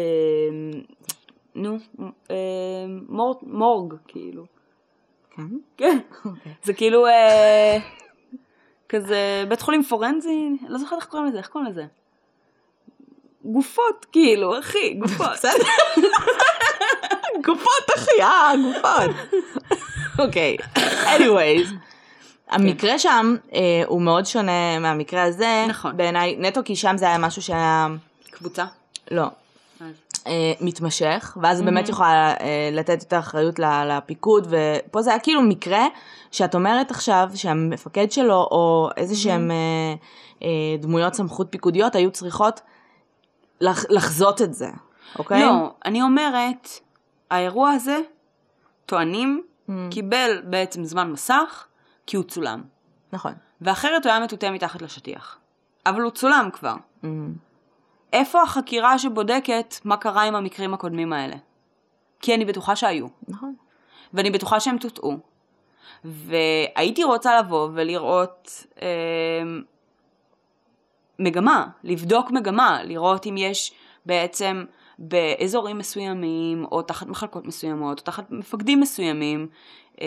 נו, 1.55 1.79
אה, 2.31 2.37
מור, 3.09 3.41
מורג, 3.43 3.95
כאילו. 4.09 4.45
כן? 5.37 5.43
כן. 5.77 5.99
אוקיי. 6.25 6.53
זה 6.63 6.73
כאילו, 6.73 7.07
אה, 7.07 7.79
כזה 8.89 9.45
בית 9.49 9.61
חולים 9.61 9.83
פורנזי, 9.83 10.49
לא 10.69 10.79
זוכרת 10.79 10.99
איך 10.99 11.07
קוראים 11.07 11.29
לזה, 11.29 11.39
איך 11.39 11.49
קוראים 11.49 11.71
לזה? 11.71 11.85
גופות, 13.45 14.07
כאילו, 14.13 14.59
אחי, 14.59 14.95
גופות. 14.95 15.45
גופות 17.47 17.87
אחי, 17.97 18.23
אה, 18.23 18.53
גופות. 18.63 19.39
אוקיי, 20.19 20.57
anyways. 21.17 21.96
המקרה 22.51 22.99
שם 22.99 23.35
אה, 23.55 23.61
הוא 23.87 24.03
מאוד 24.03 24.27
שונה 24.27 24.79
מהמקרה 24.79 25.23
הזה, 25.23 25.65
נכון. 25.69 25.97
בעיניי, 25.97 26.37
נטו 26.39 26.61
כי 26.65 26.77
שם 26.77 26.97
זה 26.97 27.07
היה 27.07 27.19
משהו 27.19 27.43
שהיה, 27.43 27.87
קבוצה. 28.31 28.65
לא, 29.11 29.23
אז- 29.81 29.87
אה, 30.27 30.33
מתמשך, 30.61 31.37
ואז 31.43 31.63
באמת 31.63 31.89
יכולה 31.89 32.35
אה, 32.41 32.69
לתת 32.73 33.03
יותר 33.03 33.19
אחריות 33.19 33.59
ל- 33.59 33.65
לפיקוד, 33.97 34.47
ופה 34.51 35.03
זה 35.03 35.11
היה 35.11 35.19
כאילו 35.19 35.43
מקרה 35.43 35.87
שאת 36.33 36.55
אומרת 36.55 36.91
עכשיו 36.91 37.31
שהמפקד 37.35 38.13
שלו, 38.13 38.35
או 38.51 38.89
איזה 38.97 39.17
שהם 39.17 39.51
אה, 39.51 39.57
אה, 40.43 40.49
דמויות 40.79 41.15
סמכות 41.15 41.47
פיקודיות, 41.51 41.95
היו 41.95 42.11
צריכות 42.11 42.61
לח- 43.61 43.85
לחזות 43.91 44.43
את 44.43 44.55
זה, 44.55 44.69
אוקיי? 45.19 45.43
לא, 45.43 45.71
אני 45.85 46.03
אומרת, 46.03 46.69
האירוע 47.31 47.71
הזה, 47.71 47.99
טוענים, 48.87 49.43
Mm. 49.69 49.73
קיבל 49.91 50.41
בעצם 50.45 50.85
זמן 50.85 51.11
מסך, 51.11 51.67
כי 52.07 52.17
הוא 52.17 52.25
צולם. 52.25 52.63
נכון. 53.13 53.33
ואחרת 53.61 54.07
הוא 54.07 54.13
היה 54.13 54.21
מטואטא 54.21 54.51
מתחת 54.51 54.83
לשטיח. 54.83 55.39
אבל 55.87 56.03
הוא 56.03 56.11
צולם 56.11 56.49
כבר. 56.53 56.75
Mm. 57.03 57.07
איפה 58.13 58.43
החקירה 58.43 58.99
שבודקת 58.99 59.75
מה 59.85 59.97
קרה 59.97 60.23
עם 60.23 60.35
המקרים 60.35 60.75
הקודמים 60.75 61.13
האלה? 61.13 61.37
כי 62.21 62.35
אני 62.35 62.45
בטוחה 62.45 62.77
שהיו. 62.77 63.07
נכון. 63.29 63.55
ואני 64.15 64.31
בטוחה 64.31 64.61
שהם 64.61 64.79
טוטאו. 64.79 65.19
והייתי 66.05 67.05
רוצה 67.05 67.39
לבוא 67.41 67.69
ולראות 67.75 68.67
אה, 68.83 68.87
מגמה, 71.19 71.67
לבדוק 71.85 72.31
מגמה, 72.31 72.83
לראות 72.85 73.27
אם 73.27 73.37
יש 73.37 73.73
בעצם 74.07 74.65
באזורים 74.99 75.79
מסוימים, 75.79 76.65
או 76.65 76.83
תחת 76.83 77.07
מחלקות 77.07 77.47
מסוימות, 77.47 77.99
או 77.99 78.05
תחת 78.05 78.31
מפקדים 78.31 78.81
מסוימים, 78.81 79.49
אה, 80.01 80.07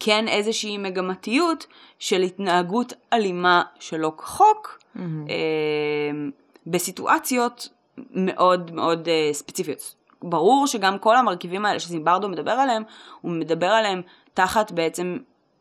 כן 0.00 0.28
איזושהי 0.28 0.78
מגמתיות 0.78 1.66
של 1.98 2.22
התנהגות 2.22 2.92
אלימה 3.12 3.62
שלא 3.80 4.12
כחוק, 4.18 4.78
Mm-hmm. 4.98 5.30
אה, 5.30 6.28
בסיטואציות 6.66 7.68
מאוד 8.10 8.70
מאוד 8.70 9.08
אה, 9.08 9.30
ספציפיות. 9.32 9.94
ברור 10.22 10.66
שגם 10.66 10.98
כל 10.98 11.16
המרכיבים 11.16 11.64
האלה 11.64 11.80
שזימברדו 11.80 12.28
מדבר 12.28 12.50
עליהם, 12.50 12.82
הוא 13.20 13.32
מדבר 13.32 13.66
עליהם 13.66 14.02
תחת 14.34 14.72
בעצם 14.72 15.18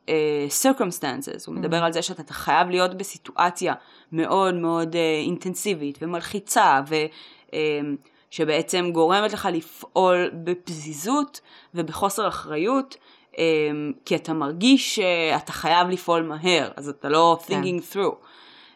אה, 0.09 0.47
circumstances, 0.63 1.43
הוא 1.47 1.55
מדבר 1.55 1.83
על 1.83 1.93
זה 1.93 2.01
שאתה 2.01 2.33
חייב 2.33 2.69
להיות 2.69 2.97
בסיטואציה 2.97 3.73
מאוד 4.11 4.55
מאוד 4.55 4.95
אה, 4.95 5.21
אינטנסיבית 5.25 5.97
ומלחיצה, 6.01 6.81
ו... 6.88 6.95
אה, 7.53 7.79
שבעצם 8.29 8.89
גורמת 8.93 9.33
לך 9.33 9.49
לפעול 9.51 10.31
בפזיזות 10.43 11.41
ובחוסר 11.75 12.27
אחריות, 12.27 12.95
כי 14.05 14.15
אתה 14.15 14.33
מרגיש 14.33 14.95
שאתה 14.95 15.51
חייב 15.51 15.89
לפעול 15.89 16.23
מהר, 16.23 16.71
אז 16.75 16.89
אתה 16.89 17.09
לא 17.09 17.38
כן. 17.47 17.61
thinking 17.61 17.93
through. 17.93 18.15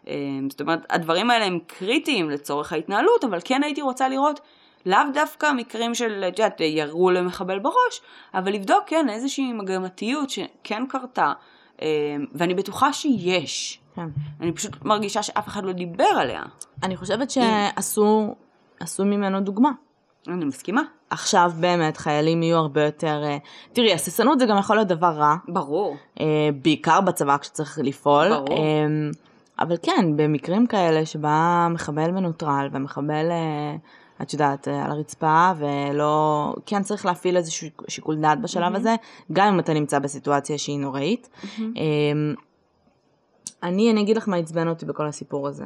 אה, 0.08 0.14
זאת 0.50 0.62
אומרת, 0.62 0.86
הדברים 0.90 1.30
האלה 1.30 1.46
הם 1.46 1.60
קריטיים 1.68 2.30
לצורך 2.30 2.74
ההתנהלות, 2.74 3.24
אבל 3.24 3.40
כן 3.44 3.64
הייתי 3.64 3.82
רוצה 3.82 4.10
לראות 4.10 4.40
לאו 4.86 5.00
דווקא 5.14 5.52
מקרים 5.54 5.96
של, 5.96 6.24
את 6.28 6.40
יודעת, 6.40 6.62
ירו 6.62 7.12
למחבל 7.12 7.60
בראש, 7.60 8.02
אבל 8.34 8.54
לבדוק, 8.54 8.84
כן, 8.88 9.10
איזושהי 9.10 9.54
מגמתיות 9.54 10.30
שכן 10.30 10.84
קרתה, 10.90 11.34
אה, 11.82 11.88
ואני 12.34 12.54
בטוחה 12.54 12.94
שיש. 12.94 13.80
כן. 13.96 14.08
אני 14.42 14.52
פשוט 14.52 14.86
מרגישה 14.86 15.24
שאף 15.24 15.48
אחד 15.48 15.64
לא 15.64 15.72
דיבר 15.72 16.04
עליה. 16.04 16.44
אני 16.84 16.98
חושבת 16.98 17.32
שעשו 17.32 18.36
עשו 18.80 19.06
ממנו 19.06 19.42
דוגמה. 19.42 19.72
אני 20.28 20.46
מסכימה. 20.46 20.82
עכשיו 21.10 21.52
באמת 21.60 21.98
חיילים 21.98 22.44
יהיו 22.44 22.58
הרבה 22.58 22.86
יותר... 22.86 23.22
אה, 23.24 23.38
תראי, 23.74 23.94
הססנות 23.94 24.40
זה 24.40 24.46
גם 24.46 24.58
יכול 24.58 24.76
להיות 24.76 24.88
דבר 24.88 25.08
רע, 25.08 25.36
ברור. 25.48 25.96
אה, 26.20 26.50
בעיקר 26.62 27.02
בצבא 27.02 27.38
כשצריך 27.38 27.80
לפעול. 27.84 28.30
ברור. 28.30 28.58
אה, 28.58 28.86
אבל 29.60 29.76
כן, 29.84 30.18
במקרים 30.18 30.68
כאלה 30.68 31.06
שבה 31.06 31.68
מחבל 31.72 32.12
מנוטרל 32.12 32.70
ומחבל, 32.72 33.32
אה, 33.32 33.76
את 34.22 34.34
יודעת, 34.34 34.68
על 34.68 34.92
הרצפה, 34.92 35.52
ולא... 35.58 36.54
כן 36.66 36.84
צריך 36.84 37.06
להפעיל 37.06 37.38
איזשהו 37.38 37.68
שיקול 37.88 38.22
דעת 38.22 38.42
בשלב 38.42 38.76
הזה, 38.76 38.96
גם 39.32 39.54
אם 39.54 39.60
אתה 39.60 39.74
נמצא 39.74 40.00
בסיטואציה 40.00 40.58
שהיא 40.58 40.80
נוראית. 40.80 41.30
אה, 41.60 41.64
אני, 43.64 43.92
אני 43.92 44.02
אגיד 44.02 44.18
לך 44.18 44.30
מה 44.30 44.38
עצבן 44.38 44.68
אותי 44.68 44.86
בכל 44.86 45.08
הסיפור 45.08 45.48
הזה. 45.48 45.66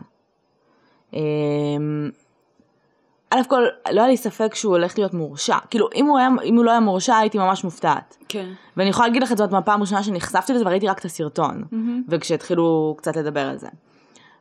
א' 3.29 3.41
כל, 3.47 3.63
לא 3.91 4.01
היה 4.01 4.07
לי 4.07 4.17
ספק 4.17 4.55
שהוא 4.55 4.75
הולך 4.75 4.97
להיות 4.97 5.13
מורשע. 5.13 5.57
כאילו, 5.69 5.87
אם 5.95 6.05
הוא, 6.05 6.17
היה, 6.17 6.29
אם 6.43 6.55
הוא 6.55 6.65
לא 6.65 6.71
היה 6.71 6.79
מורשע, 6.79 7.15
הייתי 7.17 7.37
ממש 7.37 7.63
מופתעת. 7.63 8.17
כן. 8.29 8.49
ואני 8.77 8.89
יכולה 8.89 9.07
להגיד 9.07 9.23
לך 9.23 9.31
את 9.31 9.37
זאת 9.37 9.51
מהפעם 9.51 9.79
הראשונה 9.79 10.03
שנחשפתי 10.03 10.53
לזה 10.53 10.65
וראיתי 10.65 10.87
רק 10.87 10.99
את 10.99 11.05
הסרטון, 11.05 11.63
וכשהתחילו 12.09 12.95
קצת 12.97 13.17
לדבר 13.17 13.47
על 13.47 13.57
זה. 13.57 13.67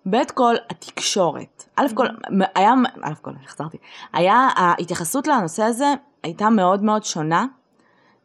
ב' 0.07 0.24
כל, 0.35 0.55
התקשורת. 0.70 1.64
א' 1.76 1.87
כל, 1.95 2.07
היה, 2.55 2.74
א' 3.03 3.14
כל, 3.22 3.30
החזרתי. 3.45 3.78
היה, 4.12 4.49
ההתייחסות 4.57 5.26
לנושא 5.26 5.62
הזה 5.62 5.95
הייתה 6.22 6.51
מאוד 6.51 6.82
מאוד 6.82 7.05
שונה 7.05 7.47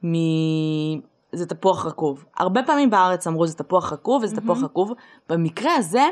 מ... 0.03 0.13
זה 1.31 1.45
תפוח 1.45 1.85
רקוב. 1.85 2.25
הרבה 2.37 2.63
פעמים 2.63 2.89
בארץ 2.89 3.27
אמרו 3.27 3.47
זה 3.47 3.55
תפוח 3.55 3.93
רקוב 3.93 4.23
וזה 4.23 4.35
תפוח 4.35 4.63
רקוב. 4.63 4.93
במקרה 5.29 5.75
הזה, 5.75 6.03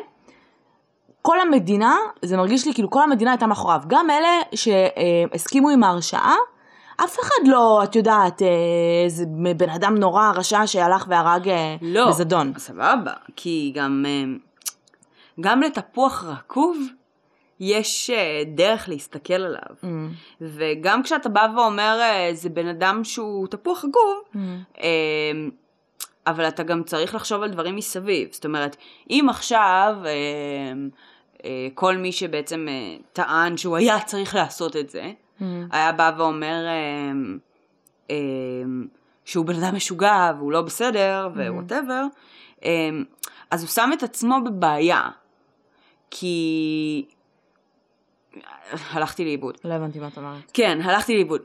כל 1.28 1.39
המדינה, 1.41 1.97
זה 2.21 2.38
מרגיש 2.38 2.67
לי 2.67 2.73
כאילו 2.73 2.89
כל 2.89 3.03
המדינה 3.03 3.32
הייתה 3.32 3.47
מאחוריו. 3.47 3.82
גם 3.88 4.09
אלה 4.09 4.41
שהסכימו 4.55 5.69
עם 5.69 5.84
ההרשעה, 5.84 6.36
אף 7.03 7.19
אחד 7.19 7.47
לא, 7.47 7.82
את 7.84 7.95
יודעת, 7.95 8.41
אה, 8.41 8.47
איזה 9.05 9.25
בן 9.57 9.69
אדם 9.69 9.95
נורא 9.97 10.32
רשע 10.36 10.67
שהלך 10.67 11.05
והרג 11.09 11.49
אה, 11.49 11.75
לא. 11.82 12.09
בזדון. 12.09 12.53
סבבה. 12.57 13.13
כי 13.36 13.71
גם, 13.75 14.05
אה, 14.07 14.23
גם 15.41 15.61
לתפוח 15.61 16.23
רקוב 16.23 16.78
יש 17.59 18.09
אה, 18.09 18.43
דרך 18.55 18.89
להסתכל 18.89 19.34
עליו. 19.34 19.75
Mm. 19.84 19.88
וגם 20.41 21.03
כשאתה 21.03 21.30
בא 21.30 21.47
ואומר 21.55 21.99
אה, 22.01 22.30
זה 22.34 22.49
בן 22.49 22.67
אדם 22.67 23.03
שהוא 23.03 23.47
תפוח 23.47 23.86
רקוב, 23.86 24.21
Mm. 24.34 24.38
אה, 24.82 24.88
אבל 26.28 26.47
אתה 26.47 26.63
גם 26.63 26.84
צריך 26.84 27.15
לחשוב 27.15 27.43
על 27.43 27.49
דברים 27.49 27.75
מסביב. 27.75 28.30
זאת 28.32 28.45
אומרת, 28.45 28.78
אם 29.09 29.28
עכשיו 29.30 29.95
אה, 30.05 30.09
אה, 30.09 30.73
כל 31.73 31.97
מי 31.97 32.11
שבעצם 32.11 32.65
אה, 32.69 32.97
טען 33.13 33.57
שהוא 33.57 33.77
היה 33.77 33.99
צריך 33.99 34.35
לעשות 34.35 34.75
את 34.75 34.89
זה, 34.89 35.11
Mm. 35.39 35.43
היה 35.71 35.91
בא 35.91 36.11
ואומר 36.17 36.65
אה, 36.67 37.11
אה, 38.11 38.15
שהוא 39.25 39.45
בן 39.45 39.63
אדם 39.63 39.75
משוגע 39.75 40.31
והוא 40.38 40.51
לא 40.51 40.61
בסדר 40.61 41.29
ווואטאבר, 41.35 42.03
אה, 42.65 42.89
אז 43.51 43.61
הוא 43.61 43.69
שם 43.69 43.89
את 43.93 44.03
עצמו 44.03 44.35
בבעיה. 44.45 45.09
כי... 46.11 47.05
הלכתי 48.91 49.25
לאיבוד. 49.25 49.57
לא 49.63 49.73
הבנתי 49.73 49.99
מה 49.99 50.07
את 50.07 50.17
אומרת. 50.17 50.51
כן, 50.53 50.79
הלכתי 50.81 51.15
לאיבוד. 51.15 51.41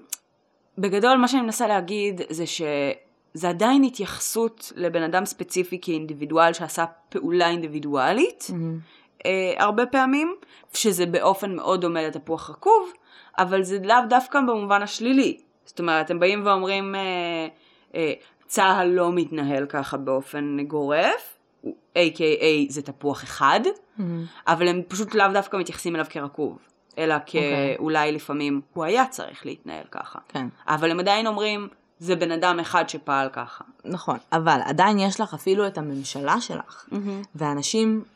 בגדול, 0.78 1.16
מה 1.16 1.28
שאני 1.28 1.42
מנסה 1.42 1.66
להגיד 1.66 2.20
זה 2.30 2.46
שזה 2.46 3.48
עדיין 3.48 3.84
התייחסות 3.84 4.72
לבן 4.76 5.02
אדם 5.02 5.24
ספציפי 5.24 5.78
כאינדיבידואל 5.82 6.52
שעשה 6.52 6.84
פעולה 7.08 7.48
אינדיבידואלית, 7.48 8.46
אה, 9.26 9.54
הרבה 9.58 9.86
פעמים, 9.86 10.34
שזה 10.72 11.06
באופן 11.06 11.56
מאוד 11.56 11.80
דומה 11.80 12.02
לתפוח 12.02 12.50
רקוב, 12.50 12.92
אבל 13.38 13.62
זה 13.62 13.78
לאו 13.84 13.96
דווקא 14.08 14.40
במובן 14.40 14.82
השלילי. 14.82 15.38
זאת 15.64 15.78
אומרת, 15.78 16.10
הם 16.10 16.20
באים 16.20 16.46
ואומרים, 16.46 16.94
אה, 16.94 17.00
אה, 17.94 18.12
צה"ל 18.46 18.86
לא 18.86 19.12
מתנהל 19.12 19.66
ככה 19.66 19.96
באופן 19.96 20.56
גורף, 20.66 21.38
a.k.a 21.94 22.68
זה 22.68 22.82
תפוח 22.82 23.24
אחד, 23.24 23.60
אבל 24.46 24.68
הם 24.68 24.82
פשוט 24.88 25.14
לאו 25.14 25.26
דווקא 25.32 25.56
מתייחסים 25.56 25.94
אליו 25.94 26.06
כרקוב, 26.10 26.58
אלא 26.98 27.14
אוקיי. 27.14 27.76
כאולי 27.76 28.12
לפעמים 28.12 28.60
הוא 28.72 28.84
היה 28.84 29.06
צריך 29.06 29.46
להתנהל 29.46 29.84
ככה. 29.90 30.18
כן. 30.28 30.46
אבל 30.66 30.90
הם 30.90 31.00
עדיין 31.00 31.26
אומרים, 31.26 31.68
זה 31.98 32.16
בן 32.16 32.30
אדם 32.30 32.60
אחד 32.60 32.88
שפעל 32.88 33.28
ככה. 33.28 33.64
נכון, 33.84 34.16
אבל 34.32 34.60
עדיין 34.64 34.98
יש 34.98 35.20
לך 35.20 35.34
אפילו 35.34 35.66
את 35.66 35.78
הממשלה 35.78 36.40
שלך, 36.40 36.86
ואנשים 37.34 38.02
אה, 38.04 38.11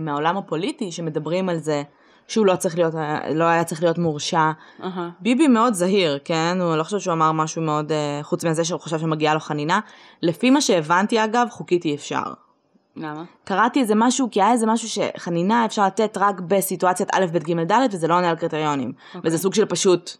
מהעולם 0.00 0.36
הפוליטי 0.36 0.92
שמדברים 0.92 1.48
על 1.48 1.58
זה 1.58 1.82
שהוא 2.28 2.46
לא 2.46 2.56
צריך 2.56 2.78
להיות, 2.78 2.94
לא 3.34 3.44
היה 3.44 3.64
צריך 3.64 3.82
להיות 3.82 3.98
מורשע. 3.98 4.50
אהה. 4.82 5.10
ביבי 5.20 5.48
מאוד 5.48 5.74
זהיר, 5.74 6.18
כן? 6.24 6.58
הוא 6.60 6.76
לא 6.76 6.82
חושב 6.82 6.98
שהוא 6.98 7.12
אמר 7.12 7.32
משהו 7.32 7.62
מאוד, 7.62 7.92
אה, 7.92 8.20
חוץ 8.22 8.44
מזה 8.44 8.64
שהוא 8.64 8.80
חושב 8.80 8.98
שמגיעה 8.98 9.34
לו 9.34 9.40
חנינה. 9.40 9.80
לפי 10.22 10.50
מה 10.50 10.60
שהבנתי 10.60 11.24
אגב, 11.24 11.46
חוקית 11.50 11.84
אי 11.84 11.94
אפשר. 11.94 12.22
למה? 12.96 13.24
קראתי 13.44 13.80
איזה 13.80 13.94
משהו, 13.96 14.28
כי 14.30 14.42
היה 14.42 14.52
איזה 14.52 14.66
משהו 14.66 14.88
שחנינה 14.88 15.64
אפשר 15.64 15.86
לתת 15.86 16.16
רק 16.20 16.40
בסיטואציית 16.40 17.08
א', 17.14 17.26
ב', 17.32 17.38
ג', 17.38 17.72
ד', 17.72 17.88
וזה 17.92 18.08
לא 18.08 18.14
עונה 18.14 18.30
על 18.30 18.36
קריטריונים. 18.36 18.92
אוקיי. 19.14 19.20
וזה 19.24 19.38
סוג 19.38 19.54
של 19.54 19.64
פשוט, 19.64 20.10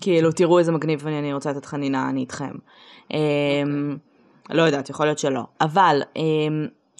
כאילו, 0.00 0.32
תראו 0.32 0.58
איזה 0.58 0.72
מגניב 0.72 1.06
אני, 1.06 1.18
אני 1.18 1.34
רוצה 1.34 1.50
לתת 1.50 1.64
חנינה, 1.64 2.08
אני 2.08 2.20
איתכם. 2.20 2.52
אמ, 3.10 3.96
לא 4.50 4.62
יודעת, 4.62 4.90
יכול 4.90 5.06
להיות 5.06 5.18
שלא. 5.18 5.42
אבל 5.60 6.02
אה, 6.16 6.22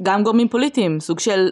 גם 0.02 0.22
גורמים 0.22 0.48
פוליטיים, 0.48 1.00
סוג 1.00 1.18
של 1.18 1.48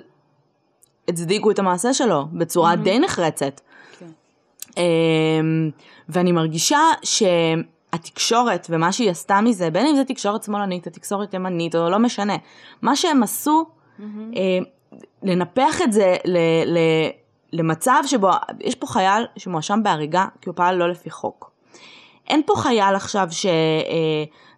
הצדיקו 1.09 1.51
את 1.51 1.59
המעשה 1.59 1.95
שלו 1.95 2.25
בצורה 2.33 2.73
mm-hmm. 2.73 2.77
די 2.77 2.99
נחרצת. 2.99 3.61
כן. 3.99 4.07
אה, 4.79 4.83
ואני 6.09 6.33
מרגישה 6.33 6.79
שהתקשורת 7.03 8.67
ומה 8.71 8.93
שהיא 8.93 9.11
עשתה 9.11 9.41
מזה, 9.41 9.71
בין 9.71 9.87
אם 9.87 9.97
זה 9.97 10.05
תקשורת 10.05 10.43
שמאלנית 10.43 10.87
או 10.87 10.93
תקשורת 10.93 11.35
ימנית 11.35 11.75
או 11.75 11.91
לא 11.91 11.99
משנה, 11.99 12.37
מה 12.83 12.97
שהם 12.97 13.23
עשו, 13.23 13.65
mm-hmm. 13.99 14.03
לנפח 15.23 15.83
את 15.83 15.93
זה 15.93 16.17
ל, 16.25 16.39
ל, 16.67 16.79
למצב 17.53 18.03
שבו 18.07 18.31
יש 18.61 18.75
פה 18.75 18.87
חייל 18.87 19.27
שמואשם 19.37 19.83
בהריגה 19.83 20.27
כי 20.41 20.49
הוא 20.49 20.57
פעל 20.57 20.77
לא 20.77 20.89
לפי 20.89 21.11
חוק. 21.11 21.51
אין 22.29 22.43
פה 22.47 22.55
חייל 22.57 22.95
עכשיו 22.95 23.29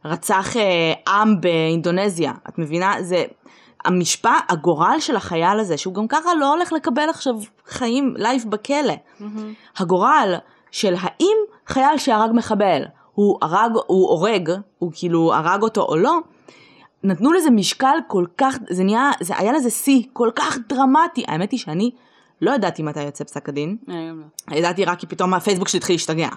שרצח 0.05 0.57
אה, 0.57 0.93
עם 1.09 1.41
באינדונזיה, 1.41 2.32
את 2.49 2.59
מבינה? 2.59 3.03
זה 3.03 3.24
המשפט, 3.89 4.30
הגורל 4.49 4.97
של 5.01 5.16
החייל 5.16 5.59
הזה, 5.61 5.76
שהוא 5.76 5.95
גם 5.95 6.09
ככה 6.09 6.34
לא 6.34 6.55
הולך 6.55 6.72
לקבל 6.72 7.09
עכשיו 7.11 7.34
חיים 7.66 8.14
life 8.16 8.45
בכלא. 8.49 8.93
Mm-hmm. 8.93 9.24
הגורל 9.78 10.34
של 10.70 10.95
האם 11.01 11.36
חייל 11.66 11.99
שהרג 11.99 12.30
מחבל, 12.34 12.82
הוא 13.14 13.39
הרג, 13.43 13.70
הוא 13.86 14.09
הורג, 14.09 14.51
הוא 14.78 14.93
כאילו 14.95 15.34
הרג 15.34 15.62
אותו 15.62 15.82
או 15.82 15.97
לא, 15.97 16.18
נתנו 17.03 17.32
לזה 17.32 17.51
משקל 17.51 17.97
כל 18.07 18.24
כך, 18.39 18.59
זה 18.70 18.84
נהיה, 18.84 19.11
זה 19.20 19.34
היה 19.36 19.53
לזה 19.53 19.70
שיא 19.70 20.03
כל 20.12 20.30
כך 20.34 20.59
דרמטי. 20.68 21.24
האמת 21.28 21.53
היא 21.53 21.61
שאני 21.61 21.91
לא 22.43 22.51
ידעתי 22.51 22.82
מתי 22.82 23.03
יוצא 23.03 23.24
פסק 23.24 23.49
הדין. 23.49 23.76
היום 23.86 24.22
לא. 24.51 24.57
ידעתי 24.57 24.84
רק 24.84 24.99
כי 24.99 25.07
פתאום 25.07 25.34
הפייסבוק 25.34 25.68
שלי 25.68 25.78
התחיל 25.78 25.95
להשתגע. 25.95 26.28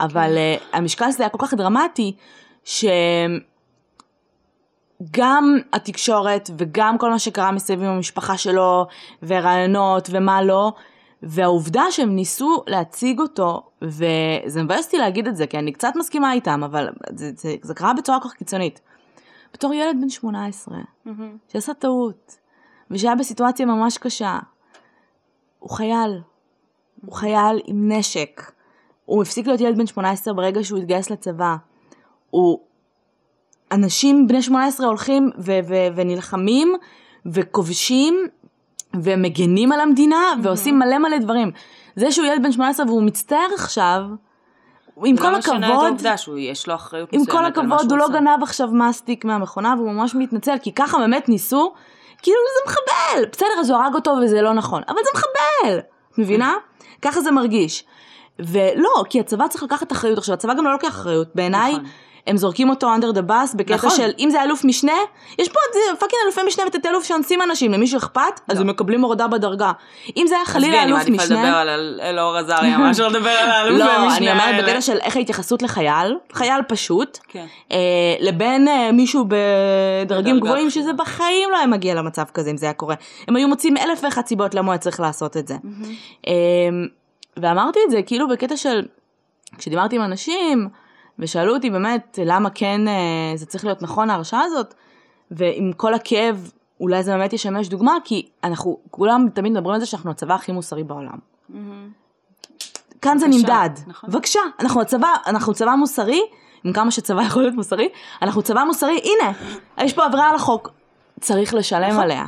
אבל 0.00 0.36
uh, 0.36 0.76
המשקל 0.76 1.04
הזה 1.04 1.22
היה 1.22 1.30
כל 1.30 1.46
כך 1.46 1.54
דרמטי, 1.54 2.16
שגם 5.10 5.58
התקשורת 5.72 6.50
וגם 6.58 6.98
כל 6.98 7.10
מה 7.10 7.18
שקרה 7.18 7.52
מסביב 7.52 7.82
עם 7.82 7.90
המשפחה 7.90 8.36
שלו, 8.36 8.86
ורעיונות 9.22 10.08
ומה 10.12 10.42
לא, 10.42 10.72
והעובדה 11.22 11.84
שהם 11.90 12.14
ניסו 12.14 12.62
להציג 12.66 13.20
אותו, 13.20 13.62
וזה 13.82 14.62
מבאס 14.62 14.84
אותי 14.84 14.98
להגיד 14.98 15.26
את 15.26 15.36
זה, 15.36 15.46
כי 15.46 15.58
אני 15.58 15.72
קצת 15.72 15.92
מסכימה 15.96 16.32
איתם, 16.32 16.64
אבל 16.64 16.88
זה, 17.10 17.30
זה, 17.36 17.54
זה 17.62 17.74
קרה 17.74 17.92
בצורה 17.94 18.20
כל 18.20 18.28
כך 18.28 18.34
קיצונית. 18.34 18.80
בתור 19.54 19.74
ילד 19.74 19.96
בן 20.00 20.08
18, 20.08 20.78
Mm-hmm. 21.06 21.10
שעשה 21.52 21.74
טעות, 21.74 22.36
ושהיה 22.90 23.14
בסיטואציה 23.14 23.66
ממש 23.66 23.98
קשה, 23.98 24.38
הוא 25.58 25.70
חייל. 25.70 26.20
הוא 27.06 27.12
חייל 27.12 27.60
עם 27.64 27.92
נשק. 27.92 28.52
הוא 29.04 29.22
הפסיק 29.22 29.46
להיות 29.46 29.60
ילד 29.60 29.78
בן 29.78 29.86
18 29.86 30.34
ברגע 30.34 30.64
שהוא 30.64 30.78
התגייס 30.78 31.10
לצבא. 31.10 31.56
הוא... 32.30 32.58
אנשים 33.72 34.26
בני 34.26 34.42
18 34.42 34.86
הולכים 34.86 35.30
ו- 35.38 35.58
ו- 35.68 35.86
ונלחמים 35.96 36.74
וכובשים 37.26 38.26
ומגנים 39.02 39.72
על 39.72 39.80
המדינה 39.80 40.32
ועושים 40.42 40.78
מלא 40.78 40.98
מלא 40.98 41.18
דברים. 41.18 41.50
זה 41.96 42.12
שהוא 42.12 42.26
ילד 42.26 42.42
בן 42.42 42.52
18 42.52 42.86
והוא 42.86 43.02
מצטער 43.02 43.48
עכשיו, 43.54 44.02
עם 45.04 45.16
כל 45.16 45.30
לא 45.30 45.38
משנה 45.38 45.66
את 45.66 45.72
הכבוד, 45.72 45.84
העובדה 45.86 46.16
שיש 46.16 46.68
לו 46.68 46.74
אחריות 46.74 47.12
עם 47.12 47.20
מסוימת 47.20 47.38
כל 47.54 47.60
על 47.60 47.66
מה 47.66 47.74
הכבוד, 47.74 47.78
שהוא 47.78 47.90
הוא 47.90 47.98
לא 47.98 48.04
עושה. 48.04 48.14
גנב 48.14 48.42
עכשיו 48.42 48.68
מסטיק 48.72 49.24
מהמכונה 49.24 49.74
והוא 49.78 49.92
ממש 49.92 50.14
מתנצל, 50.14 50.56
כי 50.62 50.72
ככה 50.72 50.98
באמת 50.98 51.28
ניסו, 51.28 51.72
כאילו 52.22 52.36
זה 52.54 52.70
מחבל, 52.72 53.24
בסדר, 53.32 53.60
אז 53.60 53.70
הוא 53.70 53.78
הרג 53.78 53.94
אותו 53.94 54.10
וזה 54.22 54.42
לא 54.42 54.52
נכון, 54.54 54.82
אבל 54.88 54.96
זה 55.04 55.10
מחבל, 55.14 55.78
את 56.12 56.18
מבינה? 56.18 56.54
ככה 57.02 57.20
זה 57.20 57.30
מרגיש. 57.30 57.84
ולא, 58.38 59.04
כי 59.10 59.20
הצבא 59.20 59.48
צריך 59.48 59.62
לקחת 59.62 59.92
אחריות. 59.92 60.18
עכשיו, 60.18 60.34
הצבא 60.34 60.54
גם 60.54 60.64
לא 60.64 60.72
לוקח 60.72 60.88
אחריות. 60.88 61.28
בעיניי, 61.34 61.72
נכון. 61.72 61.84
הם 62.26 62.36
זורקים 62.36 62.70
אותו 62.70 62.94
under 62.94 63.16
the 63.16 63.28
bus 63.30 63.56
בקטע 63.56 63.74
נכון. 63.74 63.90
של, 63.90 64.10
אם 64.18 64.30
זה 64.30 64.42
אלוף 64.42 64.64
משנה, 64.64 64.92
יש 65.38 65.48
פה 65.48 65.58
fucking 65.98 66.20
אלופי 66.24 66.40
משנה 66.46 66.64
ותתי 66.66 66.88
אלוף 66.88 67.04
שאונסים 67.04 67.42
אנשים, 67.42 67.72
למישהו 67.72 67.98
אכפת? 67.98 68.40
אז 68.48 68.60
הם 68.60 68.66
מקבלים 68.66 69.00
הורדה 69.02 69.28
בדרגה. 69.28 69.72
אם 70.16 70.26
זה 70.28 70.34
היה 70.36 70.44
חלילה 70.44 70.72
עזבי, 70.72 70.82
אני 70.82 70.92
אלוף 70.92 70.98
מעדיפה 70.98 71.24
משנה... 71.24 71.42
לדבר 71.44 71.56
על 71.56 71.68
אל- 71.68 72.00
אלאור 72.02 72.36
עזריה, 72.36 72.78
מאשר 72.78 73.08
לדבר 73.08 73.30
על 73.30 73.50
האלופי 73.50 73.78
לא, 73.78 73.90
המשנה 73.92 74.16
אני 74.16 74.32
אומרת. 74.32 74.64
בקטע 74.64 74.80
של 74.80 74.98
איך 75.02 75.16
ההתייחסות 75.16 75.62
לחייל, 75.62 76.16
חייל 76.32 76.62
פשוט, 76.68 77.18
כן. 77.28 77.46
אה, 77.72 77.76
לבין 78.20 78.68
אה, 78.68 78.92
מישהו 78.92 79.24
בדרגים 79.28 80.40
גבוהים. 80.40 80.70
שזה 80.70 80.92
בחיים 80.92 81.50
לא 81.50 81.56
היה 81.56 81.66
מגיע 81.66 81.94
למצב 81.94 82.24
כזה 82.34 82.50
אם 82.50 82.56
זה 82.56 82.66
היה 82.66 82.72
קורה. 82.72 82.94
הם 83.28 83.36
היו 83.36 83.48
מוצאים 83.48 83.76
אלף 83.76 84.00
ואחת 84.04 84.26
סיבות 84.26 84.54
למה 84.54 84.72
היה 84.72 84.78
צריך 84.78 85.00
לעשות 85.00 85.36
את 85.36 85.48
זה. 85.48 85.54
אה, 86.26 86.32
ואמרתי 87.36 87.78
את 87.86 87.90
זה 87.90 88.02
כאילו 88.02 88.28
בקטע 88.28 88.56
של, 88.56 88.82
כשדיברתי 89.58 89.96
עם 89.96 90.02
אנשים, 90.02 90.68
ושאלו 91.18 91.54
אותי 91.54 91.70
באמת 91.70 92.18
למה 92.24 92.50
כן 92.50 92.88
אה, 92.88 93.32
זה 93.36 93.46
צריך 93.46 93.64
להיות 93.64 93.82
נכון 93.82 94.10
ההרשעה 94.10 94.42
הזאת, 94.44 94.74
ועם 95.30 95.72
כל 95.76 95.94
הכאב, 95.94 96.50
אולי 96.80 97.02
זה 97.02 97.12
באמת 97.12 97.32
ישמש 97.32 97.68
דוגמה, 97.68 97.96
כי 98.04 98.28
אנחנו 98.44 98.78
כולם 98.90 99.26
תמיד 99.34 99.52
מדברים 99.52 99.74
על 99.74 99.80
זה 99.80 99.86
שאנחנו 99.86 100.10
הצבא 100.10 100.34
הכי 100.34 100.52
מוסרי 100.52 100.84
בעולם. 100.84 101.18
כאן 103.02 103.18
זה 103.18 103.28
נמדד. 103.28 103.70
נכון. 103.86 104.10
בבקשה, 104.10 104.40
אנחנו 104.60 104.80
הצבא, 104.80 105.08
אנחנו 105.26 105.54
צבא 105.54 105.74
מוסרי, 105.74 106.20
עם 106.64 106.72
כמה 106.72 106.90
שצבא 106.90 107.22
יכול 107.28 107.42
להיות 107.42 107.54
מוסרי, 107.54 107.88
אנחנו 108.22 108.42
צבא 108.42 108.64
מוסרי, 108.64 109.00
הנה, 109.04 109.32
יש 109.78 109.92
פה 109.92 110.04
עבירה 110.04 110.30
על 110.30 110.36
החוק, 110.36 110.70
צריך 111.20 111.54
לשלם 111.54 111.90
נכון. 111.90 112.02
עליה. 112.02 112.26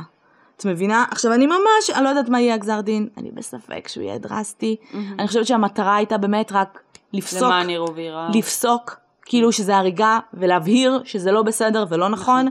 את 0.57 0.65
מבינה? 0.65 1.05
עכשיו 1.11 1.33
אני 1.33 1.45
ממש, 1.45 1.89
אני 1.95 2.03
לא 2.03 2.09
יודעת 2.09 2.29
מה 2.29 2.41
יהיה 2.41 2.53
הגזר 2.53 2.81
דין, 2.81 3.07
אני 3.17 3.31
בספק 3.31 3.87
שהוא 3.87 4.03
יהיה 4.03 4.17
דרסטי. 4.17 4.75
אני 5.19 5.27
חושבת 5.27 5.47
שהמטרה 5.47 5.95
הייתה 5.95 6.17
באמת 6.17 6.51
רק 6.51 6.81
לפסוק, 7.17 7.41
למען 7.43 7.69
יראו 7.69 7.95
וייראו. 7.95 8.27
לפסוק, 8.33 8.95
כאילו 9.25 9.51
שזה 9.51 9.77
הריגה, 9.77 10.19
ולהבהיר 10.33 11.01
שזה 11.05 11.31
לא 11.31 11.41
בסדר 11.41 11.85
ולא 11.89 12.09
נכון. 12.09 12.47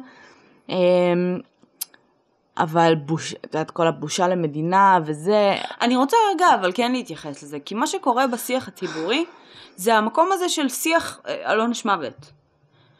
אמ, 0.68 0.74
אבל 2.58 2.94
בוש, 2.94 3.32
את 3.32 3.54
יודעת, 3.54 3.70
כל 3.70 3.86
הבושה 3.86 4.28
למדינה 4.28 4.98
וזה, 5.04 5.54
אני 5.80 5.96
רוצה 5.96 6.16
רגע 6.34 6.46
אבל 6.54 6.72
כן 6.74 6.92
להתייחס 6.92 7.42
לזה, 7.42 7.60
כי 7.60 7.74
מה 7.74 7.86
שקורה 7.86 8.26
בשיח 8.26 8.68
הציבורי, 8.68 9.24
זה 9.76 9.94
המקום 9.94 10.28
הזה 10.32 10.48
של 10.48 10.68
שיח 10.68 11.20
אה, 11.28 11.40
על 11.44 11.60
עונש 11.60 11.84
מוות. 11.84 12.32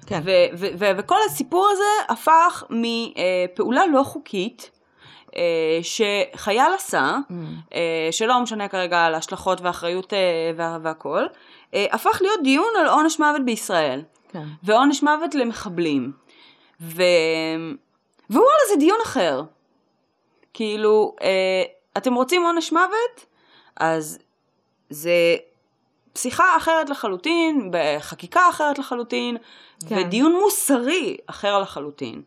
כן. 0.06 0.20
ו- 0.24 0.58
ו- 0.58 0.66
ו- 0.78 0.90
וכל 0.98 1.16
הסיפור 1.26 1.68
הזה 1.72 2.12
הפך 2.12 2.64
מפעולה 2.70 3.86
לא 3.86 4.02
חוקית, 4.02 4.70
אה, 4.73 4.73
שחייל 5.82 6.72
עשה, 6.74 7.16
Mm. 7.30 7.32
אה, 7.74 8.08
שלא 8.10 8.40
משנה 8.40 8.68
כרגע 8.68 9.04
על 9.04 9.14
השלכות 9.14 9.60
ואחריות 9.60 10.12
אה, 10.12 10.18
וה- 10.56 10.78
והכל, 10.82 11.26
אה, 11.74 11.86
הפך 11.92 12.18
להיות 12.20 12.40
דיון 12.42 12.68
על 12.80 12.86
עונש 12.88 13.18
מוות 13.20 13.44
בישראל. 13.44 14.02
כן. 14.28 14.44
ועונש 14.62 15.02
מוות 15.02 15.34
למחבלים. 15.34 16.12
ו... 16.80 17.02
ווואלה 18.30 18.58
זה 18.72 18.78
דיון 18.78 18.98
אחר. 19.04 19.42
כאילו, 20.54 21.16
אה, 21.22 21.62
אתם 21.96 22.14
רוצים 22.14 22.42
עונש 22.42 22.72
מוות? 22.72 23.26
אז 23.76 24.18
זה 24.90 25.36
פסיכה 26.12 26.56
אחרת 26.56 26.90
לחלוטין, 26.90 27.70
בחקיקה 27.72 28.48
אחרת 28.50 28.78
לחלוטין. 28.78 29.36
כן. 29.88 29.98
ודיון 29.98 30.32
מוסרי 30.32 31.16
אחר 31.26 31.58
לחלוטין. 31.58 32.22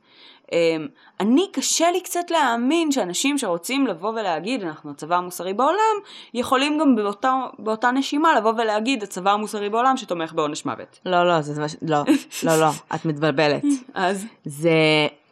אה, 0.53 0.77
אני 1.19 1.45
קשה 1.51 1.91
לי 1.91 2.01
קצת 2.01 2.31
להאמין 2.31 2.91
שאנשים 2.91 3.37
שרוצים 3.37 3.87
לבוא 3.87 4.09
ולהגיד 4.09 4.63
אנחנו 4.63 4.91
הצבא 4.91 5.15
המוסרי 5.15 5.53
בעולם, 5.53 5.95
יכולים 6.33 6.77
גם 6.77 6.95
באותה, 6.95 7.39
באותה 7.59 7.91
נשימה 7.91 8.35
לבוא 8.37 8.53
ולהגיד 8.57 9.03
הצבא 9.03 9.31
המוסרי 9.31 9.69
בעולם 9.69 9.97
שתומך 9.97 10.33
בעונש 10.33 10.65
מוות. 10.65 10.99
לא, 11.05 11.27
לא, 11.27 11.41
זה, 11.41 11.61
לא, 11.81 11.97
לא, 12.43 12.59
לא, 12.59 12.69
את 12.95 13.05
מתבלבלת. 13.05 13.63
אז 13.93 14.25
זה, 14.45 14.71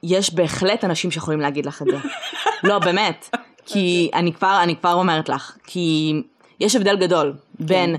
יש 0.04 0.34
בהחלט 0.34 0.84
אנשים 0.84 1.12
שיכולים 1.12 1.40
להגיד 1.40 1.66
לך 1.66 1.82
את 1.82 1.88
זה. 1.92 1.98
לא, 2.64 2.80
באמת. 2.80 3.30
כי 3.66 4.10
אני 4.14 4.34
כבר, 4.34 4.60
אני 4.64 4.76
כבר 4.76 4.94
אומרת 4.94 5.30
לך, 5.30 5.58
כי 5.64 6.14
יש 6.60 6.76
הבדל 6.76 6.98
גדול 6.98 7.34
בין 7.60 7.96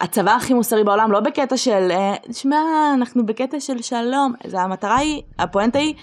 הצבא 0.00 0.30
הכי 0.30 0.54
מוסרי 0.54 0.84
בעולם, 0.84 1.12
לא 1.12 1.20
בקטע 1.20 1.56
של, 1.56 1.88
אה, 1.90 2.14
שמע, 2.32 2.56
אנחנו 2.94 3.26
בקטע 3.26 3.60
של 3.60 3.82
שלום. 3.82 4.34
זה 4.46 4.60
המטרה 4.60 4.96
היא, 4.96 5.22
הפואנטה 5.38 5.78
היא, 5.78 5.94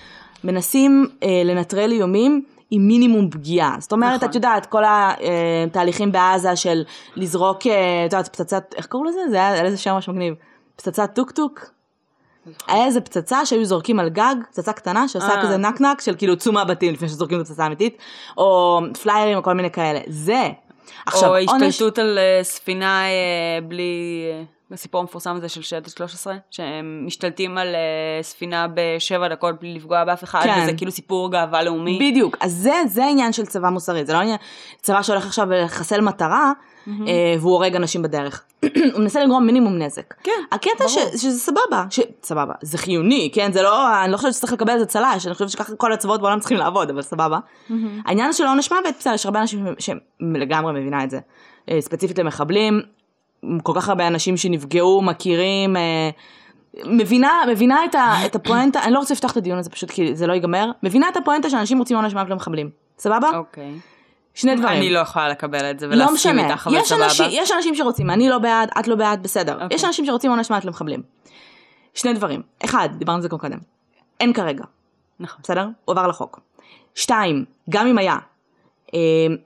מנסים 0.43 1.07
אה, 1.23 1.41
לנטרל 1.45 1.91
איומים. 1.91 2.43
עם 2.71 2.87
מינימום 2.87 3.29
פגיעה. 3.29 3.75
זאת 3.79 3.91
אומרת, 3.91 4.15
נכון. 4.15 4.29
את 4.29 4.35
יודעת, 4.35 4.65
כל 4.65 4.83
התהליכים 4.87 6.11
בעזה 6.11 6.55
של 6.55 6.83
לזרוק, 7.15 7.67
אה, 7.67 8.05
את 8.05 8.13
יודעת, 8.13 8.27
פצצת, 8.27 8.73
איך 8.77 8.85
קראו 8.85 9.03
לזה? 9.03 9.19
זה 9.29 9.37
היה 9.37 9.63
לזה 9.63 9.77
שם 9.77 9.93
ממש 9.93 10.09
מגניב. 10.09 10.33
פצצת 10.75 11.11
טוק-טוק? 11.15 11.71
היה 12.67 12.85
איזה 12.85 13.01
פצצה 13.01 13.45
שהיו 13.45 13.65
זורקים 13.65 13.99
על 13.99 14.09
גג, 14.09 14.35
פצצה 14.49 14.73
קטנה 14.73 15.07
שעושה 15.07 15.35
אה. 15.35 15.43
כזה 15.43 15.57
נק-נק 15.57 16.01
של 16.01 16.15
כאילו 16.15 16.37
צאו 16.37 16.53
מהבתים 16.53 16.93
לפני 16.93 17.09
שזורקים 17.09 17.37
את 17.37 17.45
הפצצה 17.45 17.63
האמיתית, 17.63 17.97
או 18.37 18.79
פליירים 19.03 19.37
או 19.37 19.43
כל 19.43 19.53
מיני 19.53 19.71
כאלה. 19.71 19.99
זה. 20.07 20.49
עכשיו, 21.05 21.29
או 21.29 21.35
עונש... 21.47 21.63
השתלטות 21.63 21.99
על 21.99 22.17
אה, 22.17 22.43
ספינה 22.43 23.03
אה, 23.03 23.61
בלי, 23.67 24.23
אה, 24.31 24.43
הסיפור 24.71 25.01
המפורסם 25.01 25.35
הזה 25.35 25.49
של 25.49 25.61
שייטת 25.61 25.89
13, 25.89 26.35
שהם 26.51 27.03
משתלטים 27.05 27.57
על 27.57 27.75
uh, 27.75 28.23
ספינה 28.23 28.67
בשבע 28.73 29.27
דקות 29.27 29.59
בלי 29.59 29.73
לפגוע 29.73 30.05
באף 30.05 30.23
אחד, 30.23 30.41
כן. 30.43 30.59
וזה 30.63 30.73
כאילו 30.73 30.91
סיפור 30.91 31.31
גאווה 31.31 31.63
לאומי. 31.63 32.11
בדיוק, 32.11 32.37
אז 32.39 32.53
זה, 32.53 32.73
זה 32.87 33.05
העניין 33.05 33.33
של 33.33 33.45
צבא 33.45 33.69
מוסרי, 33.69 34.05
זה 34.05 34.13
לא 34.13 34.17
עניין, 34.17 34.37
צבא 34.81 35.01
שהולך 35.01 35.25
עכשיו 35.25 35.47
לחסל 35.51 36.01
מטרה, 36.01 36.51
אה, 36.87 37.35
והוא 37.39 37.53
הורג 37.53 37.75
אנשים 37.75 38.01
בדרך. 38.01 38.43
הוא 38.93 39.01
מנסה 39.01 39.23
לגרום 39.23 39.45
מינימום 39.45 39.77
נזק. 39.77 40.13
כן, 40.23 40.41
הקטע 40.51 40.87
ש. 40.87 40.97
שזה 40.97 41.39
סבבה, 41.39 41.85
ש, 41.89 41.99
סבבה, 42.23 42.53
זה 42.61 42.77
חיוני, 42.77 43.31
כן, 43.33 43.51
זה 43.51 43.61
לא, 43.61 44.03
אני 44.03 44.11
לא 44.11 44.17
חושבת 44.17 44.33
שצריך 44.33 44.53
לקבל 44.53 44.73
את 44.73 44.79
זה 44.79 44.85
צל"ש, 44.85 45.25
אני 45.25 45.33
חושבת 45.33 45.49
שככה 45.49 45.75
כל 45.75 45.93
הצבאות 45.93 46.21
בעולם 46.21 46.39
צריכים 46.39 46.57
לעבוד, 46.57 46.89
אבל 46.89 47.01
סבבה. 47.01 47.39
העניין 48.05 48.33
של 48.33 48.45
עונש 48.47 48.71
מוות, 48.71 48.95
בסדר, 48.99 49.13
יש 49.13 49.25
הרבה 49.25 49.41
אנשים 49.41 49.65
שלגמרי 49.79 50.73
מבינה 50.81 51.03
את 51.03 51.09
זה. 51.09 51.19
אה, 51.69 51.81
ספציפית 51.81 52.19
למחבלים, 52.19 52.81
כל 53.63 53.73
כך 53.75 53.89
הרבה 53.89 54.07
אנשים 54.07 54.37
שנפגעו, 54.37 55.01
מכירים, 55.01 55.77
אה, 55.77 56.09
מבינה, 56.85 57.31
מבינה 57.47 57.85
את, 57.85 57.95
ה, 57.95 58.13
את 58.25 58.35
הפואנטה, 58.35 58.83
אני 58.83 58.93
לא 58.93 58.99
רוצה 58.99 59.13
לפתוח 59.13 59.31
את 59.31 59.37
הדיון 59.37 59.57
הזה 59.57 59.69
פשוט 59.69 59.91
כי 59.91 60.15
זה 60.15 60.27
לא 60.27 60.33
ייגמר, 60.33 60.71
מבינה 60.83 61.09
את 61.09 61.17
הפואנטה 61.17 61.49
שאנשים 61.49 61.79
רוצים 61.79 61.97
עונש 61.97 62.13
מוות 62.13 62.29
למחבלים, 62.29 62.69
סבבה? 62.97 63.29
אוקיי. 63.37 63.71
שני 64.33 64.55
דברים. 64.55 64.77
אני 64.77 64.89
לא 64.89 64.99
יכולה 64.99 65.29
לקבל 65.29 65.71
את 65.71 65.79
זה 65.79 65.87
לא 65.87 65.93
ולהסכים 65.93 66.15
משנה, 66.15 66.49
איתך, 66.49 66.67
אבל 66.67 66.83
סבבה. 66.83 67.05
אנשים, 67.05 67.25
יש 67.31 67.51
אנשים 67.51 67.75
שרוצים, 67.75 68.09
אני 68.09 68.29
לא 68.29 68.37
בעד, 68.37 68.69
את 68.79 68.87
לא 68.87 68.95
בעד, 68.95 69.23
בסדר. 69.23 69.53
אוקיי. 69.53 69.75
יש 69.75 69.83
אנשים 69.83 70.05
שרוצים 70.05 70.31
עונש 70.31 70.49
מוות 70.49 70.65
למחבלים. 70.65 71.01
שני 71.93 72.13
דברים, 72.13 72.41
אחד, 72.65 72.89
דיברנו 72.97 73.15
על 73.15 73.21
זה 73.21 73.29
כבר 73.29 73.37
קודם, 73.37 73.57
אין 74.19 74.33
כרגע, 74.33 74.63
נכון. 75.19 75.39
בסדר? 75.43 75.67
הוא 75.85 75.93
עבר 75.93 76.07
לחוק. 76.07 76.39
שתיים, 76.95 77.45
גם 77.69 77.87
אם 77.87 77.97
היה, 77.97 78.17
אה, 78.93 78.99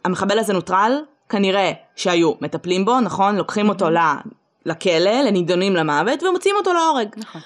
המחבל 0.05 0.39
הזה 0.39 0.53
נוטרל, 0.53 1.01
כנראה 1.29 1.71
שהיו 1.95 2.33
מטפלים 2.41 2.85
בו, 2.85 2.99
נכון? 2.99 3.35
לוקחים 3.35 3.69
אותו 3.69 3.89
ל- 3.89 3.97
לכלא, 4.65 5.21
לנידונים 5.25 5.75
למוות, 5.75 6.23
ומוציאים 6.23 6.55
אותו 6.55 6.73
להורג. 6.73 7.07
נכון. 7.17 7.41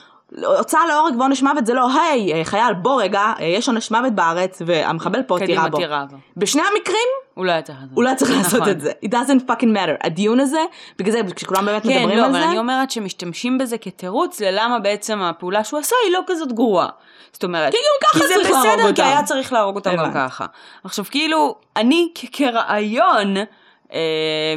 הוצאה 0.57 0.85
להורג 0.87 1.19
ועונש 1.19 1.43
מוות 1.43 1.65
זה 1.65 1.73
לא, 1.73 1.87
היי, 2.01 2.33
אה, 2.33 2.45
חייל, 2.45 2.73
בוא 2.73 3.01
רגע, 3.01 3.21
אה, 3.39 3.45
יש 3.45 3.67
עונש 3.67 3.91
מוות 3.91 4.13
בארץ, 4.13 4.61
והמחבל 4.65 5.23
פה, 5.23 5.37
תירה 5.39 5.47
קדימה, 5.47 5.69
בו. 5.69 5.77
תירה 5.77 6.05
בו. 6.11 6.17
בשני 6.37 6.61
המקרים, 6.61 7.07
הוא 7.33 7.45
לא 7.45 7.51
היה 7.51 7.61
צריך 7.61 7.77
לעשות 7.79 7.93
הוא 7.95 8.03
לא 8.03 8.09
היה 8.09 8.15
צריך 8.17 8.31
לעשות 8.31 8.59
נכון. 8.61 8.69
את 8.71 8.81
זה. 8.81 8.91
It 9.05 9.09
doesn't 9.09 9.49
fucking 9.51 9.73
matter. 9.75 9.97
הדיון 10.05 10.39
הזה, 10.39 10.59
בגלל 10.97 11.11
זה, 11.11 11.33
כשכולם 11.35 11.65
באמת 11.65 11.83
כן, 11.83 11.89
מדברים 11.89 12.17
לא, 12.17 12.23
על 12.23 12.29
אבל 12.29 12.39
זה, 12.39 12.45
אני 12.47 12.57
אומרת 12.57 12.91
שמשתמשים 12.91 13.57
בזה 13.57 13.77
כתירוץ 13.77 14.41
ללמה 14.41 14.79
בעצם 14.79 15.21
הפעולה 15.21 15.63
שהוא 15.63 15.79
עשה 15.79 15.95
היא 16.05 16.13
לא 16.13 16.21
כזאת 16.27 16.51
גרועה. 16.53 16.87
זאת 17.33 17.43
אומרת, 17.43 17.71
כי 17.71 17.77
גם 17.77 18.09
ככה 18.09 18.19
כי 18.19 18.27
זה 18.27 18.33
צריך 18.33 18.49
להרוג 18.51 18.67
בסדר, 18.67 18.83
כי 18.83 18.89
אותם. 18.89 19.03
היה 19.03 19.23
צריך 19.23 19.53
להרוג 19.53 19.75
אותם 19.75 19.95
גם. 19.95 20.11
ככה. 20.13 20.45
עכשיו 20.83 21.05
כאילו, 21.11 21.55
אני 21.75 22.09
כרעיון, 22.31 23.35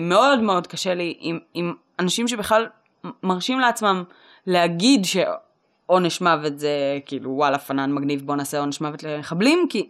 מאוד 0.01 0.41
מאוד 0.41 0.67
קשה 0.67 0.95
לי 0.95 1.15
עם, 1.21 1.39
עם 1.55 1.75
אנשים 1.99 2.29
שבכלל 2.29 2.67
מרשים 3.23 3.61
לעצמם 3.61 4.05
להגיד 4.47 5.05
שעונש 5.05 6.21
מוות 6.21 6.59
זה 6.59 6.99
כאילו 7.07 7.31
וואלה 7.31 7.59
פנן 7.59 7.93
מגניב 7.93 8.23
בוא 8.27 8.37
נעשה 8.37 8.59
עונש 8.59 8.81
מוות 8.81 9.03
למחבלים, 9.03 9.67
כי... 9.71 9.89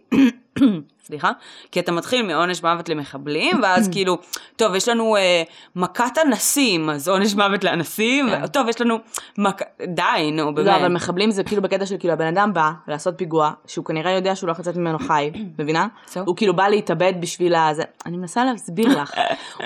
סליחה, 1.05 1.31
כי 1.71 1.79
אתה 1.79 1.91
מתחיל 1.91 2.21
מעונש 2.21 2.63
מוות 2.63 2.89
למחבלים, 2.89 3.59
ואז 3.63 3.89
כאילו, 3.91 4.17
טוב, 4.55 4.75
יש 4.75 4.89
לנו 4.89 5.15
אה, 5.15 5.43
מכת 5.75 6.17
אנסים, 6.25 6.89
אז 6.89 7.09
עונש 7.09 7.33
מוות 7.33 7.63
לאנסים, 7.63 8.29
כן. 8.29 8.47
טוב, 8.47 8.67
יש 8.67 8.81
לנו 8.81 8.97
מק... 9.37 9.61
די, 9.87 10.31
נו, 10.33 10.55
באמת. 10.55 10.67
לא, 10.67 10.75
אבל 10.75 10.87
מחבלים 10.87 11.31
זה 11.31 11.43
כאילו 11.43 11.61
בקטע 11.61 11.85
של 11.85 11.97
כאילו 11.97 12.13
הבן 12.13 12.27
אדם 12.27 12.53
בא 12.53 12.71
לעשות 12.87 13.13
פיגוע, 13.17 13.51
שהוא 13.67 13.85
כנראה 13.85 14.11
יודע 14.11 14.35
שהוא 14.35 14.47
לא 14.47 14.51
יכול 14.51 14.63
לצאת 14.63 14.75
ממנו 14.75 14.99
חי, 14.99 15.31
מבינה? 15.59 15.87
זהו. 16.07 16.23
הוא 16.25 16.35
כאילו 16.35 16.55
בא 16.55 16.67
להתאבד 16.67 17.13
בשביל 17.19 17.55
הזה, 17.55 17.83
אני 18.05 18.17
מנסה 18.17 18.45
להסביר 18.45 18.87
לך, 19.01 19.13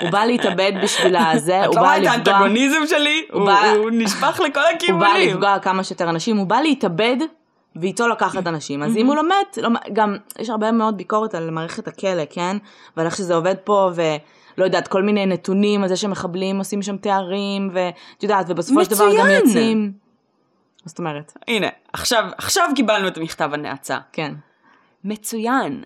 הוא 0.00 0.10
בא 0.10 0.24
להתאבד 0.24 0.72
בשביל 0.82 1.16
הזה, 1.16 1.60
את 1.60 1.66
הוא 1.66 1.76
לא 1.76 1.82
בא 1.82 1.86
רואה 1.86 1.96
את 1.96 2.02
לפגוע, 2.02 2.34
האנטגוניזם 2.34 2.86
שלי? 2.86 3.26
הוא 3.30 3.90
נשפך 3.92 4.40
לכל 4.44 4.60
הוא 4.60 4.68
בא 4.68 5.06
הכיוונים. 5.06 5.30
לפגוע 5.30 5.58
כמה 5.58 5.84
שיותר 5.84 6.10
אנשים, 6.10 6.36
הוא 6.36 6.46
בא 6.46 6.56
להתאבד 6.60 7.16
ואיתו 7.80 8.08
לקחת 8.08 8.46
אנשים. 8.46 8.82
אז 8.82 8.96
אם 8.96 9.06
הוא 9.06 9.16
לא 9.16 9.28
מת, 9.28 9.58
לא, 9.62 9.68
גם 9.92 10.16
יש 10.38 10.50
הרבה 10.50 10.72
מאוד 10.72 10.96
ביקורת 10.96 11.34
על 11.34 11.50
מערכת 11.50 11.88
הכלא, 11.88 12.22
כן? 12.30 12.56
ועל 12.96 13.06
איך 13.06 13.16
שזה 13.16 13.34
עובד 13.34 13.54
פה, 13.64 13.90
ולא 13.94 14.64
יודעת, 14.64 14.88
כל 14.88 15.02
מיני 15.02 15.26
נתונים 15.26 15.82
על 15.82 15.88
זה 15.88 15.96
שמחבלים 15.96 16.58
עושים 16.58 16.82
שם 16.82 16.96
תארים, 16.96 17.70
ואת 17.72 18.22
יודעת, 18.22 18.46
ובסופו 18.48 18.84
של 18.84 18.90
דבר 18.90 19.18
גם. 19.18 19.26
יוצאים. 19.30 19.92
מה 20.84 20.88
זאת 20.88 20.98
אומרת? 20.98 21.32
הנה, 21.48 21.68
עכשיו, 21.92 22.24
עכשיו 22.38 22.68
קיבלנו 22.76 23.08
את 23.08 23.18
מכתב 23.18 23.50
הנאצה. 23.52 23.98
כן. 24.12 24.34
מצוין. 25.04 25.84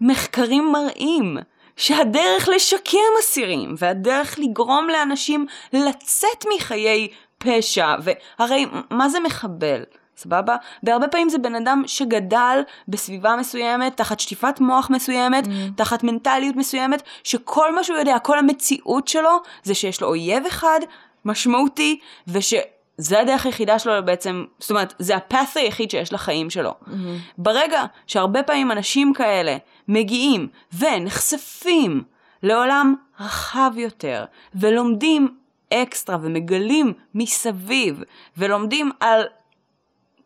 מחקרים 0.00 0.72
מראים 0.72 1.36
שהדרך 1.76 2.48
לשקם 2.54 2.98
אסירים 3.20 3.74
והדרך 3.78 4.38
לגרום 4.38 4.88
לאנשים 4.88 5.46
לצאת 5.72 6.44
מחיי 6.56 7.08
פשע, 7.38 7.94
והרי 8.02 8.66
מה 8.90 9.08
זה 9.08 9.20
מחבל? 9.20 9.82
סבבה? 10.18 10.56
והרבה 10.82 11.08
פעמים 11.08 11.28
זה 11.28 11.38
בן 11.38 11.54
אדם 11.54 11.82
שגדל 11.86 12.60
בסביבה 12.88 13.36
מסוימת, 13.36 13.96
תחת 13.96 14.20
שטיפת 14.20 14.60
מוח 14.60 14.90
מסוימת, 14.90 15.44
mm. 15.44 15.50
תחת 15.76 16.04
מנטליות 16.04 16.56
מסוימת, 16.56 17.02
שכל 17.24 17.74
מה 17.74 17.84
שהוא 17.84 17.98
יודע, 17.98 18.18
כל 18.18 18.38
המציאות 18.38 19.08
שלו, 19.08 19.40
זה 19.62 19.74
שיש 19.74 20.00
לו 20.00 20.08
אויב 20.08 20.46
אחד 20.46 20.80
משמעותי, 21.24 21.98
וש... 22.28 22.54
זה 23.00 23.20
הדרך 23.20 23.46
היחידה 23.46 23.78
שלו 23.78 23.92
בעצם, 24.04 24.44
זאת 24.58 24.70
אומרת, 24.70 24.94
זה 24.98 25.16
הפאס 25.16 25.56
היחיד 25.56 25.90
שיש 25.90 26.12
לחיים 26.12 26.50
שלו. 26.50 26.70
Mm-hmm. 26.70 26.92
ברגע 27.38 27.84
שהרבה 28.06 28.42
פעמים 28.42 28.72
אנשים 28.72 29.12
כאלה 29.12 29.56
מגיעים 29.88 30.48
ונחשפים 30.78 32.02
לעולם 32.42 32.94
רחב 33.20 33.70
יותר, 33.76 34.24
ולומדים 34.54 35.28
אקסטרה 35.74 36.16
ומגלים 36.22 36.92
מסביב, 37.14 38.02
ולומדים 38.36 38.90
על 39.00 39.22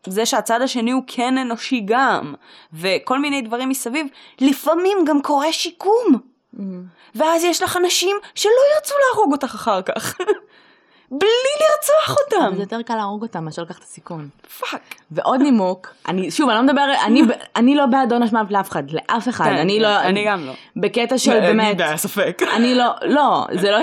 זה 0.07 0.25
שהצד 0.25 0.61
השני 0.61 0.91
הוא 0.91 1.03
כן 1.07 1.37
אנושי 1.37 1.81
גם, 1.85 2.33
וכל 2.73 3.19
מיני 3.19 3.41
דברים 3.41 3.69
מסביב, 3.69 4.07
לפעמים 4.41 4.97
גם 5.05 5.21
קורה 5.21 5.53
שיקום. 5.53 6.19
ואז 7.15 7.43
יש 7.43 7.61
לך 7.61 7.77
אנשים 7.77 8.17
שלא 8.35 8.51
ירצו 8.75 8.95
להרוג 9.09 9.31
אותך 9.31 9.55
אחר 9.55 9.81
כך. 9.81 10.15
בלי 11.19 11.29
לרצוח 11.61 12.17
אותם. 12.19 12.55
זה 12.55 12.61
יותר 12.63 12.81
קל 12.81 12.95
להרוג 12.95 13.21
אותם 13.21 13.45
מאשר 13.45 13.61
לקחת 13.61 13.77
את 13.77 13.83
הסיכון. 13.83 14.29
fuck. 14.59 14.95
ועוד 15.11 15.41
נימוק, 15.41 15.93
אני, 16.07 16.31
שוב, 16.31 16.49
אני 16.49 16.57
לא 16.57 16.63
מדברת, 16.63 16.97
אני, 17.05 17.21
אני 17.55 17.75
לא 17.75 17.85
בעד 17.85 18.13
עונש 18.13 18.31
מוות 18.31 18.51
לאף 18.51 18.69
אחד, 18.69 18.83
לאף 18.91 19.29
אחד, 19.29 19.45
כן, 19.45 19.55
אני 19.55 19.75
כן, 19.75 19.81
לא, 19.81 19.99
אני 19.99 20.25
גם 20.27 20.45
לא. 20.45 20.53
בקטע 20.75 21.17
של 21.17 21.39
באמת, 21.39 21.77
ספק. 21.95 22.41
אני 22.55 22.75
לא, 22.75 22.85
לא, 23.01 23.45
זה 23.53 23.71
לא, 23.71 23.77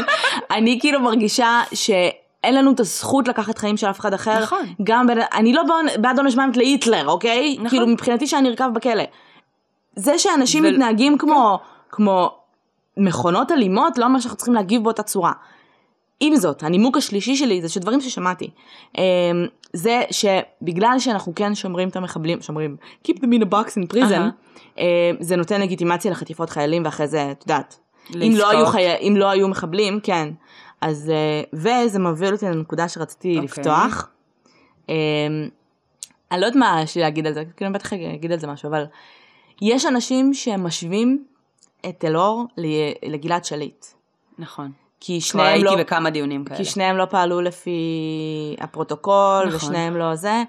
אני 0.56 0.78
כאילו 0.80 1.00
מרגישה 1.00 1.62
שאין 2.42 2.54
לנו 2.54 2.72
את 2.72 2.80
הזכות 2.80 3.28
לקחת 3.28 3.58
חיים 3.58 3.76
של 3.76 3.86
אף 3.86 4.00
אחד 4.00 4.14
אחר. 4.14 4.40
נכון. 4.42 4.66
גם 4.82 5.06
בין, 5.06 5.18
אני 5.34 5.52
לא 5.52 5.62
בעד 6.00 6.18
עונש 6.18 6.36
מוות 6.36 6.56
להיטלר, 6.56 7.08
אוקיי? 7.08 7.56
נכון. 7.58 7.68
כאילו 7.68 7.86
מבחינתי 7.86 8.26
שהוא 8.26 8.48
ירקב 8.48 8.70
בכלא. 8.74 9.04
זה 9.96 10.18
שאנשים 10.18 10.64
ו- 10.64 10.68
מתנהגים 10.68 11.18
כמו, 11.18 11.58
כמו 11.90 12.34
מכונות 12.96 13.52
אלימות, 13.52 13.98
לא 13.98 14.04
אומר 14.04 14.20
שאנחנו 14.20 14.36
צריכים 14.36 14.54
להגיב 14.54 14.84
באותה 14.84 15.02
צורה. 15.02 15.32
עם 16.20 16.36
זאת, 16.36 16.62
הנימוק 16.62 16.96
השלישי 16.96 17.36
שלי 17.36 17.62
זה 17.62 17.68
שדברים 17.68 18.00
ששמעתי. 18.00 18.50
אמ, 18.98 19.02
זה 19.72 20.02
שבגלל 20.10 20.98
שאנחנו 20.98 21.32
כן 21.36 21.54
שומרים 21.54 21.88
את 21.88 21.96
המחבלים, 21.96 22.42
שומרים, 22.42 22.76
keep 23.08 23.14
them 23.16 23.40
in 23.40 23.42
a 23.42 23.46
box 23.46 23.68
in 23.68 23.94
prison. 23.94 24.20
אמ, 24.78 24.84
זה 25.20 25.36
נותן 25.36 25.60
לגיטימציה 25.60 26.10
לחטיפות 26.10 26.50
חיילים 26.50 26.84
ואחרי 26.84 27.06
זה, 27.06 27.30
את 27.30 27.42
יודעת, 27.42 27.78
אם 28.14 28.32
לא. 28.36 28.50
היו 28.50 28.66
חי... 28.66 28.96
אם 29.00 29.14
לא 29.16 29.30
היו 29.30 29.48
מחבלים, 29.48 30.00
כן. 30.02 30.28
אז, 30.80 31.10
אה, 31.10 31.42
וזה 31.52 31.98
מוביל 31.98 32.32
אותי 32.32 32.46
לנקודה 32.46 32.88
שרציתי 32.88 33.38
אוקיי. 33.38 33.44
לפתוח. 33.44 34.08
אמ, 34.88 34.94
אני 36.32 36.40
לא 36.40 36.46
יודעת 36.46 36.60
מה 36.60 36.80
יש 36.82 36.96
לי 36.96 37.02
להגיד 37.02 37.26
על 37.26 37.32
זה, 37.32 37.44
כאילו 37.56 37.70
אני 37.70 37.78
בטח 37.78 37.92
אגיד 37.92 38.32
על 38.32 38.38
זה 38.38 38.46
משהו, 38.46 38.68
אבל 38.68 38.84
יש 39.62 39.86
אנשים 39.86 40.34
שמשווים 40.34 41.24
את 41.88 42.04
אלאור 42.04 42.44
לגלעד 43.02 43.44
שליט. 43.44 43.86
נכון. 44.38 44.70
כי 45.00 45.18
כבר 45.20 45.30
שניהם 45.30 45.46
הייתי 45.46 45.64
לא... 45.64 45.76
בכמה 45.76 46.10
דיונים 46.10 46.44
כאלה. 46.44 46.58
כי 46.58 46.64
שניהם 46.64 46.96
לא 46.96 47.04
פעלו 47.04 47.40
לפי 47.40 47.80
הפרוטוקול, 48.60 49.44
נכון. 49.46 49.56
ושניהם 49.56 49.96
לא 49.96 50.14
זה. 50.14 50.42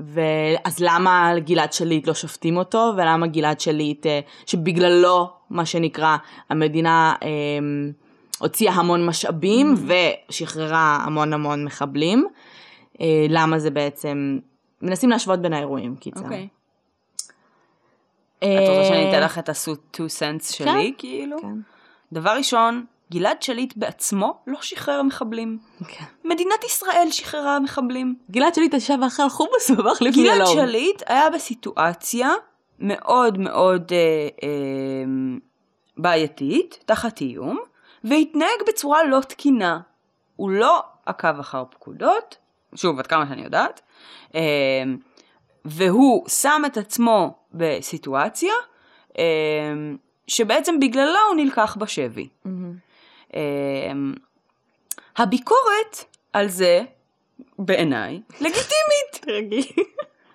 ואז 0.00 0.78
למה 0.80 1.32
גלעד 1.38 1.72
שליט 1.72 2.06
לא 2.06 2.14
שופטים 2.14 2.56
אותו, 2.56 2.92
ולמה 2.96 3.26
גלעד 3.26 3.60
שליט, 3.60 4.06
אה, 4.06 4.20
שבגללו, 4.46 5.30
מה 5.50 5.66
שנקרא, 5.66 6.16
המדינה 6.50 7.14
אה, 7.22 7.28
הוציאה 8.42 8.72
המון 8.72 9.06
משאבים 9.06 9.74
ושחררה 10.28 10.98
המון 11.04 11.32
המון 11.32 11.64
מחבלים, 11.64 12.26
אה, 13.00 13.26
למה 13.28 13.58
זה 13.58 13.70
בעצם, 13.70 14.38
מנסים 14.82 15.10
להשוות 15.10 15.42
בין 15.42 15.52
האירועים, 15.52 15.96
קיצר. 15.96 16.20
אוקיי. 16.24 16.48
אה, 18.42 18.64
את 18.64 18.68
רוצה 18.68 18.84
שאני 18.88 19.10
אתן 19.10 19.22
לך 19.22 19.38
את 19.38 19.48
ה-2 19.48 19.96
cents 19.96 20.52
שלי, 20.52 20.92
כאילו? 20.98 21.36
כן. 21.40 21.54
דבר 22.12 22.30
ראשון, 22.30 22.84
גלעד 23.12 23.42
שליט 23.42 23.74
בעצמו 23.76 24.38
לא 24.46 24.58
שחרר 24.62 25.02
מחבלים. 25.02 25.58
כן. 25.88 26.04
מדינת 26.24 26.64
ישראל 26.64 27.08
שחררה 27.10 27.60
מחבלים. 27.60 28.14
גלעד 28.30 28.54
שליט 28.54 28.74
ישב 28.74 28.98
ואכל 29.02 29.28
חומוס 29.28 29.70
ובחליף 29.70 30.16
לי 30.16 30.22
גלעד. 30.22 30.46
שליט 30.46 31.02
היה 31.06 31.30
בסיטואציה 31.30 32.30
מאוד 32.78 33.38
מאוד 33.38 33.92
אה, 33.92 33.98
אה, 34.42 34.48
בעייתית, 35.96 36.78
תחת 36.86 37.20
איום, 37.20 37.58
והתנהג 38.04 38.62
בצורה 38.68 39.04
לא 39.04 39.20
תקינה. 39.20 39.80
הוא 40.36 40.50
לא 40.50 40.82
עקב 41.06 41.38
אחר 41.40 41.64
פקודות, 41.70 42.36
שוב, 42.74 42.98
עד 42.98 43.06
כמה 43.06 43.26
שאני 43.28 43.42
יודעת, 43.42 43.80
אה, 44.34 44.40
והוא 45.64 46.28
שם 46.28 46.62
את 46.66 46.76
עצמו 46.76 47.34
בסיטואציה 47.54 48.52
אה, 49.18 49.24
שבעצם 50.26 50.80
בגללה 50.80 51.18
הוא 51.28 51.36
נלקח 51.36 51.76
בשבי. 51.80 52.28
אה, 53.34 53.40
הביקורת 55.16 56.04
על 56.32 56.48
זה, 56.48 56.82
בעיניי, 57.58 58.20
לגיטימית. 58.40 59.12
תרגי. 59.20 59.72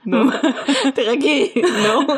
נו, 0.05 0.17
תרגי, 0.95 1.53
נו. 1.55 2.13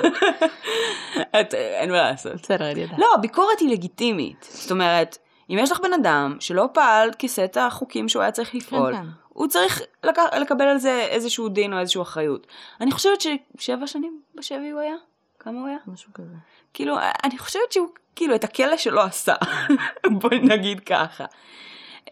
אין 1.53 1.91
מה 1.91 1.97
לעשות. 1.97 2.33
בסדר, 2.33 2.71
אני 2.71 2.81
יודעת. 2.81 2.99
לא, 2.99 3.07
ביקורת 3.21 3.59
היא 3.59 3.69
לגיטימית. 3.69 4.47
זאת 4.49 4.71
אומרת, 4.71 5.17
אם 5.49 5.57
יש 5.59 5.71
לך 5.71 5.79
בן 5.79 5.93
אדם 5.93 6.37
שלא 6.39 6.69
פעל 6.73 7.09
כסט 7.19 7.57
החוקים 7.57 8.09
שהוא 8.09 8.21
היה 8.21 8.31
צריך 8.31 8.55
לפעול, 8.55 8.93
כן. 8.95 9.05
הוא 9.29 9.47
צריך 9.47 9.81
לק- 10.03 10.33
לקבל 10.41 10.65
על 10.65 10.77
זה 10.77 11.05
איזשהו 11.09 11.49
דין 11.49 11.73
או 11.73 11.79
איזושהי 11.79 12.01
אחריות. 12.01 12.47
אני 12.81 12.91
חושבת 12.91 13.21
ששבע 13.21 13.87
שנים 13.87 14.21
בשבי 14.35 14.69
הוא 14.69 14.79
היה? 14.81 14.95
כמה 15.39 15.59
הוא 15.59 15.67
היה? 15.67 15.77
משהו 15.87 16.13
כזה. 16.13 16.33
כאילו, 16.73 16.95
אני 17.23 17.37
חושבת 17.37 17.71
שהוא, 17.71 17.87
כאילו, 18.15 18.35
את 18.35 18.43
הכלא 18.43 18.77
שלו 18.77 19.01
עשה. 19.01 19.33
בואי 20.21 20.39
נגיד 20.39 20.79
ככה. 20.79 21.25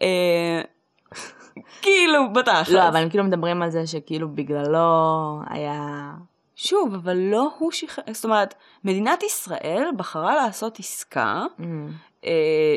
אה, 0.02 0.60
כאילו, 1.82 2.32
בתכלס. 2.32 2.68
לא, 2.68 2.88
אבל 2.88 2.96
הם 2.96 3.08
כאילו 3.10 3.24
מדברים 3.24 3.62
על 3.62 3.70
זה 3.70 3.86
שכאילו 3.86 4.28
בגללו 4.28 5.40
היה... 5.50 6.10
שוב, 6.56 6.94
אבל 6.94 7.16
לא 7.16 7.50
הוא 7.58 7.72
שחרר, 7.72 8.04
זאת 8.12 8.24
אומרת, 8.24 8.54
מדינת 8.84 9.22
ישראל 9.22 9.84
בחרה 9.96 10.34
לעשות 10.34 10.78
עסקה 10.78 11.42
אה, 11.60 11.64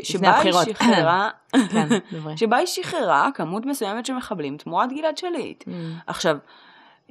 שבה 0.03 0.39
היא. 0.39 0.53
שחררה, 0.53 1.29
כן. 1.71 1.87
שבה 2.39 2.57
היא 2.57 2.67
שחררה 2.67 3.29
כמות 3.33 3.65
מסוימת 3.65 4.05
של 4.05 4.13
מחבלים 4.13 4.57
תמורת 4.57 4.89
גלעד 4.93 5.17
שליט. 5.17 5.63
Mm. 5.63 5.71
עכשיו, 6.07 6.37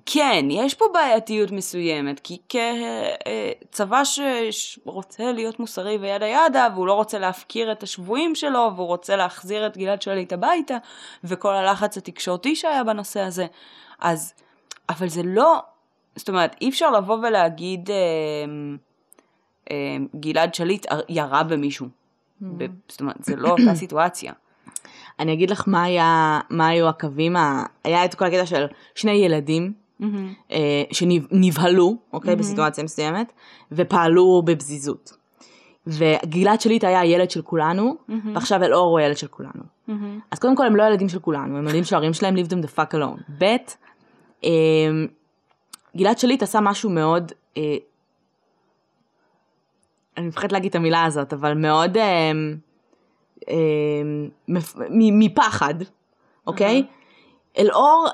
כן, 0.07 0.45
יש 0.51 0.75
פה 0.75 0.85
בעייתיות 0.93 1.51
מסוימת, 1.51 2.21
כי 2.21 2.39
כצבא 2.49 4.03
שרוצה 4.05 5.33
להיות 5.33 5.61
מוסרי 5.61 5.97
וידה 5.97 6.27
ידה, 6.27 6.69
והוא 6.75 6.87
לא 6.87 6.95
רוצה 6.95 7.19
להפקיר 7.19 7.73
את 7.73 7.83
השבויים 7.83 8.35
שלו, 8.35 8.71
והוא 8.77 8.87
רוצה 8.87 9.17
להחזיר 9.17 9.67
את 9.67 9.77
גלעד 9.77 10.03
שליט 10.03 10.33
הביתה, 10.33 10.77
וכל 11.25 11.55
הלחץ 11.55 11.97
התקשורתי 11.97 12.57
שהיה 12.57 12.85
בנושא 12.85 13.21
הזה, 13.21 13.47
אז, 13.99 14.35
אבל 14.89 15.09
זה 15.09 15.23
לא, 15.25 15.59
זאת 16.17 16.29
אומרת, 16.29 16.57
אי 16.61 16.69
אפשר 16.69 16.91
לבוא 16.91 17.19
ולהגיד, 17.23 17.91
אה, 17.91 17.97
אה, 19.71 19.97
גלעד 20.21 20.55
שליט 20.55 20.87
ירה 21.09 21.43
במישהו. 21.43 22.00
ב- 22.43 22.67
זאת 22.89 23.01
אומרת, 23.01 23.17
זה 23.21 23.37
לא 23.37 23.49
אותה 23.49 23.75
סיטואציה. 23.75 24.33
אני 25.21 25.33
אגיד 25.33 25.51
לך 25.51 25.65
מה 25.67 25.83
היה, 25.83 26.41
מה 26.51 26.69
היו 26.69 26.89
הקווים, 26.89 27.37
ה... 27.37 27.65
היה 27.85 28.05
את 28.05 28.15
כל 28.15 28.25
הקטע 28.25 28.47
של 28.47 28.67
שני 28.95 29.13
ילדים 29.13 29.73
אה, 30.51 30.83
שנבהלו, 30.93 31.97
אוקיי, 32.13 32.37
בסיטואציה 32.37 32.85
מסוימת, 32.85 33.33
ופעלו 33.73 34.43
בפזיזות. 34.45 35.13
וגלעד 35.87 36.61
שליט 36.61 36.85
היה 36.85 37.01
הילד 37.01 37.31
של 37.31 37.43
כולנו, 37.43 37.97
ועכשיו 38.35 38.63
אלאור 38.65 38.91
הוא 38.91 38.99
הילד 38.99 39.17
של 39.17 39.27
כולנו. 39.27 39.63
אז 40.31 40.39
קודם 40.39 40.57
כל 40.57 40.67
הם 40.67 40.77
לא 40.77 40.83
ילדים 40.83 41.09
של 41.09 41.19
כולנו, 41.19 41.59
הם 41.59 41.65
ילדים 41.67 41.85
של 41.85 41.95
ההורים 41.95 42.13
שלהם, 42.13 42.35
leave 42.37 42.49
them 42.51 42.65
the 42.67 42.79
fuck 42.79 42.95
alone. 42.95 43.33
ב', 43.39 43.45
אה, 44.45 44.51
גלעד 45.97 46.19
שליט 46.19 46.43
עשה 46.43 46.61
משהו 46.61 46.91
מאוד, 46.91 47.33
אה, 47.57 47.77
אני 50.21 50.29
מפחדת 50.29 50.53
להגיד 50.53 50.69
את 50.69 50.75
המילה 50.75 51.05
הזאת, 51.05 51.33
אבל 51.33 51.55
מאוד 51.55 51.97
אה, 51.97 52.33
אה, 53.49 53.55
מפ- 54.49 54.77
מ- 54.91 55.19
מפחד, 55.19 55.75
אוקיי? 56.47 56.87
אלאור, 57.59 58.07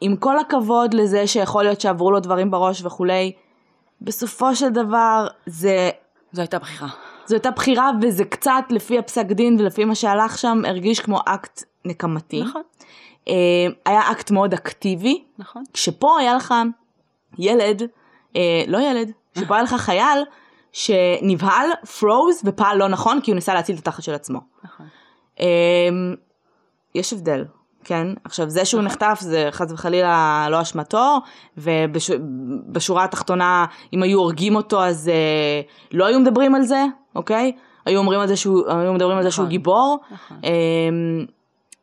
עם 0.00 0.16
כל 0.16 0.38
הכבוד 0.38 0.94
לזה 0.94 1.26
שיכול 1.26 1.62
להיות 1.62 1.80
שעברו 1.80 2.10
לו 2.10 2.20
דברים 2.20 2.50
בראש 2.50 2.84
וכולי, 2.84 3.32
בסופו 4.00 4.56
של 4.56 4.68
דבר 4.68 5.26
זה 5.46 5.90
זו 6.32 6.42
הייתה 6.42 6.58
בחירה. 6.58 6.88
זו 7.26 7.34
הייתה 7.34 7.50
בחירה 7.50 7.90
וזה 8.02 8.24
קצת 8.24 8.64
לפי 8.70 8.98
הפסק 8.98 9.26
דין 9.26 9.56
ולפי 9.60 9.84
מה 9.84 9.94
שהלך 9.94 10.38
שם 10.38 10.62
הרגיש 10.66 11.00
כמו 11.00 11.18
אקט 11.26 11.62
נקמתי. 11.84 12.42
נכון, 12.42 12.62
אה, 13.28 13.34
היה 13.86 14.10
אקט 14.10 14.30
מאוד 14.30 14.54
אקטיבי, 14.54 15.24
נכון. 15.38 15.64
שפה 15.74 16.18
היה 16.18 16.34
לך 16.34 16.54
ילד, 17.38 17.82
אה, 18.36 18.62
לא 18.66 18.78
ילד, 18.78 19.12
שפה 19.38 19.54
היה 19.54 19.62
לך 19.62 19.74
חייל 19.74 20.24
שנבהל, 20.72 21.66
froze 21.98 22.42
ופעל 22.44 22.78
לא 22.78 22.88
נכון 22.88 23.20
כי 23.22 23.30
הוא 23.30 23.34
ניסה 23.34 23.54
להציל 23.54 23.74
את 23.74 23.80
התחת 23.80 24.02
של 24.02 24.14
עצמו. 24.14 24.40
נכון. 24.64 24.86
אה, 25.40 25.46
יש 26.94 27.12
הבדל, 27.12 27.44
כן? 27.84 28.06
עכשיו 28.24 28.50
זה 28.50 28.64
שהוא 28.64 28.82
נחטף 28.82 29.18
זה 29.20 29.48
חס 29.50 29.72
וחלילה 29.72 30.46
לא 30.50 30.62
אשמתו, 30.62 31.18
ובשורה 31.56 33.04
התחתונה 33.04 33.66
אם 33.92 34.02
היו 34.02 34.18
הורגים 34.18 34.56
אותו 34.56 34.84
אז 34.84 35.08
אה, 35.08 35.60
לא 35.92 36.06
היו 36.06 36.20
מדברים 36.20 36.54
על 36.54 36.62
זה, 36.62 36.84
אוקיי? 37.14 37.52
היו 37.86 37.98
אומרים 37.98 38.20
על 38.20 38.28
זה 38.28 38.36
שהוא, 38.36 38.62
היו 38.68 38.94
מדברים 38.94 39.16
על 39.16 39.22
זה 39.22 39.30
שהוא 39.30 39.42
נכון. 39.42 39.50
גיבור. 39.50 39.98
נכון. 40.10 40.36
אמ, 40.44 41.26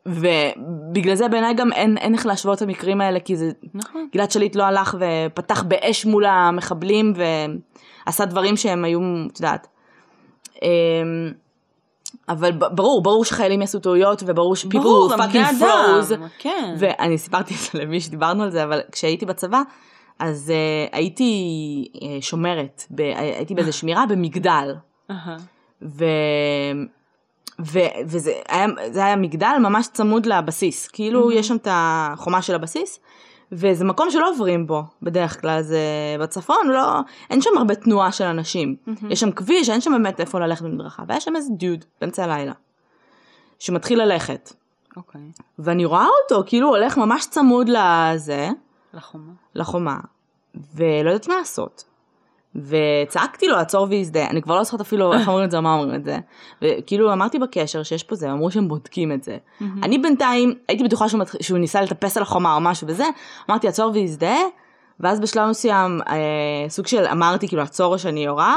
ובגלל 0.06 1.14
זה 1.14 1.28
בעיניי 1.28 1.54
גם 1.54 1.72
אין, 1.72 1.98
אין 1.98 2.14
איך 2.14 2.26
להשוות 2.26 2.56
את 2.56 2.62
המקרים 2.62 3.00
האלה 3.00 3.20
כי 3.20 3.36
זה 3.36 3.50
נכון. 3.74 4.08
גלעד 4.12 4.30
שליט 4.30 4.56
לא 4.56 4.62
הלך 4.62 4.96
ופתח 5.00 5.62
באש 5.62 6.06
מול 6.06 6.24
המחבלים 6.24 7.12
ועשה 8.08 8.24
דברים 8.24 8.56
שהם 8.56 8.84
היו, 8.84 9.00
את 9.32 9.40
יודעת. 9.40 9.66
אמ, 10.62 10.68
אבל 12.28 12.52
ברור, 12.52 13.02
ברור 13.02 13.24
שחיילים 13.24 13.60
יעשו 13.60 13.78
טעויות 13.78 14.22
וברור 14.26 14.56
ש 14.56 14.71
people 14.71 15.16
fucking. 15.16 15.46
froze. 15.58 16.14
כן. 16.38 16.74
ואני 16.78 17.18
סיפרתי 17.18 17.54
את 17.54 17.58
זה 17.58 17.78
למי 17.82 18.00
שדיברנו 18.00 18.42
על 18.42 18.50
זה, 18.50 18.64
אבל 18.64 18.80
כשהייתי 18.92 19.26
בצבא, 19.26 19.62
אז 20.18 20.52
uh, 20.52 20.96
הייתי 20.96 21.32
uh, 21.94 21.98
שומרת, 22.20 22.82
ב- 22.90 23.00
הייתי 23.16 23.54
באיזה 23.54 23.72
שמירה 23.78 24.06
במגדל. 24.08 24.74
ו... 25.82 26.04
ו... 27.72 27.78
וזה 28.06 28.32
היה, 28.48 28.66
היה 28.94 29.16
מגדל 29.16 29.56
ממש 29.62 29.88
צמוד 29.92 30.26
לבסיס, 30.26 30.88
כאילו 30.88 31.32
יש 31.32 31.48
שם 31.48 31.56
את 31.56 31.68
החומה 31.70 32.42
של 32.42 32.54
הבסיס, 32.54 33.00
וזה 33.52 33.84
מקום 33.84 34.10
שלא 34.10 34.30
עוברים 34.30 34.66
בו 34.66 34.82
בדרך 35.02 35.40
כלל, 35.40 35.62
זה 35.62 35.80
בצפון, 36.20 36.68
לא, 36.68 37.00
אין 37.30 37.42
שם 37.42 37.50
הרבה 37.56 37.74
תנועה 37.74 38.12
של 38.12 38.24
אנשים, 38.24 38.76
יש 39.10 39.20
שם 39.20 39.30
כביש, 39.30 39.70
אין 39.70 39.80
שם 39.80 39.92
באמת 39.92 40.20
איפה 40.20 40.40
ללכת 40.40 40.62
במדרכה, 40.62 41.02
והיה 41.08 41.20
שם 41.20 41.36
איזה 41.36 41.50
דוד 41.52 41.84
באמצע 42.00 42.24
הלילה, 42.24 42.52
שמתחיל 43.58 44.02
ללכת, 44.02 44.52
אוקיי. 44.96 45.20
ואני 45.58 45.84
רואה 45.84 46.06
אותו 46.22 46.42
כאילו 46.46 46.68
הולך 46.68 46.98
ממש 46.98 47.26
צמוד 47.26 47.68
לזה, 47.68 48.48
לחומה. 48.94 49.32
לחומה, 49.54 49.98
ולא 50.74 51.10
יודעת 51.10 51.28
מה 51.28 51.36
לעשות. 51.36 51.87
וצעקתי 52.56 53.48
לו 53.48 53.56
לעצור 53.56 53.86
וז'ה, 53.90 54.26
אני 54.26 54.42
כבר 54.42 54.56
לא 54.56 54.64
זוכרת 54.64 54.80
אפילו 54.80 55.12
איך 55.12 55.28
אומרים 55.28 55.44
את 55.44 55.50
זה 55.50 55.60
מה 55.60 55.74
אומרים 55.74 55.94
את 55.94 56.04
זה. 56.04 56.18
וכאילו 56.62 57.12
אמרתי 57.12 57.38
בקשר 57.38 57.82
שיש 57.82 58.02
פה 58.02 58.14
זה, 58.14 58.32
אמרו 58.32 58.50
שהם 58.50 58.68
בודקים 58.68 59.12
את 59.12 59.22
זה. 59.22 59.36
אני 59.82 59.98
בינתיים 59.98 60.54
הייתי 60.68 60.84
בטוחה 60.84 61.08
שהוא, 61.08 61.20
מתח... 61.20 61.34
שהוא 61.42 61.58
ניסה 61.58 61.80
לטפס 61.80 62.16
על 62.16 62.22
החומה 62.22 62.54
או 62.54 62.60
משהו 62.60 62.88
וזה, 62.88 63.04
אמרתי 63.50 63.68
עצור 63.68 63.90
וז'ה, 63.94 64.36
ואז 65.00 65.20
בשלב 65.20 65.48
מסוים 65.48 66.00
אה, 66.08 66.68
סוג 66.68 66.86
של 66.86 67.06
אמרתי 67.06 67.48
כאילו 67.48 67.62
עצור 67.62 67.92
או 67.94 67.98
שאני 67.98 68.24
יורה. 68.24 68.56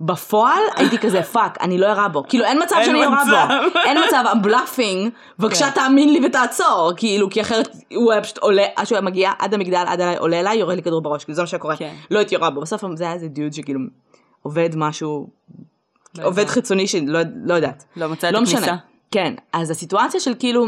בפועל 0.00 0.62
הייתי 0.76 0.98
כזה 0.98 1.22
fuck, 1.22 1.58
אני 1.60 1.78
לא 1.78 1.86
יורה 1.86 2.08
בו, 2.08 2.24
כאילו 2.28 2.44
אין 2.44 2.62
מצב 2.62 2.76
אין 2.76 2.84
שאני 2.84 3.06
מצב. 3.06 3.48
בו, 3.74 3.80
אין 3.80 3.98
מצב, 4.06 4.24
I'm 4.32 4.46
bluffing, 4.46 5.10
בבקשה 5.38 5.70
כן. 5.70 5.70
תאמין 5.70 6.12
לי 6.12 6.26
ותעצור, 6.26 6.92
כאילו, 6.96 7.30
כי 7.30 7.40
אחרת 7.40 7.68
הוא 7.94 8.12
היה 8.12 8.22
פשוט 8.22 8.38
עולה, 8.38 8.64
עד 8.76 8.86
שהוא 8.86 8.96
היה 8.96 9.04
מגיע 9.04 9.32
עד 9.38 9.54
המגדל, 9.54 9.84
עד 9.86 10.00
אליי, 10.00 10.16
עולה 10.16 10.40
אליי, 10.40 10.58
יורה 10.58 10.74
לי 10.74 10.82
כדור 10.82 11.00
בראש, 11.00 11.24
כאילו 11.24 11.34
זה 11.36 11.42
מה 11.42 11.46
שקורה, 11.46 11.76
כן. 11.76 11.94
לא 12.10 12.18
הייתי 12.18 12.34
יורה 12.34 12.50
בו, 12.50 12.60
בסוף 12.60 12.84
זה 12.94 13.04
היה 13.04 13.12
איזה 13.12 13.28
דיוד 13.28 13.52
שכאילו 13.52 13.80
עובד 14.42 14.70
משהו, 14.76 15.28
לא 16.18 16.26
עובד. 16.26 16.46
חיצוני 16.46 16.86
שלא 16.86 17.20
לא 17.44 17.54
יודעת, 17.54 17.84
לא 17.96 18.08
מצא 18.08 18.28
את 18.28 18.34
לא. 18.34 18.40
משנה, 18.40 18.76
כן, 19.10 19.34
אז 19.52 19.70
הסיטואציה 19.70 20.20
של 20.20 20.34
כאילו, 20.38 20.66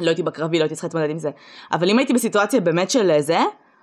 לא 0.00 0.06
הייתי 0.06 0.22
בקרבי, 0.22 0.58
לא 0.58 0.62
הייתי 0.62 0.74
צריכה 0.74 0.86
להתמודד 0.86 1.10
עם 1.10 1.18
זה, 1.18 1.30
אבל 1.72 1.90
אם 1.90 1.98
הייתי 1.98 2.12
בסיטואציה 2.12 2.60
באמת 2.60 2.90
של 2.90 3.20
זה, 3.20 3.38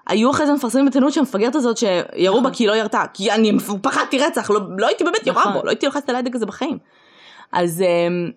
היו 0.07 0.31
אחרי 0.31 0.45
זה 0.45 0.53
מפרסמים 0.53 0.85
בעיתונות 0.85 1.13
שהמפגרת 1.13 1.55
הזאת 1.55 1.77
שירו 1.77 2.41
בה 2.41 2.49
כי 2.51 2.63
היא 2.63 2.67
לא 2.69 2.75
ירתה, 2.75 3.03
כי 3.13 3.31
אני 3.31 3.51
פחדתי 3.81 4.19
רצח, 4.19 4.49
לא, 4.49 4.59
לא 4.77 4.87
הייתי 4.87 5.03
באמת 5.03 5.27
יורה 5.27 5.41
נכון. 5.41 5.53
בו, 5.53 5.63
לא 5.63 5.69
הייתי 5.69 5.85
לוחצת 5.85 6.09
על 6.09 6.15
ההדק 6.15 6.35
הזה 6.35 6.45
בחיים. 6.45 6.77
אז, 7.51 7.81
אמ, 7.81 8.31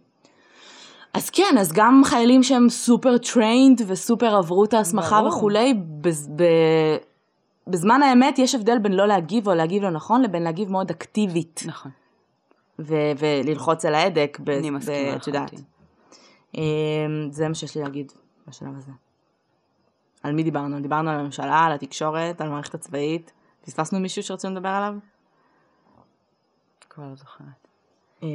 אז 1.14 1.30
כן, 1.30 1.56
אז 1.60 1.72
גם 1.72 2.02
חיילים 2.04 2.42
שהם 2.42 2.68
super 2.68 3.18
trained 3.18 3.82
וסופר 3.86 4.36
עברו 4.36 4.64
את 4.64 4.74
ההסמכה. 4.74 5.20
וכולי, 5.28 5.74
בז- 6.00 6.28
ב- 6.36 6.96
בזמן 7.66 8.02
האמת 8.02 8.38
יש 8.38 8.54
הבדל 8.54 8.78
בין 8.78 8.92
לא 8.92 9.06
להגיב 9.06 9.48
או 9.48 9.54
להגיב 9.54 9.82
לא 9.82 9.90
נכון 9.90 10.22
לבין 10.22 10.42
להגיב 10.42 10.70
מאוד 10.70 10.90
אקטיבית 10.90 11.62
נכון. 11.66 11.90
ו- 12.78 13.12
וללחוץ 13.18 13.84
על 13.84 13.94
ההדק, 13.94 14.38
ב- 14.44 14.50
אני 14.50 14.70
מסכימה 14.70 15.16
את 15.16 15.26
יודעת. 15.26 15.42
לחלוטין. 15.52 15.64
אמ, 16.54 16.62
זה 17.30 17.48
מה 17.48 17.54
שיש 17.54 17.76
לי 17.76 17.82
להגיד 17.82 18.12
בשלב 18.48 18.68
הזה. 18.78 18.90
על 20.24 20.32
מי 20.32 20.42
דיברנו? 20.42 20.80
דיברנו 20.80 21.10
על 21.10 21.18
הממשלה, 21.18 21.64
על 21.64 21.72
התקשורת, 21.72 22.40
על 22.40 22.46
המערכת 22.46 22.74
הצבאית. 22.74 23.32
פספסנו 23.64 24.00
מישהו 24.00 24.22
שרצינו 24.22 24.54
לדבר 24.54 24.68
עליו? 24.68 24.94
כבר 26.90 27.04
לא 27.10 27.14
זוכרת. 27.14 27.46
אמ, 28.22 28.28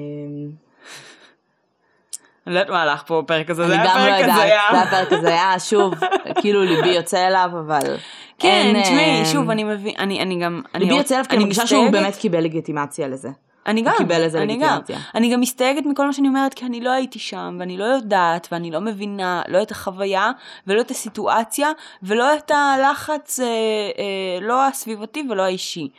אני 2.47 2.55
לא 2.55 2.59
יודעת 2.59 2.73
מה 2.73 2.81
הלך 2.81 3.03
פה 3.07 3.21
בפרק 3.21 3.49
הזה, 3.49 3.67
זה 3.67 3.73
היה 3.73 3.83
לא 3.83 3.89
פרק 3.89 4.19
יודעת, 4.19 4.39
הזיה. 4.39 4.61
זה 4.71 4.81
הפרק 4.81 5.13
הזה 5.13 5.27
היה, 5.27 5.59
שוב, 5.59 5.93
כאילו 6.41 6.63
ליבי 6.63 6.89
יוצא 6.89 7.27
אליו, 7.27 7.49
אבל... 7.59 7.97
כן, 8.39 8.81
תשמעי, 8.83 9.19
אה, 9.19 9.25
שוב, 9.25 9.49
אני 9.49 9.63
מבין, 9.63 9.93
אני 9.97 10.39
גם... 10.43 10.61
ליבי 10.75 10.95
יוצא 10.95 11.15
אליו 11.15 11.25
כי 11.29 11.35
אני 11.35 11.43
מרגישה 11.43 11.67
שהוא 11.67 11.89
באמת 11.91 12.15
קיבל 12.15 12.43
לגיטימציה 12.43 13.07
לזה. 13.07 13.29
אני 13.69 13.81
גם, 13.81 13.93
קיבל 13.97 14.25
לזה 14.25 14.41
אני 14.41 14.57
גם. 14.57 14.79
אני 15.15 15.33
גם 15.33 15.41
מסתייגת 15.41 15.85
מכל 15.85 16.05
מה 16.05 16.13
שאני 16.13 16.27
אומרת, 16.27 16.53
כי 16.53 16.65
אני 16.65 16.81
לא 16.81 16.89
הייתי 16.89 17.19
שם, 17.19 17.57
ואני 17.59 17.77
לא 17.77 17.83
יודעת, 17.83 18.47
ואני 18.51 18.71
לא 18.71 18.81
מבינה, 18.81 19.41
לא 19.47 19.61
את 19.61 19.71
החוויה, 19.71 20.31
ולא 20.67 20.81
את 20.81 20.91
הסיטואציה, 20.91 21.71
ולא 22.03 22.35
את 22.35 22.51
הלחץ, 22.51 23.39
אה, 23.39 23.45
אה, 23.45 24.39
לא 24.41 24.67
הסביבתי 24.67 25.23
ולא 25.29 25.41
האישי. 25.41 25.89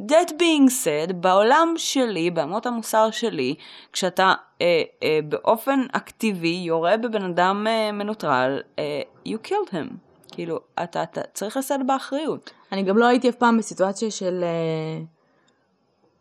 That 0.00 0.30
being 0.30 0.68
said, 0.84 1.12
בעולם 1.12 1.74
שלי, 1.76 2.30
באמות 2.30 2.66
המוסר 2.66 3.10
שלי, 3.10 3.54
כשאתה 3.92 4.34
אה, 4.60 4.82
אה, 5.02 5.18
באופן 5.28 5.80
אקטיבי 5.92 6.62
יורה 6.66 6.96
בבן 6.96 7.24
אדם 7.24 7.66
אה, 7.66 7.92
מנוטרל, 7.92 8.60
אה, 8.78 9.02
you 9.28 9.48
killed 9.48 9.70
him. 9.72 9.94
כאילו, 10.32 10.60
אתה, 10.82 11.02
אתה 11.02 11.20
צריך 11.32 11.56
לשאת 11.56 11.86
באחריות. 11.86 12.50
אני 12.72 12.82
גם 12.82 12.98
לא 12.98 13.06
הייתי 13.06 13.28
אף 13.28 13.34
פעם 13.34 13.58
בסיטואציה 13.58 14.10
של 14.10 14.44
אה, 14.44 15.02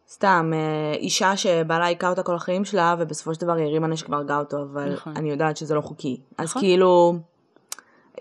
סתם 0.09 0.51
אה, 0.53 0.93
אישה 0.97 1.37
שבעלה 1.37 1.85
היכה 1.85 2.09
אותה 2.09 2.23
כל 2.23 2.35
החיים 2.35 2.65
שלה 2.65 2.95
ובסופו 2.99 3.33
של 3.33 3.41
דבר 3.41 3.53
היא 3.53 3.65
הרימה 3.65 3.87
נשק 3.87 4.09
והרגה 4.09 4.39
אותו 4.39 4.57
אבל 4.61 4.93
נכון. 4.93 5.13
אני 5.15 5.29
יודעת 5.31 5.57
שזה 5.57 5.75
לא 5.75 5.81
חוקי 5.81 6.17
אז 6.37 6.49
נכון. 6.49 6.61
כאילו 6.61 7.15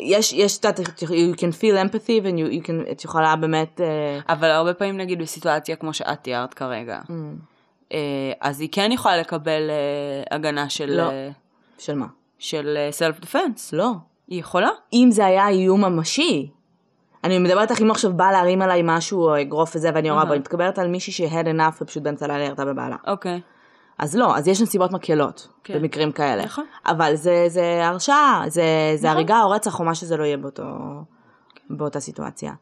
יש 0.00 0.32
יש 0.32 0.58
את 0.58 0.64
ה- 0.64 0.70
you 1.02 1.34
can 1.36 1.52
feel 1.60 1.88
empathy 1.90 2.22
and 2.22 2.38
you, 2.38 2.62
you 2.62 2.66
can, 2.66 2.90
את 2.92 3.04
יכולה 3.04 3.36
באמת 3.36 3.80
אה, 3.80 4.20
אבל 4.34 4.50
הרבה 4.50 4.74
פעמים 4.74 4.96
נגיד 4.96 5.18
בסיטואציה 5.18 5.76
כמו 5.76 5.92
שאת 5.94 6.22
תיארת 6.22 6.54
כרגע, 6.54 7.00
mm, 7.06 7.10
אה, 7.92 7.98
אז 8.40 8.60
היא 8.60 8.68
כן 8.72 8.92
יכולה 8.92 9.16
לקבל 9.16 9.70
הגנה 10.30 10.68
של, 10.68 10.96
לא. 10.96 11.10
של 11.78 11.94
מה? 11.94 12.06
של 12.38 12.78
סלף 12.90 13.20
דפנס. 13.20 13.72
לא. 13.72 13.92
היא 14.28 14.40
יכולה? 14.40 14.68
אם 14.92 15.08
זה 15.10 15.26
היה 15.26 15.48
איום 15.48 15.84
ממשי 15.84 16.50
אני 17.28 17.38
מדברת 17.38 17.70
איתך 17.70 17.82
אם 17.82 17.90
עכשיו 17.90 18.12
בא 18.12 18.30
להרים 18.30 18.62
עליי 18.62 18.82
משהו 18.84 19.22
או 19.22 19.40
אגרוף 19.40 19.76
וזה 19.76 19.90
ואני 19.94 20.08
יורה 20.08 20.24
בו. 20.24 20.32
אני 20.32 20.38
מתקבלת 20.38 20.78
על 20.78 20.88
מישהי 20.88 21.12
ש-had 21.12 21.46
enough 21.46 21.82
ופשוט 21.82 22.02
באמצע 22.02 22.24
הלילה 22.24 22.44
ירתה 22.44 22.64
בבעלה. 22.64 22.96
אוקיי. 23.06 23.40
אז 23.98 24.16
לא, 24.16 24.36
אז 24.36 24.48
יש 24.48 24.62
נסיבות 24.62 24.92
מקלות 24.92 25.48
כן. 25.64 25.74
במקרים 25.78 26.12
כאלה. 26.12 26.44
נכון. 26.44 26.64
אבל 26.86 27.14
זה, 27.14 27.44
זה 27.48 27.86
הרשעה, 27.86 28.42
זה, 28.46 28.62
זה 28.94 29.06
נכון. 29.06 29.16
הריגה 29.16 29.42
או 29.42 29.50
רצח 29.50 29.80
או 29.80 29.84
מה 29.84 29.94
שזה 29.94 30.16
לא 30.16 30.24
יהיה 30.24 30.36
באותו, 30.36 30.64
באותה 31.70 32.00
סיטואציה. 32.00 32.52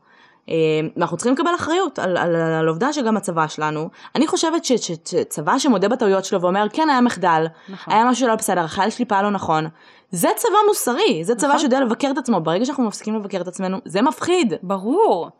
אה, 0.49 0.55
ואנחנו 0.97 1.16
צריכים 1.16 1.34
לקבל 1.34 1.55
אחריות 1.55 1.99
על, 1.99 2.16
על, 2.16 2.36
על 2.36 2.66
העובדה 2.66 2.92
שגם 2.92 3.16
הצבא 3.16 3.49
שלנו, 3.49 3.90
אני 4.14 4.26
חושבת 4.26 4.64
שצבא 4.64 5.59
שמודה 5.59 5.88
בטעויות 5.88 6.24
שלו 6.24 6.40
ואומר 6.40 6.66
כן 6.72 6.88
היה 6.88 7.01
מחדל, 7.01 7.47
נכון. 7.68 7.94
היה 7.94 8.05
משהו 8.05 8.28
לא 8.28 8.34
בסדר, 8.34 8.61
החייל 8.61 8.90
שלי 8.90 9.05
פעל 9.05 9.24
לא 9.24 9.30
נכון, 9.30 9.68
זה 10.11 10.28
צבא 10.36 10.59
מוסרי, 10.68 11.24
זה 11.24 11.34
צבא 11.34 11.49
נכון. 11.49 11.61
שיודע 11.61 11.80
לבקר 11.80 12.11
את 12.11 12.18
עצמו, 12.18 12.40
ברגע 12.40 12.64
שאנחנו 12.64 12.84
מפסיקים 12.84 13.14
לבקר 13.14 13.40
את 13.40 13.49
עצמנו, 13.49 13.78
זה 13.84 14.03
מפחיד. 14.03 14.55
ברור. 14.62 15.30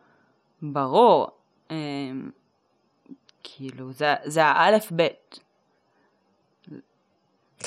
ברור. 0.63 1.29
אה, 1.71 1.77
כאילו, 3.43 3.93
זה, 3.93 4.15
זה 4.25 4.45
האלף 4.45 4.93
בית. 4.93 5.41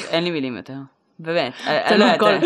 אין 0.10 0.24
לי 0.24 0.32
מילים 0.32 0.58
יותר. 0.58 0.78
באמת. 1.20 1.54
אני 1.68 2.00
לא 2.00 2.06
יודעת. 2.06 2.44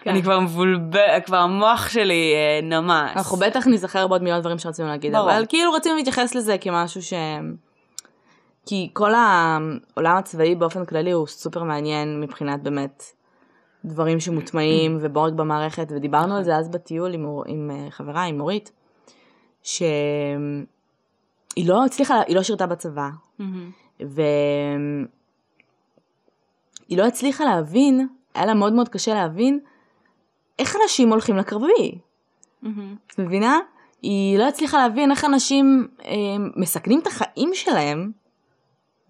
כן. 0.00 0.10
אני 0.10 0.22
כבר 0.22 0.40
מבולבל, 0.40 1.20
כבר 1.26 1.36
המוח 1.36 1.88
שלי 1.88 2.32
אה, 2.34 2.60
נמס. 2.62 3.16
אנחנו 3.16 3.36
בטח 3.36 3.66
ניזכר 3.66 4.06
בעוד 4.06 4.22
מיליון 4.22 4.40
דברים 4.40 4.58
שרצינו 4.58 4.88
להגיד, 4.88 5.12
ברור. 5.12 5.30
אבל 5.30 5.44
כאילו 5.48 5.72
רצינו 5.72 5.96
להתייחס 5.96 6.34
לזה 6.34 6.58
כמשהו 6.58 7.02
ש... 7.02 7.12
כי 8.66 8.90
כל 8.92 9.10
העולם 9.14 10.16
הצבאי 10.16 10.54
באופן 10.54 10.84
כללי 10.84 11.10
הוא 11.10 11.26
סופר 11.26 11.62
מעניין 11.62 12.20
מבחינת 12.20 12.62
באמת 12.62 13.04
דברים 13.84 14.20
שמוטמעים 14.20 14.98
ובורג 15.00 15.34
במערכת, 15.34 15.86
ודיברנו 15.90 16.36
על 16.36 16.44
זה 16.44 16.56
אז 16.56 16.68
בטיול 16.68 17.14
עם, 17.14 17.26
עם 17.46 17.70
אה, 17.70 17.90
חברה, 17.90 18.22
עם 18.22 18.40
אורית, 18.40 18.72
שהיא 19.62 20.66
לא 21.66 21.84
הצליחה, 21.84 22.20
היא 22.26 22.36
לא 22.36 22.42
שירתה 22.42 22.66
בצבא. 22.66 23.08
והיא 24.00 25.06
לא 26.90 27.06
הצליחה 27.06 27.44
להבין, 27.44 28.08
היה 28.34 28.46
לה 28.46 28.54
מאוד 28.54 28.72
מאוד 28.72 28.88
קשה 28.88 29.14
להבין 29.14 29.60
איך 30.58 30.76
אנשים 30.82 31.10
הולכים 31.10 31.36
לקרבי. 31.36 31.98
את 33.06 33.18
מבינה? 33.18 33.58
היא 34.02 34.38
לא 34.38 34.48
הצליחה 34.48 34.78
להבין 34.78 35.10
איך 35.10 35.24
אנשים 35.24 35.88
אה, 36.04 36.12
מסכנים 36.56 37.00
את 37.00 37.06
החיים 37.06 37.50
שלהם 37.54 38.10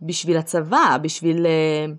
בשביל 0.02 0.36
הצבא, 0.36 0.96
בשביל, 1.02 1.46
אה, 1.46 1.92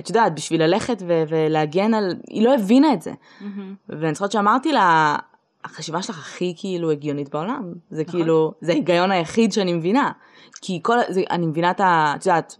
את 0.00 0.08
יודעת, 0.08 0.34
בשביל 0.34 0.62
ללכת 0.62 1.02
ו- 1.06 1.22
ולהגן 1.28 1.94
על... 1.94 2.16
היא 2.28 2.44
לא 2.44 2.54
הבינה 2.54 2.92
את 2.92 3.02
זה. 3.02 3.12
מהמם. 3.40 3.74
ואני 3.88 4.14
זוכרת 4.14 4.32
שאמרתי 4.32 4.72
לה, 4.72 5.16
החשיבה 5.64 6.02
שלך 6.02 6.18
הכי 6.18 6.54
כאילו 6.56 6.90
הגיונית 6.90 7.28
בעולם. 7.28 7.72
זה 7.90 8.04
כאילו, 8.04 8.52
זה 8.60 8.72
ההיגיון 8.72 9.10
היחיד 9.10 9.52
שאני 9.52 9.72
מבינה. 9.72 10.12
כי 10.62 10.80
כל, 10.82 10.96
זה, 11.08 11.22
אני 11.30 11.46
מבינה 11.46 11.70
את 11.70 11.80
ה... 11.80 12.12
את 12.16 12.26
יודעת, 12.26 12.56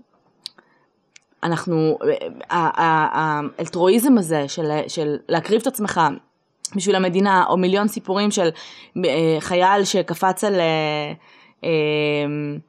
אנחנו, 1.42 1.98
ה- 2.50 2.56
ה- 2.56 2.82
ה- 2.82 3.40
האלטרואיזם 3.58 4.18
הזה 4.18 4.48
של, 4.48 4.70
של 4.88 5.16
להקריב 5.28 5.60
את 5.60 5.66
עצמך 5.66 6.00
בשביל 6.76 6.96
המדינה, 6.96 7.44
או 7.48 7.56
מיליון 7.56 7.88
סיפורים 7.88 8.30
של 8.30 8.48
אה, 9.04 9.36
חייל 9.40 9.84
שקפץ 9.84 10.44
על, 10.44 10.54
אה, 10.54 11.12
אה, 11.64 11.70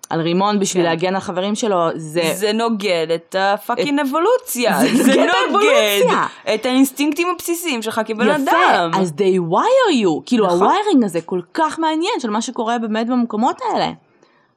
על 0.10 0.22
רימון 0.22 0.60
בשביל 0.60 0.84
כן. 0.84 0.90
להגן 0.90 1.16
על 1.16 1.22
חברים 1.22 1.56
שלו, 1.56 1.78
זה... 1.96 2.22
זה 2.34 2.54
נוגד 2.54 3.08
את 3.16 3.36
ה 3.40 3.47
fucking 3.47 4.00
אבולוציה. 4.00 4.80
זה 4.80 5.04
זה 5.04 5.16
נוגד 5.16 5.30
האבולוציה. 5.46 6.26
את 6.54 6.66
האינסטינקטים 6.66 7.28
הבסיסיים 7.36 7.82
שלך 7.82 8.02
כבן 8.06 8.30
אדם. 8.30 8.44
יפה, 8.92 9.00
אז 9.00 9.14
they 9.18 9.52
wire 9.52 10.04
you, 10.04 10.22
כאילו 10.26 10.46
נכון. 10.46 10.60
ה 10.60 10.66
wiring 10.66 11.04
הזה 11.04 11.22
כל 11.22 11.42
כך 11.54 11.80
מעניין 11.80 12.14
של 12.20 12.30
מה 12.30 12.42
שקורה 12.42 12.78
באמת 12.78 13.08
במקומות 13.08 13.62
האלה, 13.62 13.92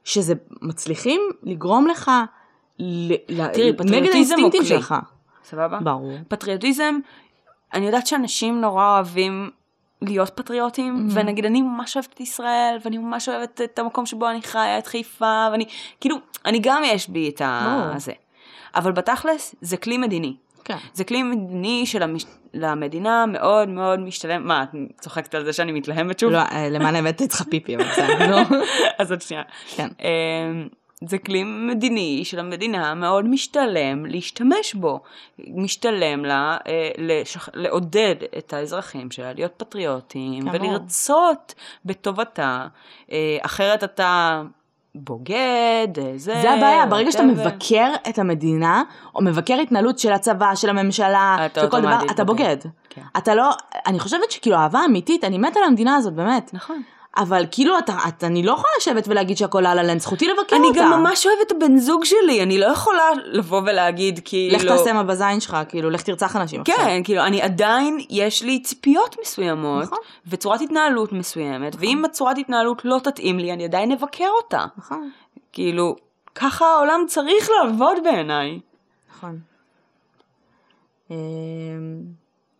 שזה 0.03 0.33
מצליחים 0.61 1.21
לגרום 1.43 1.87
לך 1.87 2.11
תראי, 2.77 3.71
נגד 3.71 3.77
פטריוטיזם 3.77 4.35
הוא 4.35 4.41
האינסטינקטים 4.41 4.61
כלי. 4.61 4.69
שלך. 4.69 4.95
סבבה? 5.45 5.79
ברור. 5.79 6.17
פטריוטיזם, 6.27 6.95
אני 7.73 7.85
יודעת 7.85 8.07
שאנשים 8.07 8.61
נורא 8.61 8.95
אוהבים 8.95 9.49
להיות 10.01 10.29
פטריוטים, 10.29 11.07
Mm-hmm. 11.09 11.13
ונגיד 11.19 11.45
אני 11.45 11.61
ממש 11.61 11.95
אוהבת 11.97 12.13
את 12.13 12.19
ישראל, 12.19 12.77
ואני 12.85 12.97
ממש 12.97 13.29
אוהבת 13.29 13.61
את 13.61 13.79
המקום 13.79 14.05
שבו 14.05 14.29
אני 14.29 14.41
חיה, 14.41 14.77
את 14.77 14.87
חיפה, 14.87 15.47
ואני, 15.51 15.65
כאילו, 16.01 16.15
אני 16.45 16.59
גם 16.61 16.81
יש 16.85 17.09
בי 17.09 17.29
את. 17.29 17.41
הזה. 17.95 18.11
אבל 18.75 18.91
בתכלס, 18.91 19.55
זה 19.61 19.77
כלי 19.77 19.97
מדיני. 19.97 20.35
כן. 20.63 20.77
זה 20.93 21.03
כלי 21.03 21.23
מדיני 21.23 21.85
שלמדינה 21.85 23.25
מאוד 23.25 23.69
מאוד 23.69 23.99
משתלם, 23.99 24.47
מה, 24.47 24.63
את 24.63 24.69
צוחקת 24.99 25.35
על 25.35 25.45
זה 25.45 25.53
שאני 25.53 25.71
מתלהמת 25.71 26.19
שוב? 26.19 26.31
לא, 26.31 26.37
אה, 26.37 26.69
למען 26.69 26.95
האמת 26.95 27.21
אצלך 27.21 27.41
פיפי, 27.41 27.75
אבל 27.75 27.83
בסדר, 27.83 28.27
נו. 28.29 28.57
אז 28.99 29.11
עוד 29.11 29.21
שנייה. 29.21 29.43
כן. 29.75 29.87
זה 31.07 31.17
כלי 31.17 31.43
מדיני 31.43 32.21
של 32.25 32.39
המדינה 32.39 32.93
מאוד 32.93 33.25
משתלם 33.25 34.05
להשתמש 34.05 34.73
בו. 34.73 34.99
משתלם 35.39 36.25
לה 36.25 36.57
אה, 36.67 36.89
לשח... 36.97 37.49
לעודד 37.53 38.15
את 38.37 38.53
האזרחים 38.53 39.11
שלה 39.11 39.33
להיות 39.33 39.53
פטריוטים 39.57 40.45
ברור. 40.45 40.55
ולרצות 40.55 41.53
בטובתה, 41.85 42.67
אה, 43.11 43.37
אחרת 43.41 43.83
אתה 43.83 44.43
בוגד, 44.95 45.87
אה, 45.97 46.13
זה... 46.15 46.39
זה 46.41 46.51
הבעיה, 46.51 46.85
ברגע 46.85 47.11
שאתה. 47.11 47.23
מבקר 47.23 47.91
את 48.09 48.19
המדינה, 48.19 48.83
או 49.15 49.21
מבקר 49.21 49.53
התנהלות 49.53 49.99
של 49.99 50.11
הצבא, 50.11 50.55
של 50.55 50.69
הממשלה, 50.69 51.37
אתה 51.45 51.61
של 51.61 51.69
כל 51.69 51.81
דבר, 51.81 51.97
אתה 52.11 52.23
בוגד. 52.23 52.45
בוגד. 52.45 52.71
כן. 52.89 53.01
אתה 53.17 53.35
לא, 53.35 53.49
אני 53.87 53.99
חושבת 53.99 54.31
שכאילו 54.31 54.55
אהבה 54.55 54.79
אמיתית, 54.85 55.23
אני 55.23 55.37
מתה 55.37 55.59
על 55.59 55.65
המדינה 55.65 55.95
הזאת, 55.95 56.13
באמת. 56.13 56.53
נכון. 56.53 56.81
אבל 57.17 57.45
כאילו, 57.51 57.77
אתה, 57.77 57.97
אתה, 58.07 58.27
אני 58.27 58.43
לא 58.43 58.51
יכולה 58.51 58.73
לשבת 58.77 59.07
ולהגיד 59.07 59.37
שהכל 59.37 59.65
על 59.65 59.79
הלנד, 59.79 59.99
זכותי 60.01 60.27
לבקר 60.27 60.55
אני 60.55 60.67
אותה. 60.67 60.79
גם 60.79 61.01
ממש 61.01 61.25
אוהבת 61.25 61.41
את 61.47 61.51
הבן 61.51 61.77
זוג 61.77 62.05
שלי, 62.05 62.43
אני 62.43 62.57
לא 62.57 62.65
יכולה 62.65 63.09
לבוא 63.25 63.61
ולהגיד 63.61 64.19
כאילו... 64.25 64.55
לך 64.55 64.65
תעשה 64.65 64.93
מה 64.93 65.03
בזין 65.03 65.39
שלך, 65.39 65.57
כאילו, 65.69 65.89
לך 65.89 66.01
תרצח 66.01 66.35
אנשים 66.35 66.61
עכשיו. 66.61 66.75
כן, 66.75 67.01
כאילו, 67.03 67.23
אני 67.23 67.41
עדיין, 67.41 67.97
יש 68.09 68.43
לי 68.43 68.61
ציפיות 68.61 69.15
מסוימות, 69.21 69.83
נכון. 69.83 69.97
וצורת 70.27 70.61
התנהלות 70.61 71.11
מסוימת, 71.11 71.75
ואם 71.79 72.05
הצורת 72.05 72.37
התנהלות 72.37 72.81
לא 72.85 72.99
תתאים 73.03 73.39
לי, 73.39 73.53
אני 73.53 73.63
עדיין 73.63 73.91
אבקר 73.91 74.29
אותה. 74.43 74.65
נכון, 74.77 75.09
כאילו, 75.51 75.95
ככה 76.35 76.65
העולם 76.65 76.99
צריך 77.07 77.49
לעבוד 77.49 77.97
בעיניי. 78.03 78.59
נכון. 79.11 79.39
אמ, 81.11 81.15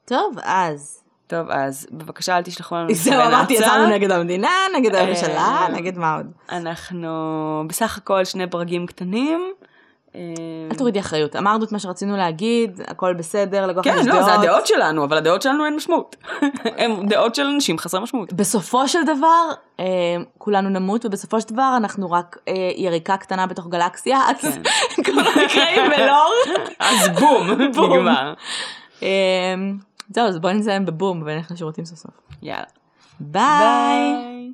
טוב, 0.06 0.36
אז. 0.44 1.03
טוב, 1.34 1.52
אז 1.52 1.88
בבקשה 1.92 2.38
אל 2.38 2.42
תשלחו 2.42 2.76
לנו 2.76 2.94
זהו, 2.94 3.14
מכתבי 3.14 3.36
אמרתי, 3.36 3.54
נאצה. 3.54 3.66
יצאנו 3.66 3.88
נגד 3.88 4.12
המדינה, 4.12 4.50
נגד 4.76 4.96
הממשלה, 4.96 5.38
אה, 5.38 5.68
נגד 5.70 5.98
מה 5.98 6.16
עוד? 6.16 6.26
אנחנו 6.52 7.64
בסך 7.68 7.98
הכל 7.98 8.26
שני 8.26 8.46
ברגים 8.46 8.86
קטנים. 8.86 9.52
אה, 10.16 10.22
אל 10.72 10.78
תורידי 10.78 11.00
אחריות, 11.00 11.36
אמרנו 11.36 11.66
את 11.66 11.72
מה 11.72 11.80
שרצינו 11.80 12.18
להגיד, 12.18 12.82
הכל 12.88 13.14
בסדר, 13.14 13.68
לכל 13.68 13.82
כן, 13.84 14.06
לא. 14.06 14.24
זה 14.24 14.34
הדעות 14.34 14.68
שלנו, 14.68 15.04
אבל 15.04 15.18
הדעות 15.18 15.42
שלנו 15.42 15.66
אין 15.66 15.76
משמעות. 15.76 16.16
הן 16.78 17.08
דעות 17.08 17.36
של 17.36 17.46
אנשים 17.46 17.78
חסרי 17.78 18.00
משמעות. 18.00 18.34
בסופו 18.34 18.88
של 18.88 19.04
דבר, 19.04 19.52
אה, 19.80 19.86
כולנו 20.38 20.70
נמות, 20.70 21.06
ובסופו 21.06 21.42
של 21.42 21.50
דבר 21.50 21.74
אנחנו 21.78 22.12
רק 22.12 22.38
יריקה 22.78 23.18
קטנה 23.18 23.48
בתוך 23.48 23.68
גלקסיה, 23.68 24.20
אז 24.28 24.42
כן. 24.42 24.62
כל 25.06 25.20
המקרים 25.20 25.92
בלור. 25.98 26.34
אז 26.80 27.10
בום, 27.20 27.48
בום. 27.74 27.94
נגמר. 27.94 28.34
זהו, 30.14 30.28
אז 30.28 30.40
בואי 30.40 30.54
נסיים 30.54 30.86
בבום 30.86 31.22
ונלך 31.26 31.52
לשירותים 31.52 31.86
סוף 31.86 32.00
סוף. 32.00 32.12
יאללה. 32.42 32.66
ביי. 33.20 33.42
ביי. 33.42 34.54